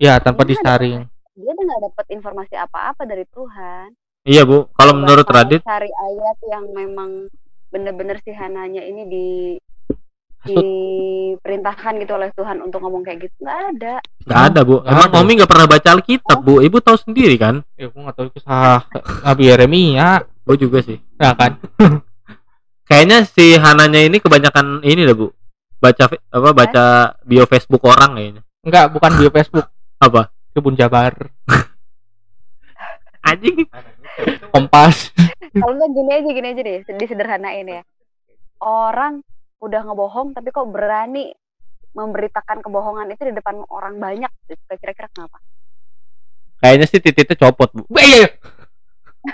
Ya 0.00 0.16
tanpa 0.16 0.48
Iya, 0.48 0.56
disaring. 0.56 1.04
Dia 1.36 1.50
udah 1.52 1.64
nggak 1.68 1.82
dapat 1.92 2.06
informasi 2.08 2.54
apa-apa 2.56 3.04
dari 3.04 3.28
Tuhan. 3.28 3.92
Iya 4.24 4.48
Bu. 4.48 4.72
Kalau 4.72 4.92
menurut 4.96 5.28
Radit 5.28 5.60
cari 5.60 5.88
ayat 5.88 6.38
yang 6.48 6.64
memang 6.72 7.28
bener-bener 7.68 8.16
si 8.24 8.32
Hananya 8.32 8.80
ini 8.82 9.02
di 9.06 9.26
Hasut. 10.40 10.56
diperintahkan 10.56 12.00
gitu 12.00 12.12
oleh 12.16 12.32
Tuhan 12.32 12.64
untuk 12.64 12.80
ngomong 12.80 13.04
kayak 13.04 13.28
gitu 13.28 13.44
nggak 13.44 13.60
ada 13.76 13.94
nggak 14.24 14.40
ada 14.52 14.60
Bu. 14.64 14.80
Nggak 14.80 14.88
Emang 14.88 15.08
ada. 15.12 15.18
Omi 15.20 15.32
nggak 15.36 15.50
pernah 15.52 15.66
baca 15.68 15.88
Alkitab 15.92 16.38
Bu. 16.40 16.54
Ibu 16.64 16.76
tahu 16.80 16.96
sendiri 16.96 17.36
kan? 17.36 17.60
Ya 17.76 17.92
aku 17.92 17.98
nggak 18.00 18.16
tahu 18.16 18.26
itu 18.32 18.40
sah 18.40 18.80
Nabi 19.24 19.42
Yeremia. 19.52 20.24
Gue 20.48 20.56
juga 20.56 20.80
sih. 20.80 20.96
Ya 21.20 21.36
kan? 21.36 21.60
Kayaknya 22.88 23.28
si 23.28 23.54
Hananya 23.54 24.00
ini 24.02 24.16
kebanyakan 24.18 24.80
ini 24.80 25.04
dah 25.04 25.16
Bu. 25.16 25.28
Baca 25.80 26.04
apa 26.08 26.48
baca 26.52 26.84
bio 27.24 27.44
Facebook 27.44 27.84
orang 27.84 28.16
kayaknya. 28.16 28.42
Enggak, 28.60 28.84
bukan 28.92 29.10
bio 29.16 29.30
Facebook. 29.32 29.64
Apa? 30.00 30.32
Kebun 30.50 30.74
Jabar, 30.74 31.14
Anjing. 33.30 33.68
Kompas. 34.50 35.14
kalau 35.54 35.74
nggak 35.78 35.90
gini 35.94 36.10
aja 36.10 36.30
gini 36.30 36.48
aja 36.50 36.62
deh 36.62 36.78
disederhanain 36.98 37.66
ya 37.66 37.82
orang 38.60 39.22
udah 39.58 39.80
ngebohong 39.82 40.34
tapi 40.34 40.50
kok 40.50 40.66
berani 40.68 41.32
memberitakan 41.94 42.60
kebohongan 42.60 43.10
itu 43.10 43.30
di 43.30 43.34
depan 43.34 43.64
orang 43.66 43.98
banyak 43.98 44.30
kira-kira 44.78 45.08
kenapa 45.10 45.38
Kayaknya 46.60 46.86
sih 46.92 47.00
titiknya 47.00 47.40
copot 47.40 47.72
Bu. 47.72 47.88
Eh, 47.96 48.04
iya, 48.04 48.16
iya. 48.20 48.28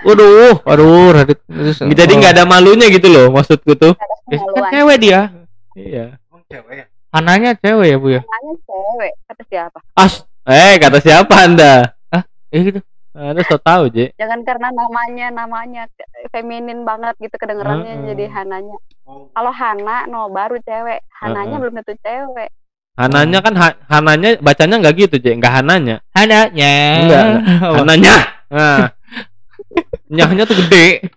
Waduh, 0.06 0.62
waduh, 0.62 1.10
Radit. 1.10 1.42
Jadi 1.82 2.12
nggak 2.22 2.38
ada 2.38 2.46
malunya 2.46 2.86
gitu 2.86 3.10
loh 3.10 3.34
maksudku 3.34 3.74
tuh. 3.74 3.98
Eh, 4.30 4.38
kan 4.38 4.70
cewek 4.70 4.96
dia. 5.02 5.34
Iya. 5.74 6.22
Anaknya 7.10 7.58
cewek 7.58 7.86
ya, 7.90 7.96
Bu 7.98 8.14
ya? 8.14 8.22
Namanya 8.22 8.56
cewek 8.62 9.12
kata 9.26 9.42
siapa 9.50 9.78
As. 9.98 10.22
Eh 10.46 10.78
kata 10.78 10.98
siapa 10.98 11.34
anda? 11.42 11.90
Eh 12.48 12.60
gitu. 12.64 12.80
Anda 13.12 13.40
so 13.42 13.56
tahu 13.56 13.88
Je. 13.88 14.12
jangan 14.14 14.44
karena 14.44 14.68
namanya 14.70 15.32
namanya 15.32 15.82
feminin 16.28 16.84
banget 16.84 17.16
gitu 17.16 17.32
kedengerannya 17.34 17.88
Heeh. 17.96 18.06
jadi 18.12 18.24
Hananya 18.30 18.76
kalau 19.32 19.48
Hana 19.50 20.04
no 20.04 20.28
baru 20.28 20.60
cewek 20.60 21.00
Hananya 21.16 21.56
Heeh. 21.56 21.60
belum 21.64 21.80
tentu 21.80 21.96
cewek 21.98 22.52
Hananya 22.94 23.40
kan 23.40 23.56
ha- 23.56 23.78
Hananya 23.88 24.36
bacanya 24.38 24.76
nggak 24.76 24.96
gitu 24.98 25.16
Je, 25.16 25.32
nggak 25.32 25.48
Hananya. 25.50 26.04
Anaknya. 26.12 26.72
Enggak, 26.98 27.24
Oh, 27.62 27.74
Hananya. 27.80 28.14
Nah. 28.46 28.84
Nyahnya 30.12 30.44
tuh 30.44 30.56
gede. 30.58 31.08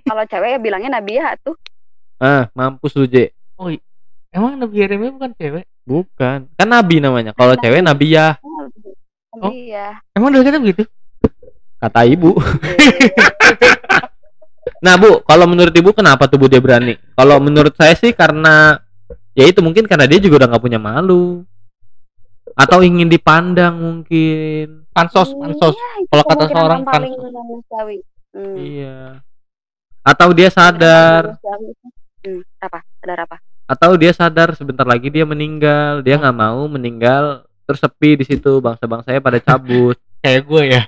kalau 0.00 0.22
cewek 0.24 0.48
ya 0.48 0.58
bilangnya 0.58 0.90
Nabiah 0.92 1.34
tuh 1.36 1.58
Ah, 2.16 2.46
mampus 2.52 2.94
lu 2.94 3.04
Je. 3.04 3.34
Emang 4.30 4.54
Nabi 4.54 4.76
Yeremia 4.78 5.10
bukan 5.10 5.34
cewek? 5.34 5.66
Bukan. 5.82 6.38
Kan 6.54 6.68
nabi 6.68 7.02
namanya. 7.02 7.34
Kalau 7.34 7.54
cewek 7.56 7.82
Nabiyah 7.82 8.38
Oh. 9.30 9.46
Nabiah 9.46 9.94
Emang 10.10 10.30
dari 10.30 10.42
kata 10.42 10.58
begitu? 10.58 10.82
kata 11.78 12.00
ibu. 12.04 12.34
Nah, 14.80 14.96
Bu, 14.96 15.20
kalau 15.28 15.44
menurut 15.44 15.76
Ibu 15.76 15.92
kenapa 15.92 16.24
tuh 16.24 16.40
Bu 16.40 16.48
dia 16.48 16.56
berani? 16.56 16.96
Kalau 17.12 17.36
menurut 17.36 17.76
saya 17.76 17.92
sih 17.92 18.16
karena 18.16 18.80
ya 19.36 19.44
itu 19.44 19.60
mungkin 19.60 19.84
karena 19.84 20.08
dia 20.08 20.16
juga 20.16 20.40
udah 20.40 20.56
nggak 20.56 20.64
punya 20.64 20.80
malu. 20.80 21.44
Atau 22.56 22.80
ingin 22.80 23.04
dipandang 23.04 23.76
mungkin. 23.76 24.88
Pansos, 24.88 25.36
pansos. 25.36 25.76
Iya, 25.76 26.08
Kalau 26.08 26.24
kata 26.24 26.44
seorang 26.48 26.80
pansos. 26.80 27.12
manusiawi. 27.28 27.98
Hmm. 28.32 28.56
Iya. 28.56 28.96
Atau 30.00 30.32
dia 30.32 30.48
sadar. 30.48 31.36
Hmm, 32.24 32.40
apa? 32.56 32.80
Sadar 33.04 33.18
apa? 33.28 33.36
Atau 33.70 33.94
dia 33.94 34.10
sadar 34.10 34.58
sebentar 34.58 34.82
lagi 34.82 35.06
dia 35.08 35.22
meninggal, 35.22 36.02
dia 36.02 36.18
nggak 36.18 36.34
mau 36.34 36.66
meninggal 36.66 37.46
terus 37.62 37.78
sepi 37.78 38.18
di 38.18 38.24
situ 38.26 38.58
bangsa-bangsanya 38.58 39.22
pada 39.22 39.38
cabut. 39.38 39.94
Kayak 40.26 40.42
gue 40.42 40.62
ya. 40.66 40.82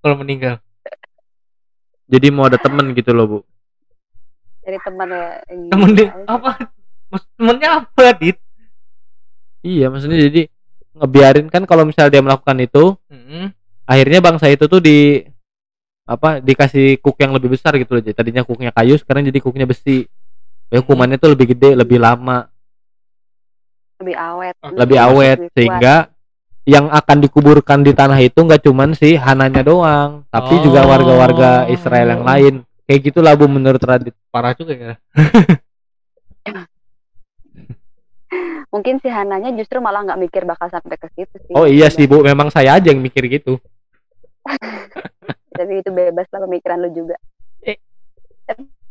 Kalau 0.00 0.16
meninggal. 0.16 0.56
Jadi 2.06 2.26
mau 2.32 2.48
ada 2.48 2.56
temen 2.56 2.94
gitu 2.94 3.12
loh, 3.12 3.26
Bu. 3.26 3.38
Dari 4.64 4.78
teman 4.80 5.08
ya. 5.10 5.24
Temen 5.46 5.90
dia 5.92 6.08
aja. 6.10 6.24
apa? 6.26 6.50
Mas 7.06 7.22
temennya 7.36 7.68
apa, 7.82 8.04
Dit? 8.16 8.38
Iya, 9.60 9.90
maksudnya 9.90 10.18
jadi 10.30 10.42
ngebiarin 10.96 11.46
kan 11.50 11.66
kalau 11.66 11.84
misalnya 11.84 12.14
dia 12.14 12.22
melakukan 12.24 12.56
itu, 12.58 12.94
Hmm. 13.10 13.50
akhirnya 13.84 14.18
bangsa 14.22 14.46
itu 14.48 14.64
tuh 14.66 14.80
di 14.80 15.26
apa 16.06 16.38
dikasih 16.38 17.02
cook 17.02 17.18
yang 17.18 17.34
lebih 17.34 17.50
besar 17.50 17.74
gitu 17.74 17.98
loh 17.98 18.02
Jadi 18.02 18.14
tadinya 18.14 18.46
cooknya 18.46 18.70
kayu 18.70 18.94
sekarang 18.94 19.26
jadi 19.26 19.42
cooknya 19.42 19.66
besi 19.66 20.06
ya, 20.68 20.78
hukumannya 20.78 21.16
tuh 21.16 21.32
lebih 21.32 21.52
gede 21.52 21.74
lebih 21.74 21.98
lama 21.98 22.46
Lebih 23.96 24.12
awet. 24.14 24.54
lebih 24.74 24.98
awet 24.98 25.38
kuat. 25.40 25.52
sehingga 25.52 25.94
yang 26.62 26.90
akan 26.90 27.18
dikuburkan 27.20 27.80
di 27.80 27.92
tanah 27.92 28.18
itu 28.18 28.36
nggak 28.36 28.60
cuman 28.60 28.92
si 28.92 29.14
Hananya 29.14 29.62
doang 29.62 30.26
tapi 30.28 30.58
juga 30.60 30.82
Oh. 30.82 30.90
warga-warga 30.90 31.50
Israel 31.68 32.10
yang 32.10 32.22
lain 32.22 32.54
kayak 32.84 33.00
gitulah 33.04 33.32
bu 33.32 33.46
menurut 33.46 33.78
Radit 33.78 34.14
Parah 34.28 34.52
juga 34.52 34.74
ya. 34.74 34.94
Mungkin 38.68 38.98
si 38.98 39.08
Hananya 39.08 39.54
justru 39.54 39.78
malah 39.78 40.02
nggak 40.02 40.20
mikir 40.20 40.42
bakal 40.44 40.66
sampai 40.68 40.96
ke 40.96 41.08
situ 41.12 41.36
sih. 41.40 41.54
oh 41.54 41.64
iya 41.64 41.86
sih 41.86 42.04
bu 42.04 42.20
memang 42.20 42.50
saya 42.50 42.74
aja 42.74 42.90
yang 42.90 42.98
mikir 42.98 43.24
gitu 43.26 43.56
Tapi 45.56 45.80
itu 45.80 45.88
bebas 45.88 46.28
lah 46.28 46.44
pemikiran 46.44 46.78
lu 46.78 46.90
juga. 46.92 47.16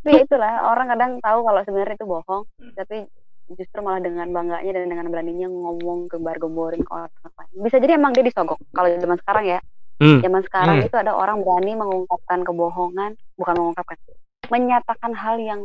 Tapi 0.05 0.21
itulah 0.21 0.69
orang 0.69 0.87
kadang 0.93 1.11
tahu 1.17 1.39
kalau 1.41 1.61
sebenarnya 1.65 1.97
itu 1.97 2.05
bohong, 2.05 2.45
tapi 2.77 3.09
justru 3.57 3.81
malah 3.81 4.05
dengan 4.05 4.29
bangganya 4.29 4.71
dan 4.77 4.85
dengan 4.85 5.09
beraninya 5.09 5.49
ngomong 5.49 6.05
gembar-gemborin 6.13 6.85
ke 6.85 6.91
orang 6.93 7.09
lain. 7.09 7.53
Bisa 7.65 7.81
jadi 7.81 7.97
emang 7.97 8.13
dia 8.13 8.21
disogok. 8.21 8.61
Kalau 8.69 8.85
zaman 9.01 9.17
sekarang 9.17 9.45
ya, 9.49 9.59
Hmm. 9.97 10.19
zaman 10.21 10.43
sekarang 10.45 10.75
Hmm. 10.77 10.85
itu 10.85 10.95
ada 10.99 11.17
orang 11.17 11.41
berani 11.41 11.73
mengungkapkan 11.73 12.45
kebohongan, 12.45 13.17
bukan 13.33 13.53
mengungkapkan, 13.57 13.97
menyatakan 14.53 15.11
hal 15.17 15.41
yang 15.41 15.61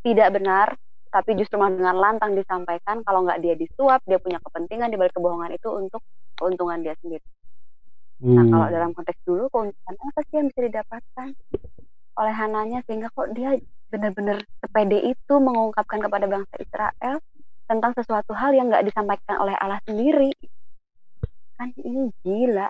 tidak 0.00 0.32
benar, 0.32 0.72
tapi 1.12 1.36
justru 1.36 1.60
malah 1.60 1.76
dengan 1.76 1.96
lantang 2.00 2.32
disampaikan 2.32 3.04
kalau 3.04 3.28
nggak 3.28 3.44
dia 3.44 3.52
disuap, 3.52 4.00
dia 4.08 4.16
punya 4.16 4.40
kepentingan 4.40 4.88
di 4.88 4.96
balik 4.96 5.12
kebohongan 5.12 5.52
itu 5.52 5.68
untuk 5.68 6.00
keuntungan 6.40 6.80
dia 6.80 6.96
sendiri. 7.04 7.24
Nah, 8.22 8.46
kalau 8.48 8.66
Uh. 8.70 8.72
dalam 8.72 8.90
konteks 8.94 9.20
dulu 9.26 9.50
keuntungan 9.50 9.96
apa 9.98 10.20
sih 10.30 10.40
yang 10.40 10.46
bisa 10.48 10.60
didapatkan 10.62 11.28
oleh 12.16 12.34
Hananya 12.34 12.84
sehingga 12.84 13.08
kok 13.12 13.32
dia 13.32 13.56
benar-benar 13.92 14.40
sepede 14.60 14.98
itu 15.12 15.34
mengungkapkan 15.36 16.00
kepada 16.00 16.24
bangsa 16.28 16.54
Israel 16.60 17.20
tentang 17.68 17.92
sesuatu 17.96 18.32
hal 18.36 18.52
yang 18.56 18.68
nggak 18.72 18.84
disampaikan 18.88 19.36
oleh 19.40 19.56
Allah 19.56 19.80
sendiri. 19.84 20.32
Kan 21.56 21.72
ini 21.80 22.08
gila. 22.24 22.68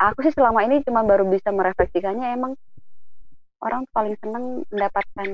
Aku 0.00 0.24
sih 0.24 0.32
selama 0.32 0.64
ini 0.64 0.80
cuma 0.82 1.04
baru 1.04 1.28
bisa 1.28 1.52
merefleksikannya 1.52 2.32
emang 2.32 2.56
orang 3.60 3.84
paling 3.92 4.16
seneng 4.18 4.64
mendapatkan 4.72 5.28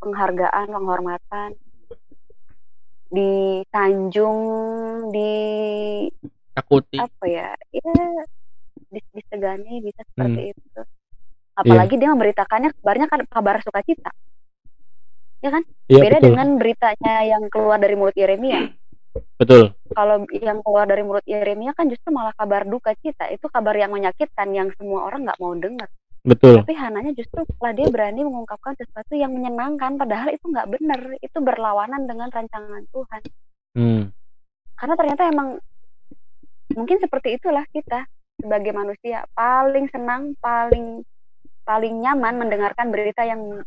penghargaan, 0.00 0.66
penghormatan, 0.72 1.50
disanjung, 3.12 4.40
di 5.12 5.32
takuti 6.56 6.96
apa 6.96 7.24
ya 7.28 7.52
ya 7.68 8.24
disegani 9.12 9.80
bisa 9.80 10.02
seperti 10.04 10.52
itu 10.52 10.80
Iya. 11.56 11.62
apalagi 11.64 11.94
dia 11.96 12.12
memberitakannya 12.12 12.70
kabarnya 12.76 13.06
kan 13.08 13.20
kabar 13.32 13.56
sukacita 13.64 14.12
Iya 15.40 16.00
beda 16.02 16.18
betul. 16.18 16.26
dengan 16.34 16.48
beritanya 16.58 17.14
yang 17.24 17.42
keluar 17.48 17.78
dari 17.78 17.94
mulut 17.94 18.12
Yeremia 18.12 18.66
Betul. 19.40 19.72
kalau 19.96 20.28
yang 20.28 20.60
keluar 20.60 20.84
dari 20.84 21.00
mulut 21.00 21.24
Yeremia 21.24 21.72
kan 21.72 21.88
justru 21.88 22.12
malah 22.12 22.36
kabar 22.36 22.68
duka 22.68 22.92
cita 23.00 23.30
itu 23.30 23.48
kabar 23.48 23.72
yang 23.72 23.88
menyakitkan 23.88 24.52
yang 24.52 24.68
semua 24.76 25.08
orang 25.08 25.24
nggak 25.24 25.40
mau 25.40 25.56
dengar 25.56 25.88
Betul. 26.20 26.60
tapi 26.60 26.74
Hananya 26.74 27.14
justru 27.14 27.46
setelah 27.46 27.72
dia 27.72 27.88
berani 27.88 28.26
mengungkapkan 28.26 28.74
sesuatu 28.76 29.14
yang 29.14 29.32
menyenangkan 29.32 29.96
padahal 29.96 30.34
itu 30.34 30.44
nggak 30.44 30.68
benar 30.68 31.00
itu 31.22 31.38
berlawanan 31.38 32.04
dengan 32.04 32.28
rancangan 32.28 32.84
Tuhan 32.90 33.22
Hmm. 33.76 34.08
karena 34.76 34.94
ternyata 34.96 35.22
emang 35.28 35.48
mungkin 36.72 36.96
seperti 36.96 37.36
itulah 37.36 37.64
kita 37.70 38.08
sebagai 38.36 38.72
manusia 38.76 39.24
paling 39.32 39.88
senang 39.90 40.36
paling 40.38 41.02
paling 41.66 41.94
nyaman 42.00 42.36
mendengarkan 42.36 42.92
berita 42.92 43.26
yang 43.26 43.64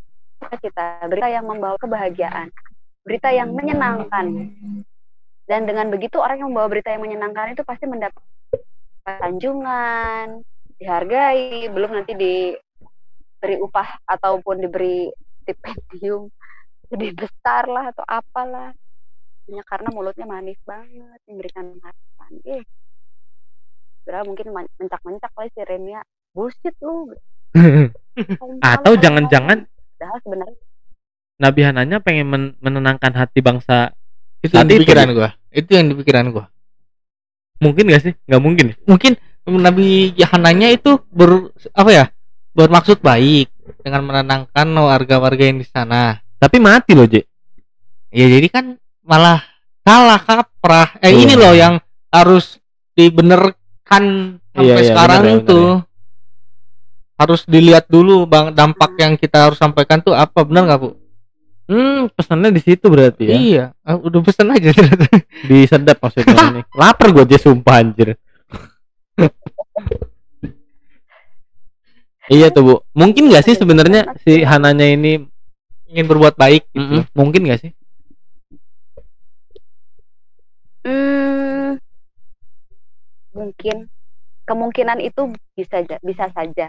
kita 0.61 1.03
berita 1.09 1.28
yang 1.28 1.45
membawa 1.45 1.76
kebahagiaan 1.82 2.53
berita 3.09 3.34
yang 3.34 3.55
menyenangkan. 3.57 4.53
Dan 5.49 5.65
dengan 5.65 5.89
begitu 5.89 6.22
orang 6.22 6.45
yang 6.45 6.53
membawa 6.53 6.70
berita 6.70 6.93
yang 6.93 7.01
menyenangkan 7.01 7.57
itu 7.57 7.65
pasti 7.65 7.89
mendapat 7.89 8.22
sanjungan 9.01 10.45
dihargai 10.78 11.65
belum 11.74 11.91
nanti 11.97 12.13
diberi 12.13 13.57
upah 13.57 14.05
ataupun 14.05 14.61
diberi 14.61 15.09
stipendium 15.41 16.30
lebih 16.93 17.17
besar 17.17 17.65
lah 17.65 17.89
atau 17.89 18.05
apalah. 18.05 18.70
Hanya 19.49 19.65
karena 19.65 19.89
mulutnya 19.89 20.30
manis 20.30 20.61
banget 20.61 21.17
memberikan 21.26 21.74
harapan. 21.82 22.32
Eh 22.45 22.61
Padahal 24.02 24.26
mungkin 24.26 24.47
men- 24.50 24.74
mencak-mencak 24.76 25.32
kali 25.32 25.50
si 25.50 25.62
Remia 25.62 26.02
bullshit 26.32 26.76
lu 26.80 27.14
Atau 28.62 28.93
jangan-jangan 28.95 29.66
padahal 29.95 30.20
sebenarnya 30.22 30.60
Nabi 31.39 31.62
Hananya 31.64 31.97
pengen 32.00 32.28
men- 32.28 32.56
menenangkan 32.60 33.14
hati 33.14 33.39
bangsa. 33.39 33.95
itu 34.39 34.52
yang 34.52 34.64
Saat 34.64 34.72
di 34.72 34.76
itu, 34.76 34.82
pikiran 34.88 35.08
gua 35.12 35.30
itu 35.52 35.70
yang 35.70 35.86
di 35.88 35.95
pikiran 35.95 36.26
gua 36.32 36.45
Mungkin 37.60 37.91
gak 37.91 38.02
sih? 38.02 38.14
Nggak 38.24 38.39
mungkin. 38.41 38.66
mungkin 38.86 39.12
Nabi 39.45 40.16
Yohananya 40.16 40.70
itu 40.70 40.95
ber 41.10 41.52
apa 41.74 41.89
ya 41.89 42.06
bermaksud 42.54 43.02
baik 43.02 43.52
dengan 43.82 44.06
menenangkan 44.06 44.68
warga-warga 44.70 45.43
yang 45.43 45.60
di 45.60 45.68
sana 45.68 46.16
Tapi 46.38 46.56
mati 46.56 46.95
loh, 46.95 47.04
J. 47.04 47.20
ya 48.10 48.26
jadi 48.26 48.47
kan 48.47 48.66
malah 49.04 49.43
salah 49.82 50.22
kaprah 50.22 50.95
eh 51.02 51.12
Iya. 51.12 51.20
ini 51.20 51.34
loh 51.36 51.52
yang 51.52 51.76
harus 52.10 52.62
dibenerkan 53.89 54.03
sampai 54.53 54.65
Iya, 54.65 54.75
iya, 54.77 54.89
sekarang 54.93 55.21
bener 55.21 55.33
ya, 55.33 55.39
itu 55.41 55.57
bener 55.57 55.87
harus 57.19 57.41
dilihat 57.43 57.85
dulu 57.91 58.23
bang 58.23 58.55
dampak 58.55 58.95
yang 58.95 59.19
kita 59.19 59.43
harus 59.43 59.59
sampaikan 59.59 59.99
tuh 59.99 60.15
apa 60.15 60.39
benar 60.45 60.63
nggak 60.65 60.79
bu 60.79 60.89
Hmm, 61.69 62.09
pesannya 62.17 62.49
di 62.49 62.65
situ 62.65 62.81
berarti 62.89 63.29
ya. 63.29 63.35
iya 63.37 63.65
ah, 63.85 63.93
udah 63.93 64.25
pesan 64.25 64.49
aja 64.49 64.73
Disedap 65.45 66.01
maksudnya 66.01 66.49
ini. 66.49 66.61
Lapar 66.73 67.13
gue 67.13 67.21
aja 67.21 67.37
sumpah 67.37 67.85
anjir. 67.85 68.17
iya 72.33 72.49
tuh, 72.49 72.63
Bu. 72.65 72.73
Mungkin 72.97 73.29
gak 73.29 73.45
sih 73.45 73.53
sebenarnya 73.53 74.17
si 74.25 74.41
Hananya 74.41 74.89
ini 74.89 75.29
ingin 75.85 76.05
berbuat 76.09 76.33
baik 76.33 76.65
gitu 76.73 77.05
Mm-mm, 77.05 77.13
mungkin 77.13 77.45
gak 77.45 77.61
sih? 77.61 77.71
Hmm, 80.81 81.59
mungkin 83.34 83.89
kemungkinan 84.49 84.97
itu 85.05 85.30
bisa 85.53 85.82
aja, 85.86 86.01
bisa 86.01 86.25
saja. 86.34 86.67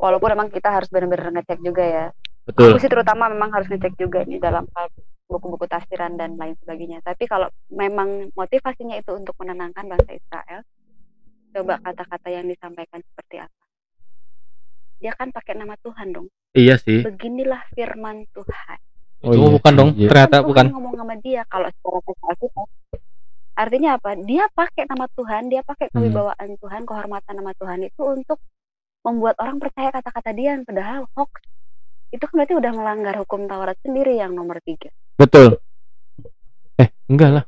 Walaupun 0.00 0.32
memang 0.34 0.48
kita 0.50 0.72
harus 0.72 0.88
benar-benar 0.90 1.30
ngecek 1.30 1.60
juga 1.62 1.84
ya. 1.84 2.04
Betul. 2.48 2.74
Aku 2.74 2.78
sih 2.82 2.90
terutama 2.90 3.30
memang 3.30 3.54
harus 3.54 3.68
ngecek 3.70 3.94
juga 4.00 4.26
nih 4.26 4.42
dalam 4.42 4.66
hal 4.74 4.90
buku-buku 5.30 5.70
tafsiran 5.70 6.18
dan 6.18 6.34
lain 6.34 6.58
sebagainya. 6.66 6.98
Tapi 7.06 7.30
kalau 7.30 7.46
memang 7.70 8.34
motivasinya 8.34 8.98
itu 8.98 9.14
untuk 9.14 9.38
menenangkan 9.38 9.86
bangsa 9.86 10.10
Israel, 10.10 10.60
coba 11.54 11.78
kata-kata 11.78 12.28
yang 12.34 12.50
disampaikan 12.50 12.98
seperti 13.06 13.46
apa? 13.46 13.60
Dia 15.00 15.12
kan 15.14 15.30
pakai 15.30 15.54
nama 15.56 15.78
Tuhan 15.78 16.10
dong. 16.10 16.26
Iya 16.58 16.76
sih. 16.82 17.06
Beginilah 17.06 17.62
firman 17.72 18.26
Tuhan. 18.34 18.78
oh, 19.20 19.36
iya 19.36 19.48
bukan 19.52 19.72
dong 19.76 19.90
iya. 20.00 20.08
ternyata 20.08 20.40
Kan 20.40 20.48
bukan 20.48 20.64
Tuhan 20.64 20.76
ngomong 20.80 20.94
sama 20.96 21.14
dia 21.20 21.42
kalau 21.46 21.68
secara 21.68 22.00
kita. 22.02 22.62
Artinya 23.54 23.98
apa? 23.98 24.16
Dia 24.16 24.46
pakai 24.50 24.86
nama 24.88 25.06
Tuhan, 25.12 25.50
dia 25.50 25.60
pakai 25.62 25.90
Hmm. 25.90 25.94
kewibawaan 26.00 26.48
Tuhan, 26.56 26.82
kehormatan 26.86 27.34
nama 27.36 27.52
Tuhan 27.54 27.80
itu 27.84 28.02
untuk 28.02 28.38
membuat 29.00 29.36
orang 29.40 29.56
percaya 29.58 29.88
kata-kata 29.90 30.30
dia, 30.32 30.60
padahal 30.62 31.08
hoax. 31.16 31.40
Itu 32.10 32.26
kan 32.26 32.42
berarti 32.42 32.54
udah 32.58 32.72
melanggar 32.74 33.14
hukum 33.22 33.46
Taurat 33.46 33.78
sendiri 33.80 34.18
yang 34.18 34.34
nomor 34.34 34.58
tiga. 34.60 34.90
Betul. 35.14 35.56
Eh, 36.76 36.88
enggak 37.06 37.30
lah. 37.40 37.44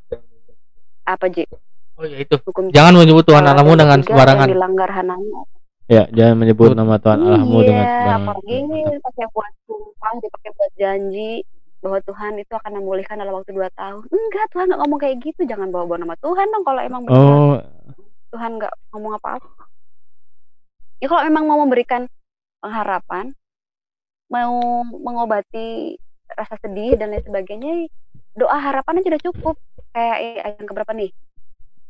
Apa 1.02 1.26
Ji? 1.28 1.44
oh 1.92 2.08
ya 2.08 2.24
itu 2.24 2.34
Hukum 2.48 2.72
jangan 2.72 2.96
menyebut 2.96 3.22
Tuhan 3.28 3.44
Taurat 3.44 3.52
Allahmu 3.52 3.72
yang 3.76 3.80
dengan 3.84 3.98
sembarangan 4.00 4.46
dilanggar 4.48 4.90
Hananya. 4.90 5.40
Ya, 5.90 6.02
jangan 6.08 6.34
menyebut 6.40 6.72
nama 6.72 6.96
Tuhan 6.96 7.20
Allahmu 7.20 7.58
iya, 7.60 7.66
dengan 7.68 7.84
sembarangan. 7.84 8.22
apalagi 8.22 8.54
ini 8.54 8.80
pakai 9.02 9.26
buat 9.28 9.52
sumpah, 9.68 10.12
dipakai 10.24 10.50
buat 10.56 10.72
janji 10.78 11.32
bahwa 11.82 11.98
Tuhan 12.06 12.38
itu 12.38 12.54
akan 12.54 12.78
memulihkan 12.78 13.18
dalam 13.18 13.34
waktu 13.34 13.50
dua 13.50 13.66
tahun. 13.74 14.06
Enggak, 14.06 14.46
Tuhan 14.54 14.70
nggak 14.70 14.80
ngomong 14.86 15.00
kayak 15.02 15.18
gitu. 15.26 15.42
Jangan 15.42 15.74
bawa-bawa 15.74 15.98
nama 15.98 16.16
Tuhan 16.22 16.46
dong 16.54 16.64
kalau 16.64 16.80
emang 16.80 17.02
benar. 17.02 17.18
Oh, 17.18 17.58
Tuhan 18.30 18.50
nggak 18.62 18.74
ngomong 18.94 19.12
apa-apa. 19.18 19.66
Ya 21.02 21.10
kalau 21.10 21.26
memang 21.26 21.44
mau 21.50 21.58
memberikan 21.58 22.06
pengharapan, 22.62 23.34
mau 24.30 24.86
mengobati 24.86 25.98
rasa 26.30 26.54
sedih 26.62 26.94
dan 26.94 27.10
lain 27.10 27.26
sebagainya, 27.26 27.90
doa 28.38 28.56
harapan 28.62 29.02
aja 29.02 29.18
udah 29.18 29.24
cukup. 29.26 29.56
Kayak 29.90 30.16
eh, 30.22 30.38
ayat 30.38 30.54
yang 30.62 30.68
keberapa 30.70 30.92
nih? 30.94 31.10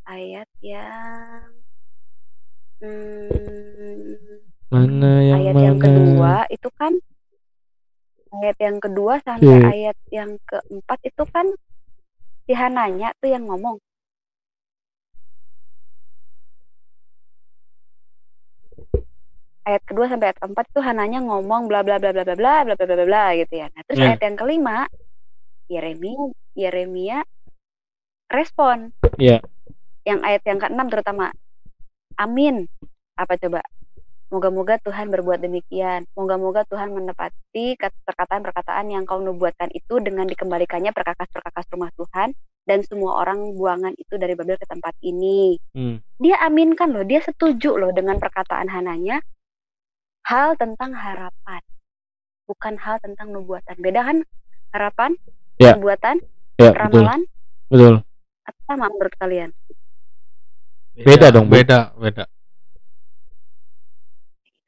Ayat 0.02 0.48
yang 0.64 1.44
hmm, 2.80 4.40
mana 4.72 5.12
yang 5.20 5.38
ayat 5.38 5.54
mana? 5.54 5.66
yang 5.68 5.78
kedua 5.78 6.34
itu 6.48 6.68
kan 6.74 6.92
ayat 8.32 8.56
yang 8.64 8.76
kedua 8.80 9.20
sampai 9.20 9.56
Oke. 9.60 9.68
ayat 9.68 9.98
yang 10.08 10.30
keempat 10.48 10.98
itu 11.04 11.22
kan 11.28 11.46
si 12.48 12.52
Hananya 12.56 13.12
tuh 13.20 13.28
yang 13.28 13.44
ngomong 13.44 13.76
ayat 19.62 19.82
kedua 19.86 20.10
sampai 20.10 20.32
ayat 20.32 20.38
keempat 20.42 20.64
itu 20.72 20.80
Hananya 20.82 21.20
ngomong 21.22 21.70
bla 21.70 21.84
bla 21.86 22.00
bla 22.02 22.10
bla 22.10 22.24
bla 22.24 22.34
bla 22.34 22.54
bla 22.66 22.74
bla 22.74 22.86
bla 22.88 23.06
bla 23.06 23.24
gitu 23.38 23.54
ya 23.62 23.66
nah 23.70 23.82
terus 23.86 23.98
Iya. 24.00 24.06
ayat 24.10 24.20
yang 24.26 24.36
kelima 24.40 24.76
Yeremia 25.70 26.22
Yeremia 26.58 27.18
respon 28.32 28.90
Iya. 29.20 29.38
yang 30.02 30.18
ayat 30.26 30.42
yang 30.48 30.58
keenam 30.58 30.88
terutama 30.90 31.30
amin 32.18 32.66
apa 33.14 33.38
coba 33.38 33.60
Moga-moga 34.32 34.80
Tuhan 34.80 35.12
berbuat 35.12 35.44
demikian. 35.44 36.08
Moga-moga 36.16 36.64
Tuhan 36.64 36.88
menepati 36.88 37.76
kat- 37.76 37.92
perkataan-perkataan 38.08 38.88
yang 38.88 39.04
kau 39.04 39.20
nubuatkan 39.20 39.68
itu 39.76 40.00
dengan 40.00 40.24
dikembalikannya 40.24 40.88
perkakas-perkakas 40.88 41.68
rumah 41.68 41.92
Tuhan 42.00 42.32
dan 42.64 42.80
semua 42.80 43.20
orang 43.20 43.52
buangan 43.52 43.92
itu 44.00 44.16
dari 44.16 44.32
Babel 44.32 44.56
ke 44.56 44.64
tempat 44.64 44.96
ini. 45.04 45.60
Hmm. 45.76 46.00
Dia 46.16 46.40
aminkan 46.40 46.96
loh, 46.96 47.04
dia 47.04 47.20
setuju 47.20 47.76
loh 47.76 47.92
dengan 47.92 48.16
perkataan 48.16 48.72
Hananya 48.72 49.20
hal 50.24 50.56
tentang 50.56 50.96
harapan. 50.96 51.60
Bukan 52.48 52.80
hal 52.80 53.04
tentang 53.04 53.36
nubuatan. 53.36 53.76
Beda 53.84 54.00
kan 54.00 54.24
harapan, 54.72 55.12
Ya. 55.60 55.76
nubuatan, 55.76 56.24
Ya, 56.56 56.72
betul. 56.72 56.80
ramalan, 56.80 57.20
Betul. 57.68 57.94
atau 58.48 58.62
sama 58.64 58.88
menurut 58.88 59.14
kalian? 59.20 59.50
Beda 60.96 61.28
dong, 61.28 61.52
Bu. 61.52 61.60
beda 61.60 61.92
beda 62.00 62.24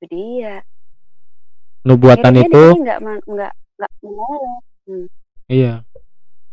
Itu 0.04 0.12
dia. 0.12 0.60
Nubuatan 1.82 2.34
itu 2.36 2.62
nggak 2.76 2.98
nggak 3.24 3.52
nggak 3.76 3.90
menolak. 4.00 4.60
iya. 5.46 5.80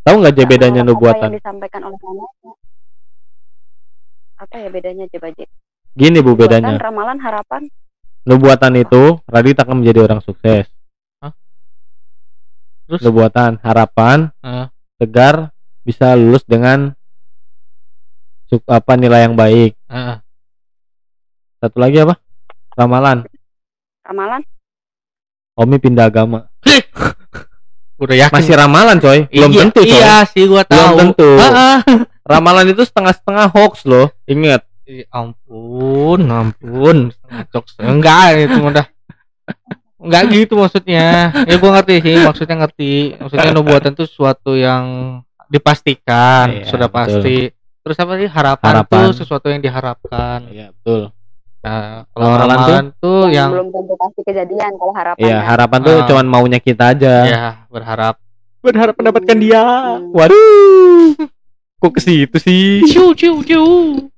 Tahu 0.02 0.16
nggak 0.18 0.34
aja 0.34 0.44
bedanya 0.46 0.82
menolak 0.82 0.88
Apa 0.88 0.92
nubuatan? 0.92 1.30
yang 1.30 1.38
disampaikan 1.38 1.82
oleh 1.84 2.00
anaknya. 2.00 2.52
Apa 4.38 4.56
ya 4.58 4.68
bedanya 4.68 5.06
coba 5.08 5.28
J? 5.32 5.40
Gini 5.92 6.20
Bu 6.20 6.34
Nubuatan, 6.34 6.64
bedanya. 6.64 6.76
ramalan, 6.80 7.20
harapan. 7.20 7.62
Nubuatan 8.24 8.74
itu 8.76 9.20
Radit 9.26 9.58
akan 9.58 9.84
menjadi 9.84 10.00
orang 10.06 10.22
sukses. 10.22 10.68
terus 12.88 13.08
Nubuatan 13.08 13.56
harapan 13.64 14.36
Ah. 14.40 14.68
tegar 15.00 15.56
bisa 15.82 16.12
lulus 16.12 16.44
dengan 16.44 16.92
apa 18.68 18.94
nilai 19.00 19.24
yang 19.24 19.36
baik. 19.36 19.80
ah, 19.88 20.20
Satu 21.58 21.80
lagi 21.80 22.04
apa? 22.04 22.20
Ramalan. 22.76 23.24
Ramalan, 24.12 24.44
Omi 25.56 25.80
pindah 25.80 26.12
agama. 26.12 26.52
udah 28.04 28.16
yakin 28.28 28.36
Masih 28.36 28.54
ramalan 28.60 29.00
coy. 29.00 29.24
Belum 29.32 29.52
iya, 29.56 29.60
tentu 29.64 29.82
coy. 29.88 29.88
iya 29.88 30.16
sih 30.28 30.44
gua 30.52 30.68
tahu 30.68 30.76
Belum 31.00 31.16
tentu. 31.16 31.30
Ramalan 32.32 32.68
itu 32.76 32.84
setengah-setengah 32.84 33.56
hoax 33.56 33.88
loh. 33.88 34.12
Ingat. 34.28 34.68
Ya 34.84 35.08
ampun, 35.16 36.28
ampun. 36.28 37.16
Jokes. 37.56 37.80
Enggak, 37.80 38.36
itu 38.36 38.60
udah. 38.60 38.84
Enggak 39.96 40.24
gitu 40.36 40.60
maksudnya. 40.60 41.32
Ya 41.48 41.56
gua 41.56 41.80
ngerti 41.80 41.96
sih, 42.04 42.16
maksudnya 42.20 42.56
ngerti. 42.68 42.94
Maksudnya 43.16 43.52
nubuatan 43.56 43.96
itu 43.96 44.04
sesuatu 44.12 44.60
yang 44.60 44.84
dipastikan, 45.48 46.52
Iya, 46.52 46.68
sudah 46.68 46.92
betul. 46.92 47.00
pasti. 47.00 47.38
Terus 47.80 47.96
apa 47.96 48.14
sih 48.20 48.28
harapan, 48.28 48.72
Harapan. 48.76 49.00
tuh 49.08 49.24
sesuatu 49.24 49.48
yang 49.48 49.64
diharapkan. 49.64 50.52
Iya, 50.52 50.76
betul. 50.76 51.16
Nah, 51.62 52.10
kalau 52.10 52.26
Ramalan 52.28 52.58
ramalan 52.58 52.86
tuh 52.98 53.22
yang, 53.24 53.34
yang 53.34 53.50
belum 53.54 53.68
tentu 53.70 53.94
pasti 53.94 54.22
kejadian 54.24 54.72
kalau 54.76 54.94
harapan. 54.94 55.22
Iya, 55.22 55.38
harapan 55.40 55.80
tuh 55.80 55.96
Ah. 55.96 56.06
cuman 56.10 56.26
maunya 56.26 56.58
kita 56.58 56.84
aja. 56.92 57.14
ya 57.24 57.42
berharap 57.68 58.18
Berharap 58.62 58.94
mendapatkan 58.94 59.38
Hmm. 59.38 59.44
dia. 59.44 59.62
Hmm. 59.62 60.10
Waduh. 60.12 61.18
Kok 61.78 61.92
ke 61.92 62.02
situ 62.02 62.38
sih? 62.38 62.82
ciu 62.84 63.14
ciu 63.14 63.42
ciu. 63.42 63.66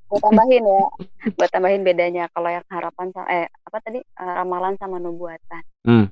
Gue 0.05 0.19
tambahin 0.19 0.61
ya, 0.61 0.83
gue 1.25 1.47
tambahin 1.49 1.81
bedanya 1.81 2.29
kalau 2.29 2.45
yang 2.47 2.61
harapan 2.67 3.07
sama 3.09 3.27
eh 3.27 3.47
apa 3.47 3.77
tadi 3.81 3.99
Eh, 3.99 4.33
ramalan 4.33 4.75
sama 4.77 4.99
nubuatan. 4.99 5.63
Hmm. 5.83 6.05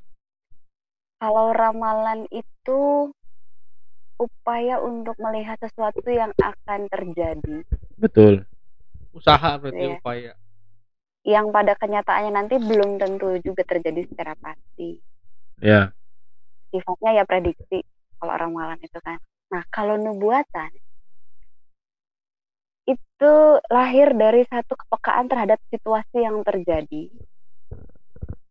Kalau 1.18 1.52
ramalan 1.52 2.26
itu 2.30 3.12
upaya 4.16 4.80
untuk 4.80 5.14
melihat 5.18 5.60
sesuatu 5.60 6.02
yang 6.08 6.34
akan 6.36 6.88
terjadi, 6.88 7.62
Betul. 7.96 8.46
Usaha 9.12 9.56
berarti 9.56 9.86
Iya. 9.86 9.96
upaya. 9.98 10.34
Yang 11.22 11.54
pada 11.54 11.78
kenyataannya 11.78 12.34
nanti 12.34 12.56
belum 12.58 12.98
tentu 12.98 13.38
juga 13.46 13.62
terjadi 13.66 14.10
secara 14.10 14.34
pasti. 14.42 14.98
Ya. 15.62 15.94
Sifatnya 16.74 17.22
ya 17.22 17.24
prediksi 17.28 17.86
kalau 18.18 18.34
ramalan 18.34 18.80
itu 18.82 18.98
kan. 19.02 19.22
Nah 19.54 19.62
kalau 19.70 20.00
nubuatan 20.00 20.72
itu 22.90 23.34
lahir 23.70 24.18
dari 24.18 24.42
satu 24.50 24.74
kepekaan 24.74 25.30
terhadap 25.30 25.62
situasi 25.70 26.26
yang 26.26 26.42
terjadi 26.42 27.14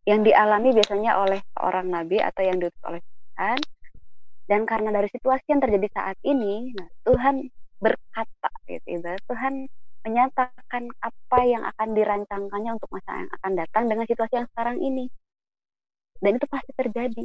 yang 0.09 0.25
dialami 0.25 0.73
biasanya 0.73 1.21
oleh 1.21 1.41
seorang 1.55 1.87
nabi 1.93 2.23
atau 2.23 2.43
yang 2.43 2.57
diutus 2.57 2.83
oleh 2.87 3.03
Tuhan 3.03 3.59
dan 4.49 4.61
karena 4.66 4.91
dari 4.91 5.09
situasi 5.12 5.47
yang 5.53 5.61
terjadi 5.62 5.89
saat 5.93 6.16
ini 6.25 6.73
nah, 6.75 6.89
Tuhan 7.05 7.47
berkata 7.79 8.51
gitu 8.66 8.87
ibarat 8.99 9.23
Tuhan 9.29 9.55
menyatakan 10.05 10.89
apa 11.01 11.39
yang 11.45 11.63
akan 11.65 11.89
dirancangkannya 11.93 12.71
untuk 12.77 12.91
masa 12.93 13.25
yang 13.27 13.31
akan 13.41 13.53
datang 13.57 13.85
dengan 13.89 14.07
situasi 14.09 14.35
yang 14.41 14.49
sekarang 14.53 14.77
ini. 14.81 15.07
Dan 16.21 16.37
itu 16.37 16.47
pasti 16.49 16.73
terjadi. 16.77 17.25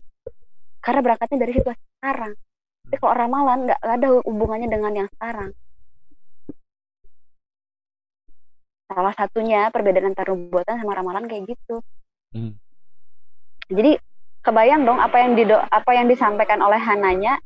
Karena 0.80 1.00
berangkatnya 1.04 1.38
dari 1.44 1.54
situasi 1.56 1.84
sekarang. 2.00 2.34
Tapi 2.86 2.96
kalau 3.02 3.16
ramalan 3.18 3.60
nggak 3.66 3.82
ada 3.82 4.08
hubungannya 4.24 4.70
dengan 4.70 4.94
yang 4.94 5.10
sekarang. 5.18 5.52
Salah 8.86 9.14
satunya 9.18 9.74
perbedaan 9.74 10.14
antara 10.14 10.32
nubuatan 10.32 10.78
sama 10.78 10.94
ramalan 10.94 11.26
kayak 11.26 11.50
gitu. 11.50 11.82
Hmm. 12.36 12.52
jadi 13.72 13.96
kebayang 14.44 14.84
dong 14.84 15.00
apa 15.00 15.24
yang 15.24 15.40
dido 15.40 15.56
apa 15.56 15.96
yang 15.96 16.12
disampaikan 16.12 16.60
oleh 16.60 16.76
Hananya 16.78 17.40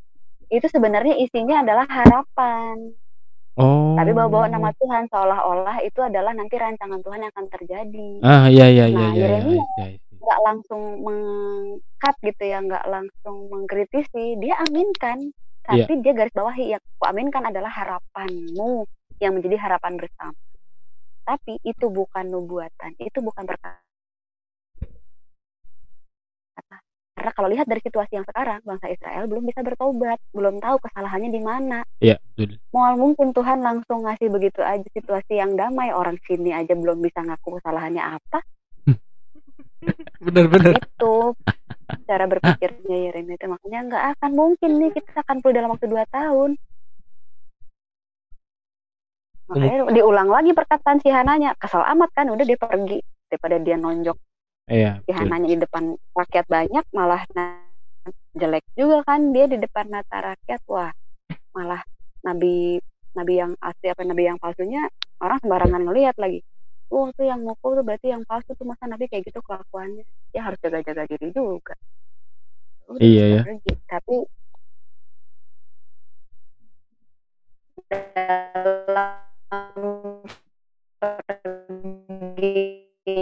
itu 0.50 0.66
sebenarnya 0.66 1.14
isinya 1.14 1.62
adalah 1.62 1.86
harapan 1.86 2.90
Oh. 3.60 3.92
tapi 3.94 4.10
bawa-bawa 4.10 4.48
nama 4.48 4.72
Tuhan 4.74 5.04
seolah-olah 5.06 5.76
itu 5.80 6.00
adalah 6.00 6.32
nanti 6.32 6.56
rancangan 6.56 6.98
Tuhan 6.98 7.20
yang 7.20 7.30
akan 7.30 7.46
terjadi 7.50 8.08
Ah, 8.20 8.48
iya 8.48 8.66
iya 8.66 8.86
iya 8.86 8.96
Nah, 8.98 9.12
iya. 9.12 9.16
iya, 9.16 9.26
Yeremia. 9.36 9.64
iya, 9.76 9.86
iya. 9.90 9.98
nggak 10.20 10.40
langsung 10.42 10.82
mengkat 11.00 12.14
gitu 12.22 12.42
ya 12.44 12.58
nggak 12.60 12.84
langsung 12.86 13.36
mengkritisi 13.48 14.24
dia 14.36 14.56
aminkan 14.60 15.18
Iya. 15.68 15.84
tapi 15.86 16.00
dia 16.00 16.12
garis 16.14 16.32
bawahi 16.32 16.72
yang 16.72 16.82
aku 16.96 17.04
aminkan 17.06 17.44
adalah 17.44 17.68
harapanmu 17.68 18.88
yang 19.18 19.36
menjadi 19.36 19.60
harapan 19.60 19.94
bersama 19.94 20.34
tapi 21.22 21.60
itu 21.62 21.86
bukan 21.86 22.26
nubuatan 22.26 22.96
itu 22.96 23.20
bukan 23.20 23.44
perkata 23.44 23.78
karena 27.20 27.36
kalau 27.36 27.52
lihat 27.52 27.68
dari 27.68 27.84
situasi 27.84 28.16
yang 28.16 28.24
sekarang 28.24 28.64
bangsa 28.64 28.88
Israel 28.88 29.28
belum 29.28 29.44
bisa 29.44 29.60
bertobat 29.60 30.16
belum 30.32 30.56
tahu 30.56 30.80
kesalahannya 30.80 31.28
di 31.28 31.42
mana. 31.44 31.84
Iya, 32.00 32.16
betul. 32.32 32.56
Mual 32.72 32.96
mungkin 32.96 33.36
Tuhan 33.36 33.60
langsung 33.60 34.08
ngasih 34.08 34.32
begitu 34.32 34.64
aja 34.64 34.88
situasi 34.88 35.36
yang 35.36 35.52
damai 35.52 35.92
orang 35.92 36.16
sini 36.24 36.56
aja 36.56 36.72
belum 36.72 37.04
bisa 37.04 37.20
ngaku 37.20 37.60
kesalahannya 37.60 38.00
apa. 38.00 38.40
Bener-bener. 40.24 40.80
itu 40.80 41.36
cara 42.08 42.24
berpikirnya 42.24 42.96
Yeremia 43.12 43.36
itu 43.36 43.46
makanya 43.52 43.80
nggak 43.92 44.04
akan 44.16 44.30
mungkin 44.32 44.70
nih 44.80 44.90
kita 44.96 45.20
akan 45.20 45.44
pulih 45.44 45.60
dalam 45.60 45.76
waktu 45.76 45.92
dua 45.92 46.08
tahun. 46.08 46.56
Makanya 49.52 49.92
diulang 49.92 50.32
lagi 50.32 50.56
perkataan 50.56 51.04
si 51.04 51.12
Hananya 51.12 51.52
kesal 51.60 51.84
amat 51.84 52.16
kan 52.16 52.32
udah 52.32 52.48
dia 52.48 52.56
pergi. 52.56 53.04
Daripada 53.28 53.60
dia 53.60 53.76
nonjok 53.76 54.29
Iya. 54.70 55.02
betul. 55.02 55.14
Hananya 55.18 55.46
di 55.50 55.58
depan 55.60 55.84
rakyat 56.14 56.46
banyak 56.46 56.84
malah 56.94 57.22
jelek 58.32 58.64
juga 58.78 59.02
kan 59.04 59.34
dia 59.34 59.50
di 59.50 59.58
depan 59.58 59.90
mata 59.90 60.22
rakyat 60.32 60.62
wah 60.70 60.94
malah 61.52 61.82
nabi 62.22 62.78
nabi 63.12 63.42
yang 63.42 63.52
asli 63.58 63.90
apa 63.90 64.06
nabi 64.06 64.30
yang 64.30 64.38
palsunya 64.38 64.86
orang 65.18 65.38
sembarangan 65.42 65.82
ngelihat 65.90 66.16
lagi 66.16 66.40
Wah 66.90 67.06
tuh 67.14 67.22
yang 67.22 67.46
mukul 67.46 67.78
tuh 67.78 67.86
berarti 67.86 68.10
yang 68.10 68.26
palsu 68.26 68.50
tuh 68.58 68.66
masa 68.66 68.86
nabi 68.90 69.06
kayak 69.06 69.22
gitu 69.26 69.38
kelakuannya 69.46 70.02
ya 70.34 70.42
harus 70.42 70.58
jaga-jaga 70.58 71.06
diri 71.06 71.30
juga 71.30 71.74
Udah, 72.90 72.98
Iya, 72.98 73.24
ya. 73.38 73.42
pergi. 73.46 73.72
tapi 73.86 74.16
dalam 77.90 79.22
perginya 80.98 82.89
dalam 83.00 83.16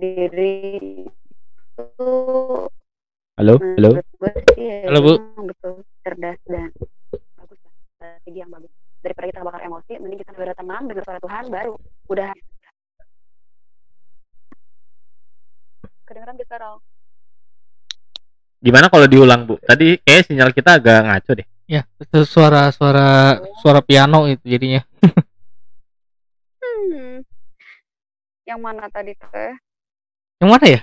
diri 0.00 1.04
itu 1.04 2.08
Halo, 3.36 3.60
halo. 3.60 4.00
gue 4.00 4.32
sih 4.56 4.64
ya 4.64 4.88
Halo, 4.88 5.04
Bu. 5.04 5.20
betul 5.44 5.84
cerdas 6.00 6.40
dan 6.48 6.72
bagus 7.36 7.60
strategi 8.00 8.40
yang 8.40 8.48
bagus 8.48 8.72
daripada 9.04 9.28
kita 9.28 9.44
bakar 9.44 9.68
emosi 9.68 10.00
mending 10.00 10.24
kita 10.24 10.32
negara 10.32 10.56
tenang 10.56 10.88
dengar 10.88 11.04
suara 11.04 11.20
Tuhan 11.20 11.52
baru 11.52 11.76
udah 12.08 12.32
kedengeran 16.08 16.40
kita 16.40 16.56
Rol 16.56 16.80
Gimana 18.64 18.88
kalau 18.88 19.04
diulang, 19.04 19.44
Bu? 19.44 19.60
Tadi 19.60 20.00
kayak 20.00 20.24
sinyal 20.24 20.48
kita 20.56 20.80
agak 20.80 21.04
ngaco 21.04 21.36
deh. 21.36 21.44
Ya, 21.64 21.88
itu 21.96 22.18
suara 22.24 22.68
suara 22.70 23.40
suara 23.58 23.80
piano 23.80 24.28
itu 24.28 24.44
jadinya. 24.44 24.84
hmm. 26.60 27.24
yang 28.44 28.60
mana 28.60 28.84
tadi 28.88 29.16
teh 29.16 29.56
Yang 30.36 30.50
mana 30.50 30.64
ya? 30.68 30.80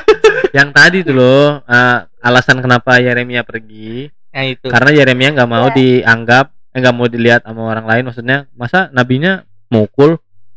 Yang 0.56 0.68
tadi 0.72 0.98
tuh 1.02 1.14
loh, 1.14 1.48
eh, 1.60 1.98
alasan 2.22 2.62
kenapa 2.62 2.96
Yeremia 2.96 3.44
pergi 3.44 4.08
Nah 4.32 4.44
itu. 4.44 4.66
karena 4.66 4.90
Yeremia 4.90 5.30
nggak 5.30 5.50
mau 5.50 5.68
Ya. 5.68 5.76
dianggap 5.76 6.46
eh, 6.72 6.78
nggak 6.80 6.94
mau 6.94 7.06
dilihat 7.06 7.44
sama 7.44 7.68
orang 7.68 7.84
lain 7.84 8.04
maksudnya 8.04 8.38
masa 8.52 8.88
nabinya 8.90 9.44
mukul 9.68 10.16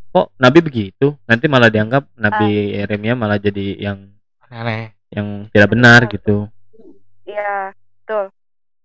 kok 0.10 0.32
nabi 0.36 0.64
begitu 0.64 1.14
nanti 1.28 1.46
malah 1.46 1.68
dianggap 1.68 2.08
nabi 2.16 2.74
Yeremia 2.74 3.14
malah 3.14 3.38
jadi 3.38 3.76
yang 3.76 4.08
Aneh. 4.48 4.96
yang 5.12 5.52
tidak 5.52 5.70
benar 5.70 6.08
Benar, 6.08 6.14
gitu 6.16 6.38
Iya, 7.28 7.76
betul. 7.76 8.32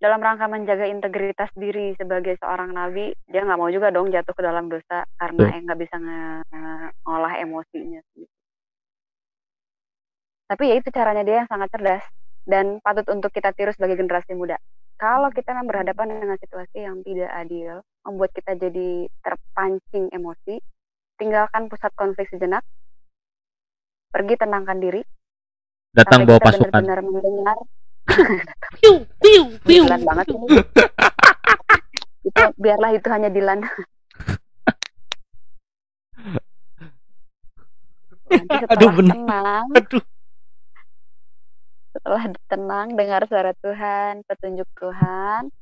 Dalam 0.03 0.18
rangka 0.18 0.50
menjaga 0.50 0.90
integritas 0.90 1.46
diri 1.55 1.94
sebagai 1.94 2.34
seorang 2.42 2.74
nabi 2.74 3.14
dia 3.30 3.46
nggak 3.46 3.55
mau 3.55 3.70
juga 3.70 3.94
dong 3.94 4.11
jatuh 4.11 4.34
ke 4.34 4.42
dalam 4.42 4.66
dosa 4.66 5.07
karena 5.14 5.38
Betul. 5.38 5.55
yang 5.55 5.62
nggak 5.70 5.80
bisa 5.86 5.96
ngolah 7.07 7.34
emosinya 7.38 8.03
tapi 10.50 10.62
ya 10.66 10.74
itu 10.82 10.90
caranya 10.90 11.22
dia 11.22 11.46
yang 11.46 11.48
sangat 11.48 11.70
cerdas 11.70 12.03
dan 12.42 12.82
patut 12.82 13.07
untuk 13.14 13.30
kita 13.30 13.55
tiru 13.55 13.70
sebagai 13.70 13.94
generasi 13.94 14.34
muda 14.34 14.59
kalau 14.98 15.30
kita 15.30 15.55
memang 15.55 15.70
berhadapan 15.70 16.18
dengan 16.18 16.34
situasi 16.34 16.82
yang 16.82 16.98
tidak 17.07 17.30
adil 17.30 17.86
membuat 18.03 18.34
kita 18.34 18.59
jadi 18.59 19.07
terpancing 19.22 20.11
emosi 20.11 20.59
tinggalkan 21.14 21.70
pusat 21.70 21.94
konflik 21.94 22.26
sejenak 22.26 22.66
pergi 24.11 24.34
tenangkan 24.34 24.82
diri 24.82 25.03
Datang 25.94 26.26
bawa 26.26 26.42
pasukan. 26.42 26.74
benar-benar 26.74 26.98
mendengar 27.07 27.59
Piu, 28.82 29.07
piu, 29.22 29.42
piu. 29.62 29.82
Dilan 29.86 30.03
banget 30.03 30.26
ini. 30.34 30.46
itu 32.28 32.42
biarlah 32.59 32.90
itu 32.94 33.09
hanya 33.11 33.30
Dilan. 33.30 33.62
Nanti 38.32 38.55
setelah 38.64 38.80
Aduh, 38.80 38.90
bener. 38.96 39.14
tenang, 39.14 39.66
Aduh. 39.76 40.05
setelah 41.92 42.22
tenang 42.48 42.86
dengar 42.96 43.22
suara 43.28 43.53
Tuhan, 43.61 44.24
petunjuk 44.24 44.68
Tuhan, 44.80 45.53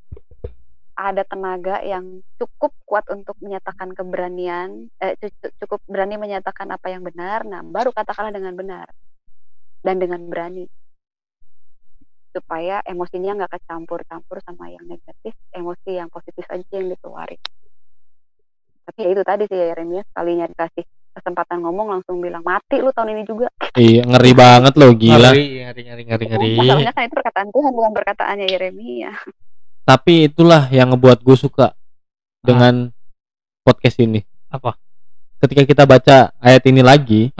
ada 0.95 1.23
tenaga 1.27 1.83
yang 1.83 2.23
cukup 2.39 2.71
kuat 2.87 3.09
untuk 3.11 3.35
menyatakan 3.43 3.91
keberanian, 3.91 4.87
eh, 5.03 5.19
cu- 5.19 5.53
cukup 5.65 5.81
berani 5.91 6.15
menyatakan 6.21 6.71
apa 6.71 6.93
yang 6.93 7.03
benar. 7.03 7.43
Nah, 7.43 7.67
baru 7.67 7.91
katakanlah 7.91 8.31
dengan 8.31 8.55
benar 8.55 8.87
dan 9.83 9.97
dengan 9.99 10.23
berani 10.29 10.69
supaya 12.31 12.81
emosinya 12.87 13.35
nggak 13.43 13.61
kecampur-campur 13.61 14.39
sama 14.43 14.71
yang 14.71 14.87
negatif, 14.87 15.35
emosi 15.51 15.91
yang 15.99 16.09
positif 16.09 16.47
aja 16.47 16.65
yang 16.73 16.91
dikeluarin. 16.91 17.39
Tapi 18.87 18.99
ya 19.07 19.09
itu 19.15 19.23
tadi 19.23 19.45
sih 19.47 19.55
ya 19.55 19.67
Yeremia 19.71 20.03
sekalinya 20.03 20.47
dikasih 20.51 20.83
kesempatan 21.11 21.63
ngomong 21.63 21.91
langsung 21.95 22.19
bilang 22.19 22.43
mati 22.43 22.79
lu 22.83 22.91
tahun 22.91 23.15
ini 23.19 23.23
juga. 23.27 23.47
Iya, 23.79 24.03
ngeri 24.03 24.33
banget 24.35 24.75
loh, 24.75 24.91
gila. 24.99 25.31
Ngeri, 25.31 25.47
ngeri, 25.63 25.83
ngeri, 25.87 26.03
ngeri, 26.11 26.25
ngeri. 26.27 26.51
Masalahnya 26.59 26.91
kan 26.91 27.03
itu 27.07 27.15
perkataan 27.15 27.49
Tuhan 27.55 27.71
bukan 27.71 27.93
perkataannya 27.95 28.47
Yeremia. 28.51 29.13
Tapi 29.87 30.15
itulah 30.27 30.67
yang 30.75 30.91
ngebuat 30.91 31.23
gue 31.23 31.37
suka 31.39 31.71
dengan 32.43 32.91
podcast 33.63 34.03
ini. 34.03 34.27
Apa? 34.51 34.75
Ketika 35.39 35.63
kita 35.63 35.83
baca 35.87 36.35
ayat 36.43 36.63
ini 36.67 36.83
lagi, 36.83 37.31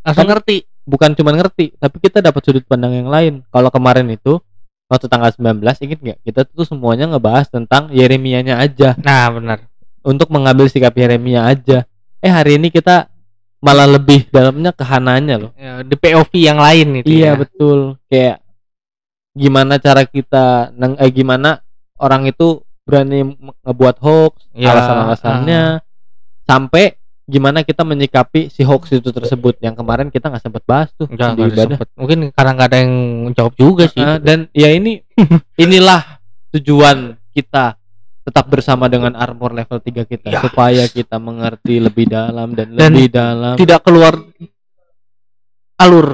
Langsung 0.00 0.30
Kan- 0.30 0.32
ngerti. 0.38 0.69
Bukan 0.84 1.12
cuma 1.14 1.30
ngerti, 1.32 1.74
tapi 1.76 1.96
kita 1.98 2.20
dapat 2.20 2.40
sudut 2.42 2.64
pandang 2.64 2.92
yang 2.94 3.08
lain. 3.08 3.42
Kalau 3.48 3.68
kemarin 3.68 4.08
itu 4.08 4.38
waktu 4.86 5.06
tanggal 5.06 5.30
19 5.32 5.60
inget 5.86 5.98
nggak? 5.98 6.18
Kita 6.24 6.40
tuh 6.44 6.66
semuanya 6.66 7.06
ngebahas 7.06 7.46
tentang 7.46 7.88
Yeremianya 7.90 8.58
aja 8.58 8.98
Nah, 8.98 9.30
benar. 9.30 9.58
untuk 10.02 10.28
mengambil 10.28 10.66
sikap 10.66 10.92
Yeremia 10.94 11.46
aja. 11.46 11.84
Eh 12.20 12.28
hari 12.28 12.56
ini 12.60 12.68
kita 12.68 13.08
malah 13.60 13.84
lebih 13.84 14.28
dalamnya 14.32 14.72
ke 14.72 14.80
Hananya 14.84 15.36
loh. 15.36 15.52
Ya, 15.56 15.84
di 15.84 15.92
POV 15.94 16.32
yang 16.36 16.58
lain 16.58 17.04
itu. 17.04 17.08
Iya 17.12 17.32
ya. 17.32 17.38
betul. 17.38 17.78
Kayak 18.08 18.36
gimana 19.30 19.78
cara 19.78 20.02
kita 20.04 20.74
neng 20.74 20.98
eh 20.98 21.08
gimana 21.08 21.62
orang 21.96 22.26
itu 22.26 22.60
berani 22.82 23.36
ngebuat 23.62 23.96
hoax, 24.02 24.50
Ya, 24.52 24.74
alasan-alasannya 24.74 25.62
sampai 26.42 26.98
gimana 27.30 27.62
kita 27.62 27.86
menyikapi 27.86 28.50
si 28.50 28.60
hoax 28.60 28.90
itu 28.92 29.08
tersebut 29.08 29.56
yang 29.62 29.72
kemarin 29.72 30.10
kita 30.10 30.26
nggak 30.26 30.42
sempat 30.42 30.66
bahas 30.66 30.90
tuh 30.92 31.06
Enggak, 31.06 31.38
di 31.38 31.46
ibadah. 31.46 31.78
sempet. 31.78 31.88
Mungkin 31.94 32.18
karena 32.34 32.50
nggak 32.52 32.68
ada 32.68 32.78
yang 32.82 32.94
jawab 33.32 33.54
juga 33.54 33.84
sih. 33.86 34.02
Ah, 34.02 34.18
dan 34.18 34.50
ya 34.50 34.68
ini 34.68 34.98
inilah 35.64 36.18
tujuan 36.50 37.14
kita 37.30 37.78
tetap 38.20 38.44
bersama 38.46 38.90
dengan 38.90 39.14
armor 39.14 39.54
level 39.54 39.78
3 39.78 40.04
kita 40.04 40.28
Ya. 40.28 40.42
supaya 40.42 40.84
kita 40.84 41.16
mengerti 41.16 41.78
lebih 41.78 42.04
dalam 42.04 42.52
dan, 42.52 42.74
Dan 42.74 42.92
lebih 42.92 43.08
dalam 43.08 43.54
Tidak 43.56 43.80
keluar 43.80 44.18
alur. 45.78 46.08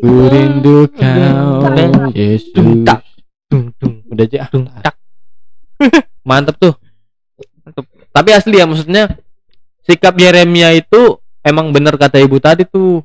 Ku 0.00 0.12
rindu 0.26 0.88
kau 0.90 2.10
Yesus 2.10 2.56
udah 4.10 4.26
aja 4.26 4.50
mantep 6.26 6.56
tuh 6.58 6.74
Mantep. 7.64 7.84
Tapi 8.10 8.30
asli 8.30 8.56
ya 8.56 8.64
maksudnya 8.64 9.16
sikap 9.80 10.14
Yeremia 10.14 10.70
itu 10.72 11.16
emang 11.40 11.70
bener 11.70 11.94
kata 11.94 12.18
ibu 12.18 12.36
tadi 12.36 12.64
tuh 12.64 13.02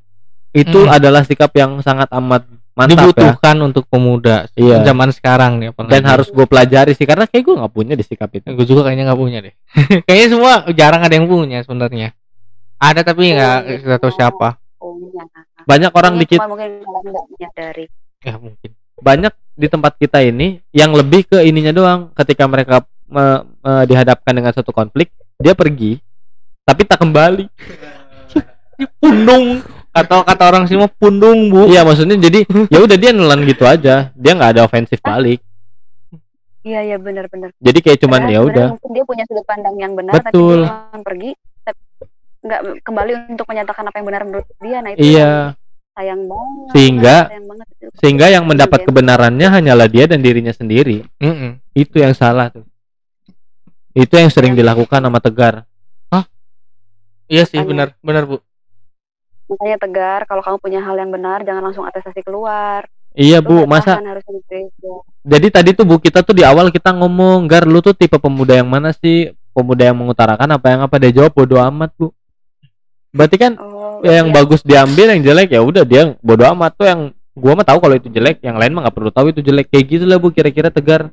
itu 0.51 0.79
Hmm. 0.81 0.91
adalah 0.91 1.21
sikap 1.21 1.51
yang 1.51 1.79
sangat 1.79 2.07
amat 2.13 2.47
mantap 2.71 2.91
ya 2.91 3.01
Dibutuhkan 3.07 3.55
untuk 3.61 3.83
pemuda 3.85 4.47
Iya. 4.51 4.83
zaman 4.83 5.07
sekarang 5.09 5.59
nih 5.59 5.71
apalagi. 5.71 5.91
dan 5.91 6.03
harus 6.05 6.27
gue 6.27 6.43
pelajari 6.43 6.91
sih 6.91 7.03
karena 7.03 7.23
kayak 7.23 7.43
gue 7.43 7.55
nggak 7.55 7.71
punya 7.71 7.93
di 7.93 8.03
sikap 8.03 8.27
itu 8.31 8.47
gue 8.49 8.65
juga 8.65 8.83
kayaknya 8.83 9.07
nggak 9.07 9.19
punya 9.19 9.39
deh. 9.41 9.53
kayaknya 10.05 10.27
semua 10.29 10.51
jarang 10.71 10.99
ada 10.99 11.11
yang 11.11 11.23
punya 11.25 11.59
sebenarnya. 11.61 12.11
Ada 12.75 13.01
tapi 13.03 13.31
nggak 13.31 13.57
Punya. 13.61 13.79
kita 13.81 13.97
tahu 13.97 14.11
siapa. 14.11 14.49
Punya. 14.75 15.23
banyak 15.63 15.89
orang 15.89 16.13
Ini 16.13 16.21
dikit 16.21 16.39
mungkin 16.41 16.71
kalian 16.83 16.83
nggak 17.05 17.25
menyadari. 17.29 17.85
Ya 18.21 18.35
mungkin. 18.35 18.69
banyak 18.97 19.33
di 19.53 19.67
tempat 19.67 19.93
kita 19.95 20.19
ini 20.21 20.47
yang 20.71 20.91
lebih 20.91 21.27
ke 21.27 21.39
ininya 21.41 21.71
doang 21.71 21.99
ketika 22.13 22.43
mereka 22.45 22.75
me- 23.05 23.43
me- 23.65 23.85
dihadapkan 23.85 24.31
dengan 24.31 24.51
satu 24.51 24.69
konflik 24.69 25.09
dia 25.35 25.51
pergi 25.51 25.97
tapi 26.61 26.81
tak 26.83 27.01
kembali 27.01 27.49
Pundung 29.01 29.63
kata 29.89 30.21
kata 30.21 30.43
orang 30.45 30.63
sini 30.65 30.77
mah 30.77 30.91
pundung 30.91 31.47
bu. 31.47 31.65
iya 31.65 31.81
maksudnya 31.81 32.19
jadi 32.19 32.43
ya 32.73 32.77
udah 32.77 32.93
dia 32.93 33.09
nelan 33.09 33.41
gitu 33.43 33.63
aja 33.63 34.11
dia 34.11 34.31
nggak 34.31 34.51
ada 34.53 34.61
ofensif 34.63 34.99
balik 34.99 35.39
Iya 36.61 36.81
iya 36.83 36.97
benar-benar. 36.97 37.53
jadi 37.55 37.77
kayak 37.79 37.99
cuman 37.99 38.25
ya 38.25 38.41
udah 38.41 38.67
Mungkin 38.73 38.91
dia 38.91 39.05
punya 39.05 39.23
sudut 39.23 39.45
pandang 39.45 39.77
yang 39.77 39.93
benar 39.93 40.17
Betul. 40.17 40.65
tapi 40.65 40.73
dia 40.91 40.99
pergi 40.99 41.29
tapi 41.63 41.79
nggak 42.41 42.59
kembali 42.81 43.11
untuk 43.31 43.45
menyatakan 43.45 43.83
apa 43.85 43.95
yang 43.95 44.05
benar 44.05 44.21
menurut 44.23 44.47
dia. 44.59 44.77
Nah 44.79 44.89
itu 44.91 44.99
iya 44.99 45.31
yang 45.53 45.53
sayang 45.95 46.21
banget. 46.25 46.69
Sehingga- 46.73 47.25
sayang 47.27 47.45
banget 47.47 47.67
sehingga 47.95 48.25
yang 48.27 48.43
mendapat 48.43 48.79
kebenarannya 48.81 49.47
hanyalah 49.47 49.87
dia 49.87 50.05
dan 50.05 50.19
dirinya 50.19 50.51
sendiri 50.51 51.05
Mm-mm. 51.17 51.61
itu 51.71 51.95
yang 51.95 52.11
salah 52.11 52.49
tuh 52.49 52.65
itu 53.95 54.13
yang 54.19 54.27
sering 54.27 54.53
dilakukan 54.53 54.99
sama 54.99 55.23
tegar. 55.23 55.63
Iya 57.25 57.43
sih 57.49 57.57
benar 57.57 57.97
benar 58.05 58.29
bu. 58.29 58.37
Makanya 59.49 59.77
tegar 59.81 60.19
kalau 60.29 60.41
kamu 60.45 60.57
punya 60.61 60.79
hal 60.81 60.93
yang 60.97 61.09
benar 61.09 61.41
jangan 61.41 61.63
langsung 61.65 61.85
atestasi 61.85 62.21
keluar. 62.21 62.85
iya 63.15 63.39
bu 63.39 63.63
nggak 63.63 63.71
masa 63.71 63.95
harus 63.95 64.27
jadi 65.23 65.47
tadi 65.47 65.71
tuh 65.71 65.87
bu 65.87 66.03
kita 66.03 66.19
tuh 66.19 66.35
di 66.35 66.43
awal 66.43 66.67
kita 66.67 66.91
ngomong 66.91 67.47
gar 67.47 67.63
lu 67.63 67.79
tuh 67.79 67.95
tipe 67.95 68.19
pemuda 68.19 68.59
yang 68.59 68.69
mana 68.69 68.91
sih? 68.93 69.31
Pemuda 69.55 69.87
yang 69.87 69.97
mengutarakan 69.97 70.51
apa 70.51 70.67
yang 70.67 70.81
apa? 70.83 70.95
Dia 70.99 71.11
jawab 71.23 71.31
bodo 71.31 71.55
amat 71.57 71.95
bu. 71.95 72.11
Berarti 73.15 73.39
kan 73.39 73.55
Oh, 73.55 74.03
ya 74.03 74.19
yang 74.19 74.29
iya. 74.29 74.35
bagus 74.35 74.61
diambil 74.61 75.15
yang 75.15 75.23
jelek 75.23 75.55
ya 75.55 75.63
udah 75.63 75.87
dia 75.87 76.13
bodo 76.19 76.43
amat 76.51 76.75
tuh. 76.75 76.85
Yang 76.85 77.01
gua 77.33 77.55
mah 77.55 77.65
tahu 77.65 77.79
kalau 77.79 77.95
itu 77.95 78.11
jelek 78.11 78.43
yang 78.43 78.59
lain 78.59 78.75
mah 78.75 78.85
nggak 78.85 78.95
perlu 78.99 79.09
tahu 79.09 79.31
itu 79.31 79.41
jelek. 79.41 79.71
Kayak 79.71 79.85
gitu 79.97 80.05
lah 80.05 80.19
bu 80.19 80.29
kira-kira 80.35 80.67
tegar 80.69 81.09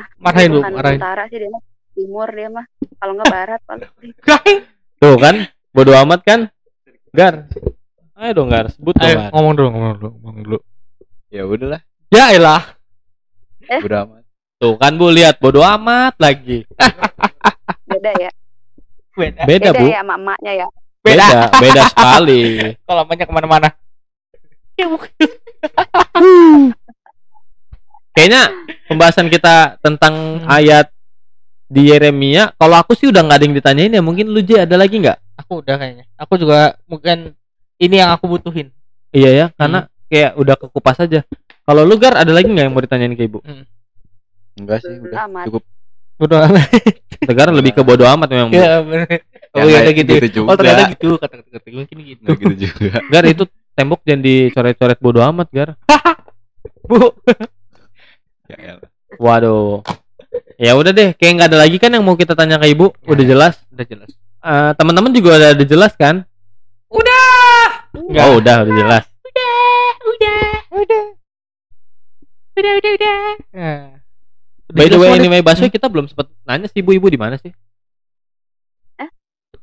Wah, 0.00 0.06
Marahin, 0.22 0.50
bukan 0.54 0.72
marahin. 0.72 0.98
Utara 0.98 1.22
sih 1.26 1.38
dia 1.38 1.48
mah 1.48 1.62
timur 1.92 2.28
dia 2.30 2.48
mah. 2.48 2.64
Kalau 2.96 3.12
nggak 3.14 3.28
barat 3.28 3.60
paling. 3.64 3.90
tuh 5.00 5.16
kan 5.16 5.36
bodo 5.70 5.92
amat 5.96 6.20
kan 6.20 6.40
gar 7.10 7.48
ayo 8.14 8.30
dong 8.34 8.48
gar 8.48 8.68
sebut 8.68 8.92
dong 8.92 9.02
Ayo 9.02 9.16
Gar. 9.16 9.30
ngomong 9.32 9.52
dulu 9.54 9.68
ngomong 9.70 9.92
dulu 9.96 10.08
ngomong 10.20 10.42
dulu. 10.44 10.58
ya 11.28 11.42
udahlah 11.42 11.80
Ya 12.08 12.24
elah. 12.30 12.62
udah 13.64 14.04
amat 14.04 14.22
tuh 14.56 14.74
kan 14.76 14.92
bu 14.94 15.08
lihat 15.08 15.40
bodo 15.40 15.64
amat 15.64 16.14
lagi 16.18 16.68
Beda 17.90 18.12
ya. 18.14 18.30
Beda. 19.16 19.42
beda 19.42 19.68
bu 19.72 19.84
ya 19.86 20.00
sama 20.00 20.14
emaknya 20.14 20.52
ya. 20.54 20.66
beda 21.00 21.26
beda 21.56 21.82
sekali 21.90 22.42
Kalau 22.84 23.02
banyak 23.08 23.24
ke 23.24 23.32
mana-mana. 23.32 23.68
Kayaknya 28.10 28.42
pembahasan 28.86 29.28
kita 29.28 29.78
tentang 29.80 30.44
ayat 30.44 30.90
di 31.70 31.86
Yeremia 31.88 32.50
kalau 32.58 32.76
aku 32.76 32.98
sih 32.98 33.06
udah 33.06 33.22
nggak 33.22 33.38
ada 33.38 33.44
yang 33.46 33.54
ditanyain 33.54 33.92
ya 33.94 34.02
mungkin 34.02 34.26
lu 34.26 34.42
J 34.42 34.66
ada 34.66 34.74
lagi 34.74 34.98
nggak 34.98 35.18
Aku 35.40 35.64
udah 35.64 35.80
kayaknya. 35.80 36.04
Aku 36.20 36.36
juga 36.36 36.76
mungkin 36.84 37.32
ini 37.80 37.96
yang 37.96 38.12
aku 38.12 38.28
butuhin. 38.28 38.68
iya 39.10 39.30
ya 39.32 39.46
karena 39.56 39.88
kayak 40.06 40.36
udah 40.36 40.54
kekupas 40.58 41.00
aja 41.00 41.24
kalau 41.64 41.82
lu 41.82 41.96
Gar 41.96 42.18
ada 42.18 42.28
lagi 42.30 42.46
nggak 42.46 42.66
yang 42.68 42.74
mau 42.74 42.82
ditanyain 42.84 43.14
ke 43.14 43.24
ibu 43.24 43.40
enggak 44.58 44.82
sih 44.84 45.00
udah 45.00 45.24
Amat. 45.30 45.44
cukup 45.48 45.62
Udah. 46.20 46.52
Tegar 47.24 47.48
lebih 47.48 47.72
ke 47.72 47.80
bodo 47.80 48.04
amat 48.04 48.28
memang 48.28 48.52
Bu. 48.52 48.60
ya 48.60 48.84
bener. 48.84 49.08
Ya, 49.08 49.18
Oh 49.56 49.64
iya 49.64 49.80
nggak 49.80 49.80
ada 49.80 49.92
gitu. 49.96 50.12
gitu 50.20 50.28
juga. 50.44 50.48
Oh 50.52 50.56
ternyata 50.60 50.82
gitu 50.92 51.08
kata-kata 51.16 51.68
mungkin 51.72 51.96
gitu. 52.04 52.20
Nggak 52.28 52.36
gitu 52.36 52.54
juga 52.68 52.98
Gar 53.08 53.24
itu 53.24 53.42
tembok 53.72 54.00
jangan 54.04 54.20
dicoret-coret 54.20 54.98
bodo 55.00 55.20
amat 55.24 55.48
Gar 55.48 55.68
Bu. 56.90 57.08
Ya 58.52 58.74
waduh 59.16 59.82
ya 60.56 60.72
udah 60.74 60.90
deh 60.90 61.10
kayak 61.14 61.32
nggak 61.36 61.48
ada 61.50 61.58
lagi 61.58 61.76
kan 61.76 61.90
yang 61.90 62.02
mau 62.02 62.14
kita 62.14 62.32
tanya 62.32 62.56
ke 62.56 62.68
ibu 62.68 62.90
udah 63.04 63.24
jelas 63.24 63.54
Udah 63.68 63.84
jelas. 63.84 64.10
Eh, 64.40 64.70
teman-teman 64.74 65.10
juga 65.10 65.36
udah 65.36 65.50
ada 65.52 65.64
jelas 65.64 65.92
kan 65.94 66.24
Udah. 66.88 67.90
oh 68.24 68.38
udah 68.38 68.56
udah 68.64 68.74
jelas 68.74 69.04
Udah. 69.20 69.84
Udah. 70.72 71.04
udah 72.56 72.72
udah 72.76 72.92
udah 72.92 73.18
Nah. 73.50 73.82
Udah 74.66 74.76
By 74.76 74.86
the 74.86 74.98
way, 74.98 75.10
ini 75.16 75.26
deh. 75.28 75.42
Baso 75.42 75.66
kita 75.66 75.86
belum 75.86 76.06
sempet 76.06 76.30
nanya 76.44 76.66
sih 76.66 76.78
ibu-ibu 76.78 77.06
di 77.06 77.18
mana 77.18 77.34
sih? 77.36 77.50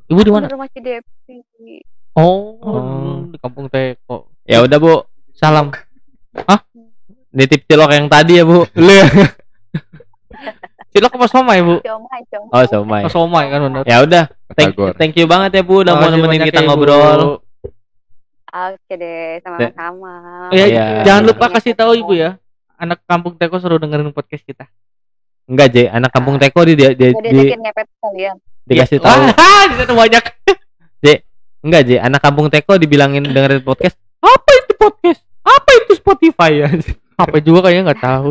ibu 0.08 0.22
di 0.24 0.32
mana 0.32 0.48
Rumah 0.48 0.72
Cidepi. 0.72 1.84
oh, 2.16 2.56
Oh. 2.64 3.28
di 3.28 3.38
kampung 3.38 3.68
Teko 3.68 4.32
Ya 4.44 4.64
udah 4.64 4.78
bu, 4.78 5.04
salam 5.34 5.72
nitip 7.34 7.66
cilok 7.66 7.92
yang 7.92 8.08
tadi 8.08 8.40
ya 8.40 8.44
bu. 8.48 8.64
cilok 10.94 11.14
apa 11.18 11.28
somai 11.30 11.60
bu. 11.62 11.78
Oh 12.52 12.64
somai. 12.66 13.02
oh, 13.06 13.12
somai 13.12 13.46
kan 13.52 13.60
bener 13.68 13.84
Ya 13.86 13.98
udah, 14.02 14.24
thank, 14.56 14.74
thank 14.98 15.14
you 15.16 15.28
banget 15.28 15.60
ya 15.60 15.64
bu 15.64 15.86
udah 15.86 15.94
mau 15.94 16.10
nemenin 16.10 16.48
kita 16.48 16.62
ya, 16.62 16.66
Bu. 16.66 16.68
ngobrol. 16.74 17.22
Oke 18.48 18.94
deh, 18.96 19.38
sama-sama. 19.44 20.14
Ya, 20.50 20.66
Iya. 20.66 20.86
jangan 21.04 21.24
lupa 21.30 21.46
kasih 21.52 21.78
tahu 21.78 21.94
ibu 21.94 22.16
ya 22.16 22.40
anak 22.78 23.02
kampung 23.10 23.34
Teko 23.36 23.58
suruh 23.58 23.82
dengerin 23.82 24.14
podcast 24.14 24.46
kita 24.46 24.66
Enggak 25.48 25.68
J, 25.74 25.76
anak 25.90 26.12
kampung 26.14 26.38
Teko 26.38 26.62
di 26.64 26.74
dia 26.76 26.92
di, 26.94 27.10
Udah 27.12 27.32
di, 27.32 27.44
ngepet 27.56 27.88
kalian. 28.04 28.36
dikasih 28.68 29.00
tahu. 29.00 29.22
ah 29.42 29.64
di 29.66 29.76
sana 29.80 29.94
banyak 29.96 30.24
Enggak 31.58 31.82
J, 31.90 31.92
anak 32.00 32.22
kampung 32.22 32.48
Teko 32.54 32.78
dibilangin 32.78 33.26
dengerin 33.26 33.66
podcast. 33.66 33.98
Apa 34.22 34.52
itu 34.62 34.74
podcast? 34.78 35.22
Apa 35.42 35.70
itu 35.84 35.92
Spotify 35.98 36.52
ya? 36.64 36.68
Apa 37.18 37.38
juga 37.42 37.60
kayaknya 37.66 37.84
nggak 37.90 38.02
tahu 38.02 38.28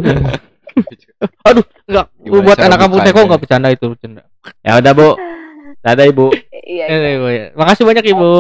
aduh 1.48 1.64
nggak 1.84 2.06
buat 2.22 2.58
anak 2.58 2.78
kampung 2.78 3.00
Teko 3.00 3.10
bukanya? 3.12 3.26
nggak 3.26 3.40
bercanda 3.42 3.68
itu 3.70 3.86
bercanda 3.90 4.22
ya 4.60 4.72
udah 4.76 4.92
bu, 4.92 5.08
dadah 5.80 6.04
ibu. 6.04 6.26
Iya, 6.52 6.84
iya. 6.88 7.08
ibu, 7.14 7.26
ya. 7.28 7.44
makasih 7.54 7.84
banyak 7.84 8.04
ibu 8.06 8.30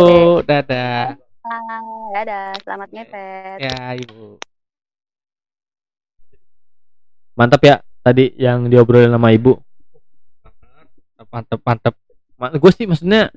dadah 0.42 1.16
Ah, 1.46 1.62
Dadah, 2.12 2.58
selamat 2.60 2.88
ngepet. 2.90 3.58
ya 3.62 3.94
ibu 3.94 4.34
Mantap 7.34 7.62
ya 7.62 7.76
tadi 8.00 8.34
yang 8.34 8.66
diobrolin 8.66 9.10
sama 9.10 9.30
ibu. 9.30 9.54
mantep 11.26 11.60
mantep 11.60 11.94
gue 12.54 12.70
sih 12.72 12.84
maksudnya 12.84 13.30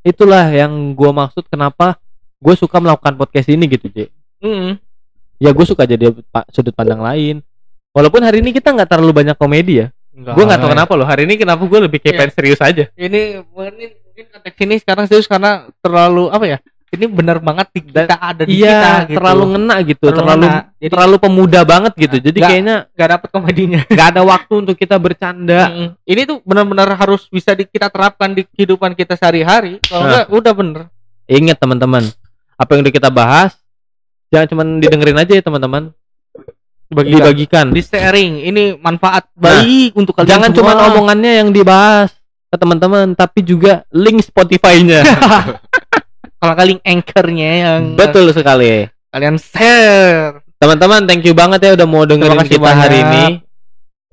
itulah 0.00 0.46
yang 0.48 0.72
gue 0.92 1.10
maksud 1.10 1.46
kenapa 1.46 1.98
gue 2.38 2.54
suka 2.54 2.78
melakukan 2.78 3.14
podcast 3.14 3.48
ini 3.48 3.66
gitu 3.66 3.86
J. 3.88 3.98
Mm. 4.40 4.78
Ya 5.36 5.50
gue 5.50 5.64
suka 5.64 5.84
jadi 5.84 6.12
sudut 6.48 6.72
pandang 6.72 6.98
lain. 6.98 7.44
Walaupun 7.92 8.20
hari 8.20 8.40
ini 8.40 8.52
kita 8.52 8.70
nggak 8.70 8.88
terlalu 8.88 9.12
banyak 9.14 9.36
komedi 9.36 9.80
ya. 9.80 9.88
Gue 10.12 10.42
nggak 10.42 10.58
tahu 10.58 10.70
kenapa 10.72 10.92
loh. 10.94 11.04
Hari 11.04 11.24
ini 11.24 11.36
kenapa 11.36 11.60
gue 11.60 11.80
lebih 11.82 12.00
kayak 12.00 12.16
pengen 12.18 12.32
serius 12.32 12.60
aja. 12.60 12.84
ini 12.94 13.40
mungkin 13.46 13.74
mungkin 14.02 14.24
konteks 14.30 14.56
ini 14.58 14.74
sekarang 14.80 15.04
serius 15.04 15.28
karena 15.28 15.68
terlalu 15.78 16.28
apa 16.28 16.46
ya 16.46 16.58
ini 16.88 17.04
benar 17.04 17.36
banget 17.36 17.68
kita 17.74 18.08
ada 18.08 18.46
di 18.46 18.56
kita 18.56 18.64
Iya, 18.64 18.88
gitu. 19.04 19.18
terlalu 19.18 19.44
ngena 19.52 19.76
gitu, 19.82 20.04
Terlalu 20.06 20.16
terlalu 20.16 20.44
ngena. 20.46 20.60
Jadi- 20.72 20.88
terlalu 20.88 21.16
pemuda 21.18 21.60
banget 21.62 21.92
gitu. 21.98 22.16
Jadi 22.22 22.38
Nggak- 22.38 22.48
kayaknya 22.48 22.76
nggak 22.88 23.08
dapet 23.10 23.28
komedinya 23.28 23.80
nggak 23.92 24.08
ada 24.08 24.22
waktu 24.24 24.52
untuk 24.56 24.74
kita 24.74 24.96
bercanda. 24.96 25.60
Mm. 25.68 25.88
ini 26.06 26.20
tuh 26.24 26.36
benar-benar 26.42 26.88
harus 26.94 27.28
bisa 27.28 27.52
di, 27.52 27.64
kita 27.64 27.90
terapkan 27.90 28.32
di 28.32 28.46
kehidupan 28.46 28.94
kita 28.94 29.12
sehari-hari 29.12 29.82
kalau 29.82 30.00
Nah. 30.00 30.08
enggak 30.14 30.26
udah 30.32 30.52
bener 30.54 30.80
Ingat 31.26 31.58
teman-teman, 31.58 32.06
apa 32.54 32.70
yang 32.70 32.80
udah 32.80 32.94
kita 32.94 33.10
bahas 33.10 33.52
jangan 34.28 34.46
cuma 34.46 34.62
didengerin 34.78 35.18
aja 35.18 35.32
ya 35.32 35.42
teman-teman. 35.42 35.92
Bagikan. 36.86 37.18
Dibagikan. 37.18 37.66
di 37.70 37.82
sharing 37.82 38.46
ini 38.46 38.78
manfaat 38.78 39.26
Nah, 39.34 39.58
baik 39.58 39.90
untuk 39.96 40.14
kalian 40.14 40.30
Jangan 40.30 40.50
cuma 40.54 40.70
omongannya 40.86 41.42
yang 41.42 41.50
dibahas 41.50 42.14
ke 42.46 42.54
teman-teman, 42.54 43.10
tapi 43.12 43.42
juga 43.42 43.82
link 43.90 44.22
Spotify-nya. 44.22 45.02
kalau 46.38 46.54
kalian 46.54 46.78
anchornya 46.86 47.50
yang 47.58 47.80
Betul 47.98 48.30
sekali. 48.30 48.86
kalian 49.10 49.34
share 49.34 50.38
Teman-teman, 50.56 51.04
thank 51.04 51.20
you 51.20 51.34
banget 51.34 51.60
ya 51.60 51.70
udah 51.74 51.84
mau 51.84 52.06
dengerin 52.06 52.38
kita 52.40 52.70
hari 52.70 53.02
banyak. 53.02 53.02
ini. 53.02 53.24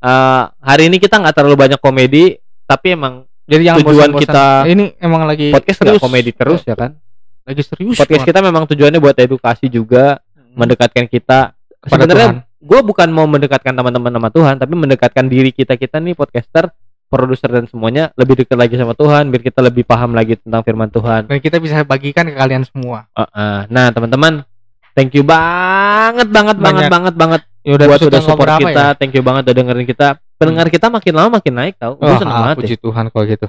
Eh, 0.01 0.43
hari 0.59 0.83
ini 0.89 0.97
kita 0.99 1.15
nggak 1.15 1.31
terlalu 1.31 1.55
banyak 1.55 1.79
komedi, 1.79 2.35
tapi 2.67 2.91
emang 2.91 3.23
jadi 3.45 3.63
yang 3.69 3.77
Tujuan 3.79 4.11
bosan-bosan. 4.11 4.23
kita- 4.23 4.63
ini 4.67 4.83
emang 4.97 5.23
lagi 5.23 5.51
podcast 5.51 5.79
nggak 5.79 6.01
komedi 6.01 6.31
terus 6.33 6.65
ya 6.65 6.75
kan? 6.75 6.99
Lagi 7.43 7.61
serius 7.63 7.99
Podcast 7.99 8.23
kita 8.23 8.39
memang 8.39 8.63
tujuannya 8.67 8.99
buat 9.03 9.17
edukasi 9.19 9.67
juga, 9.67 10.19
banget. 10.19 10.55
mendekatkan 10.55 11.05
kita. 11.11 11.39
Sebenarnya 11.83 12.47
gue 12.63 12.79
bukan 12.79 13.07
mau 13.11 13.27
mendekatkan 13.27 13.75
teman-teman 13.75 14.11
sama 14.15 14.29
Tuhan, 14.31 14.55
tapi 14.55 14.73
mendekatkan 14.79 15.27
diri 15.27 15.51
kita 15.51 15.75
kita 15.75 15.99
nih 15.99 16.15
podcaster, 16.15 16.71
produser 17.11 17.51
dan 17.51 17.67
semuanya 17.67 18.15
lebih 18.15 18.39
dekat 18.39 18.55
lagi 18.55 18.79
sama 18.79 18.95
Tuhan, 18.95 19.27
biar 19.27 19.43
kita 19.43 19.59
lebih 19.59 19.83
paham 19.83 20.15
lagi 20.15 20.39
tentang 20.39 20.63
firman 20.63 20.87
Tuhan. 20.87 21.27
dan 21.27 21.39
kita 21.43 21.59
bisa 21.59 21.83
bagikan 21.83 22.31
ke 22.31 22.35
kalian 22.39 22.63
semua 22.63 23.11
Uh-uh. 23.11 23.67
Nah 23.67 23.91
teman-teman, 23.91 24.47
thank 24.95 25.11
you 25.11 25.27
banget 25.27 26.31
banget 26.31 26.55
banget 26.55 26.87
Banyak. 26.87 26.91
banget 26.91 27.13
banget 27.19 27.41
ya 27.67 27.75
buat 27.75 27.99
episode 27.99 28.07
udah 28.07 28.19
yang 28.23 28.27
support 28.31 28.49
kita. 28.63 28.85
ya? 28.87 28.95
Thank 28.95 29.13
you 29.19 29.23
banget 29.23 29.41
udah 29.51 29.55
dengerin 29.59 29.87
kita. 29.87 30.07
Pendengar 30.39 30.67
kita 30.71 30.87
makin 30.87 31.13
lama 31.15 31.29
makin 31.43 31.53
naik 31.59 31.75
tau. 31.75 31.99
Gue 31.99 32.15
seneng 32.15 32.31
ah, 32.31 32.41
banget. 32.47 32.55
ya. 32.55 32.59
puji 32.63 32.75
Tuhan 32.79 33.05
kalau 33.11 33.25
gitu 33.27 33.47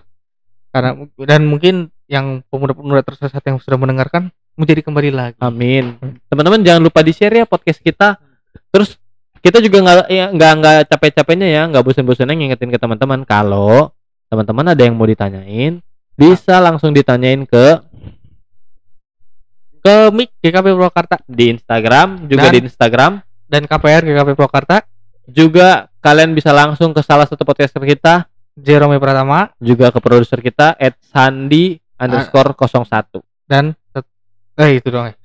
karena 0.75 0.91
dan 1.23 1.47
mungkin 1.47 1.94
yang 2.07 2.45
pemuda-pemuda 2.53 3.03
tersesat 3.03 3.41
yang 3.45 3.57
sudah 3.59 3.79
mendengarkan 3.81 4.29
menjadi 4.55 4.81
kembali 4.87 5.11
lagi. 5.11 5.39
Amin. 5.41 5.99
Teman-teman 6.31 6.63
jangan 6.63 6.83
lupa 6.85 7.01
di 7.03 7.11
share 7.11 7.43
ya 7.43 7.45
podcast 7.49 7.81
kita. 7.81 8.21
Terus 8.71 8.95
kita 9.41 9.61
juga 9.61 9.83
nggak 9.83 10.09
ya, 10.09 10.27
nggak 10.31 10.53
nggak 10.61 10.79
capek-capeknya 10.95 11.49
ya, 11.51 11.63
nggak 11.69 11.83
bosan-bosannya 11.85 12.35
ngingetin 12.39 12.71
ke 12.71 12.79
teman-teman. 12.79 13.27
Kalau 13.27 13.93
teman-teman 14.31 14.73
ada 14.73 14.83
yang 14.83 14.95
mau 14.97 15.05
ditanyain 15.05 15.83
bisa 16.15 16.63
langsung 16.63 16.95
ditanyain 16.95 17.43
ke 17.45 17.83
ke 19.85 19.95
mic 20.17 20.33
GKP 20.41 20.73
Purwakarta 20.73 21.21
di 21.29 21.53
Instagram 21.53 22.25
juga 22.25 22.49
Dan- 22.49 22.55
di 22.57 22.59
Instagram. 22.65 23.13
dan 23.45 23.69
KPR 23.69 24.03
GKP 24.03 24.29
Purwakarta. 24.35 24.83
Juga 25.29 25.87
kalian 26.01 26.33
bisa 26.33 26.51
langsung 26.51 26.91
ke 26.97 27.05
salah 27.05 27.29
satu 27.29 27.45
podcaster 27.45 27.85
kita. 27.85 28.27
Jerome 28.57 28.97
Pratama. 28.99 29.53
Juga 29.61 29.93
ke 29.93 30.01
produser 30.01 30.41
kita 30.41 30.75
at 30.75 30.97
sandi 31.13 31.79
underscore 32.05 32.53
01 32.53 33.21
dan 33.45 33.65
eh 34.55 34.71
itu 34.79 34.89
doang 34.89 35.11
ya. 35.11 35.17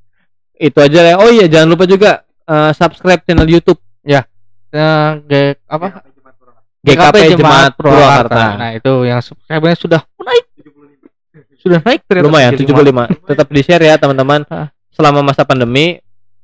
itu 0.68 0.78
aja 0.78 1.00
ya. 1.04 1.14
Oh 1.16 1.28
iya 1.28 1.46
jangan 1.46 1.68
lupa 1.68 1.84
juga 1.84 2.22
eh, 2.24 2.72
subscribe 2.72 3.22
channel 3.22 3.46
YouTube. 3.46 3.80
Eh, 4.70 5.10
G- 5.26 5.58
apa? 5.66 6.06
GKP 6.80 7.36
Jemaat 7.36 7.74
Purwakarta. 7.74 8.56
Nah, 8.56 8.70
itu 8.72 8.92
yang 9.02 9.18
subscribe-nya 9.20 9.74
sudah 9.74 10.00
naik. 10.16 10.46
Sudah 11.60 11.76
naik 11.84 12.00
ternyata. 12.08 12.24
Lumayan 12.24 12.56
jadi 12.56 12.72
75 12.72 13.28
tetap 13.28 13.46
di 13.50 13.60
share 13.60 13.84
ya 13.84 14.00
teman-teman. 14.00 14.48
Ah. 14.48 14.72
selama 14.90 15.20
masa 15.20 15.44
pandemi 15.44 16.00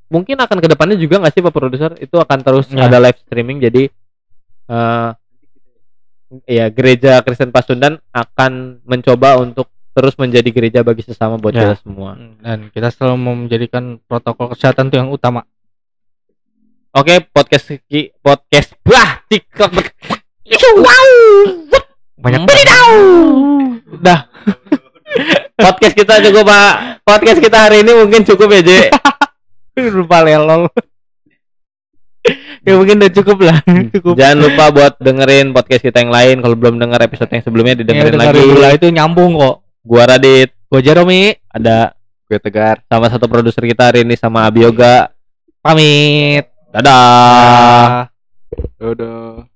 mungkin 0.06 0.36
akan 0.36 0.60
ke 0.60 0.68
depannya 0.68 0.96
juga 0.96 1.20
nggak 1.20 1.32
sih 1.32 1.40
pak 1.40 1.52
produser? 1.52 1.90
Itu 1.96 2.20
akan 2.20 2.38
terus 2.40 2.68
Ya. 2.68 2.84
ada 2.84 3.00
live 3.00 3.16
streaming 3.20 3.58
jadi 3.58 3.88
eh 4.66 5.10
ya 6.44 6.66
gereja 6.68 7.22
Kristen 7.22 7.48
Pasundan 7.48 7.96
akan 8.10 8.82
mencoba 8.82 9.38
untuk 9.38 9.72
terus 9.96 10.12
menjadi 10.14 10.44
gereja 10.46 10.80
bagi 10.80 11.00
sesama 11.00 11.34
buat 11.34 11.50
Ya. 11.50 11.72
kita 11.72 11.76
semua. 11.80 12.12
Dan 12.38 12.68
kita 12.68 12.88
selalu 12.90 13.16
mau 13.16 13.32
menjadikan 13.34 13.96
protokol 14.02 14.52
kesehatan 14.52 14.86
itu 14.86 14.96
yang 14.96 15.08
utama. 15.08 15.48
oke 16.92 17.12
podcast 17.26 17.76
podcast 18.18 18.72
wah 18.82 19.20
TikTok 19.26 19.68
Banyak 22.16 22.40
Hmm. 22.40 22.46
banget. 22.46 22.66
Dah. 23.98 24.20
podcast 25.58 25.94
kita 25.94 26.20
cukup 26.22 26.44
pak 26.44 26.72
podcast 27.02 27.38
kita 27.38 27.58
hari 27.58 27.80
ini 27.80 27.92
mungkin 27.94 28.20
cukup 28.22 28.48
ya 28.50 28.60
J 28.62 28.70
Lupa 29.90 30.20
lelol. 30.24 30.68
ya 32.60 32.74
mungkin 32.74 32.96
udah 32.98 33.12
cukup 33.12 33.38
lah. 33.40 33.58
Cukup. 33.92 34.14
jangan 34.16 34.36
lupa 34.42 34.64
buat 34.70 34.92
dengerin 34.98 35.52
podcast 35.52 35.82
kita 35.82 36.00
yang 36.00 36.10
lain 36.10 36.36
kalau 36.40 36.52
belum 36.54 36.76
dengar 36.76 36.98
episode 37.00 37.28
yang 37.28 37.40
sebelumnya 37.40 37.74
Ya, 37.74 37.80
didengerin 37.80 38.12
dengerin 38.12 38.20
lagi 38.26 38.40
dulu 38.40 38.58
lah, 38.58 38.72
itu 38.72 38.86
nyambung 38.88 39.32
kok. 39.36 39.56
Gua 39.86 40.02
Radit 40.10 40.50
Gua 40.66 40.82
Jerome 40.82 41.38
ada 41.46 41.94
Gue 42.26 42.42
tegar. 42.42 42.82
sama 42.90 43.06
satu 43.06 43.30
produser 43.30 43.62
kita 43.62 43.86
hari 43.86 44.02
ini 44.02 44.18
sama 44.18 44.50
Abioga 44.50 45.14
pamit. 45.62 46.50
dadah 46.74 46.90
Ah. 46.90 48.10
Dodo. 48.76 49.46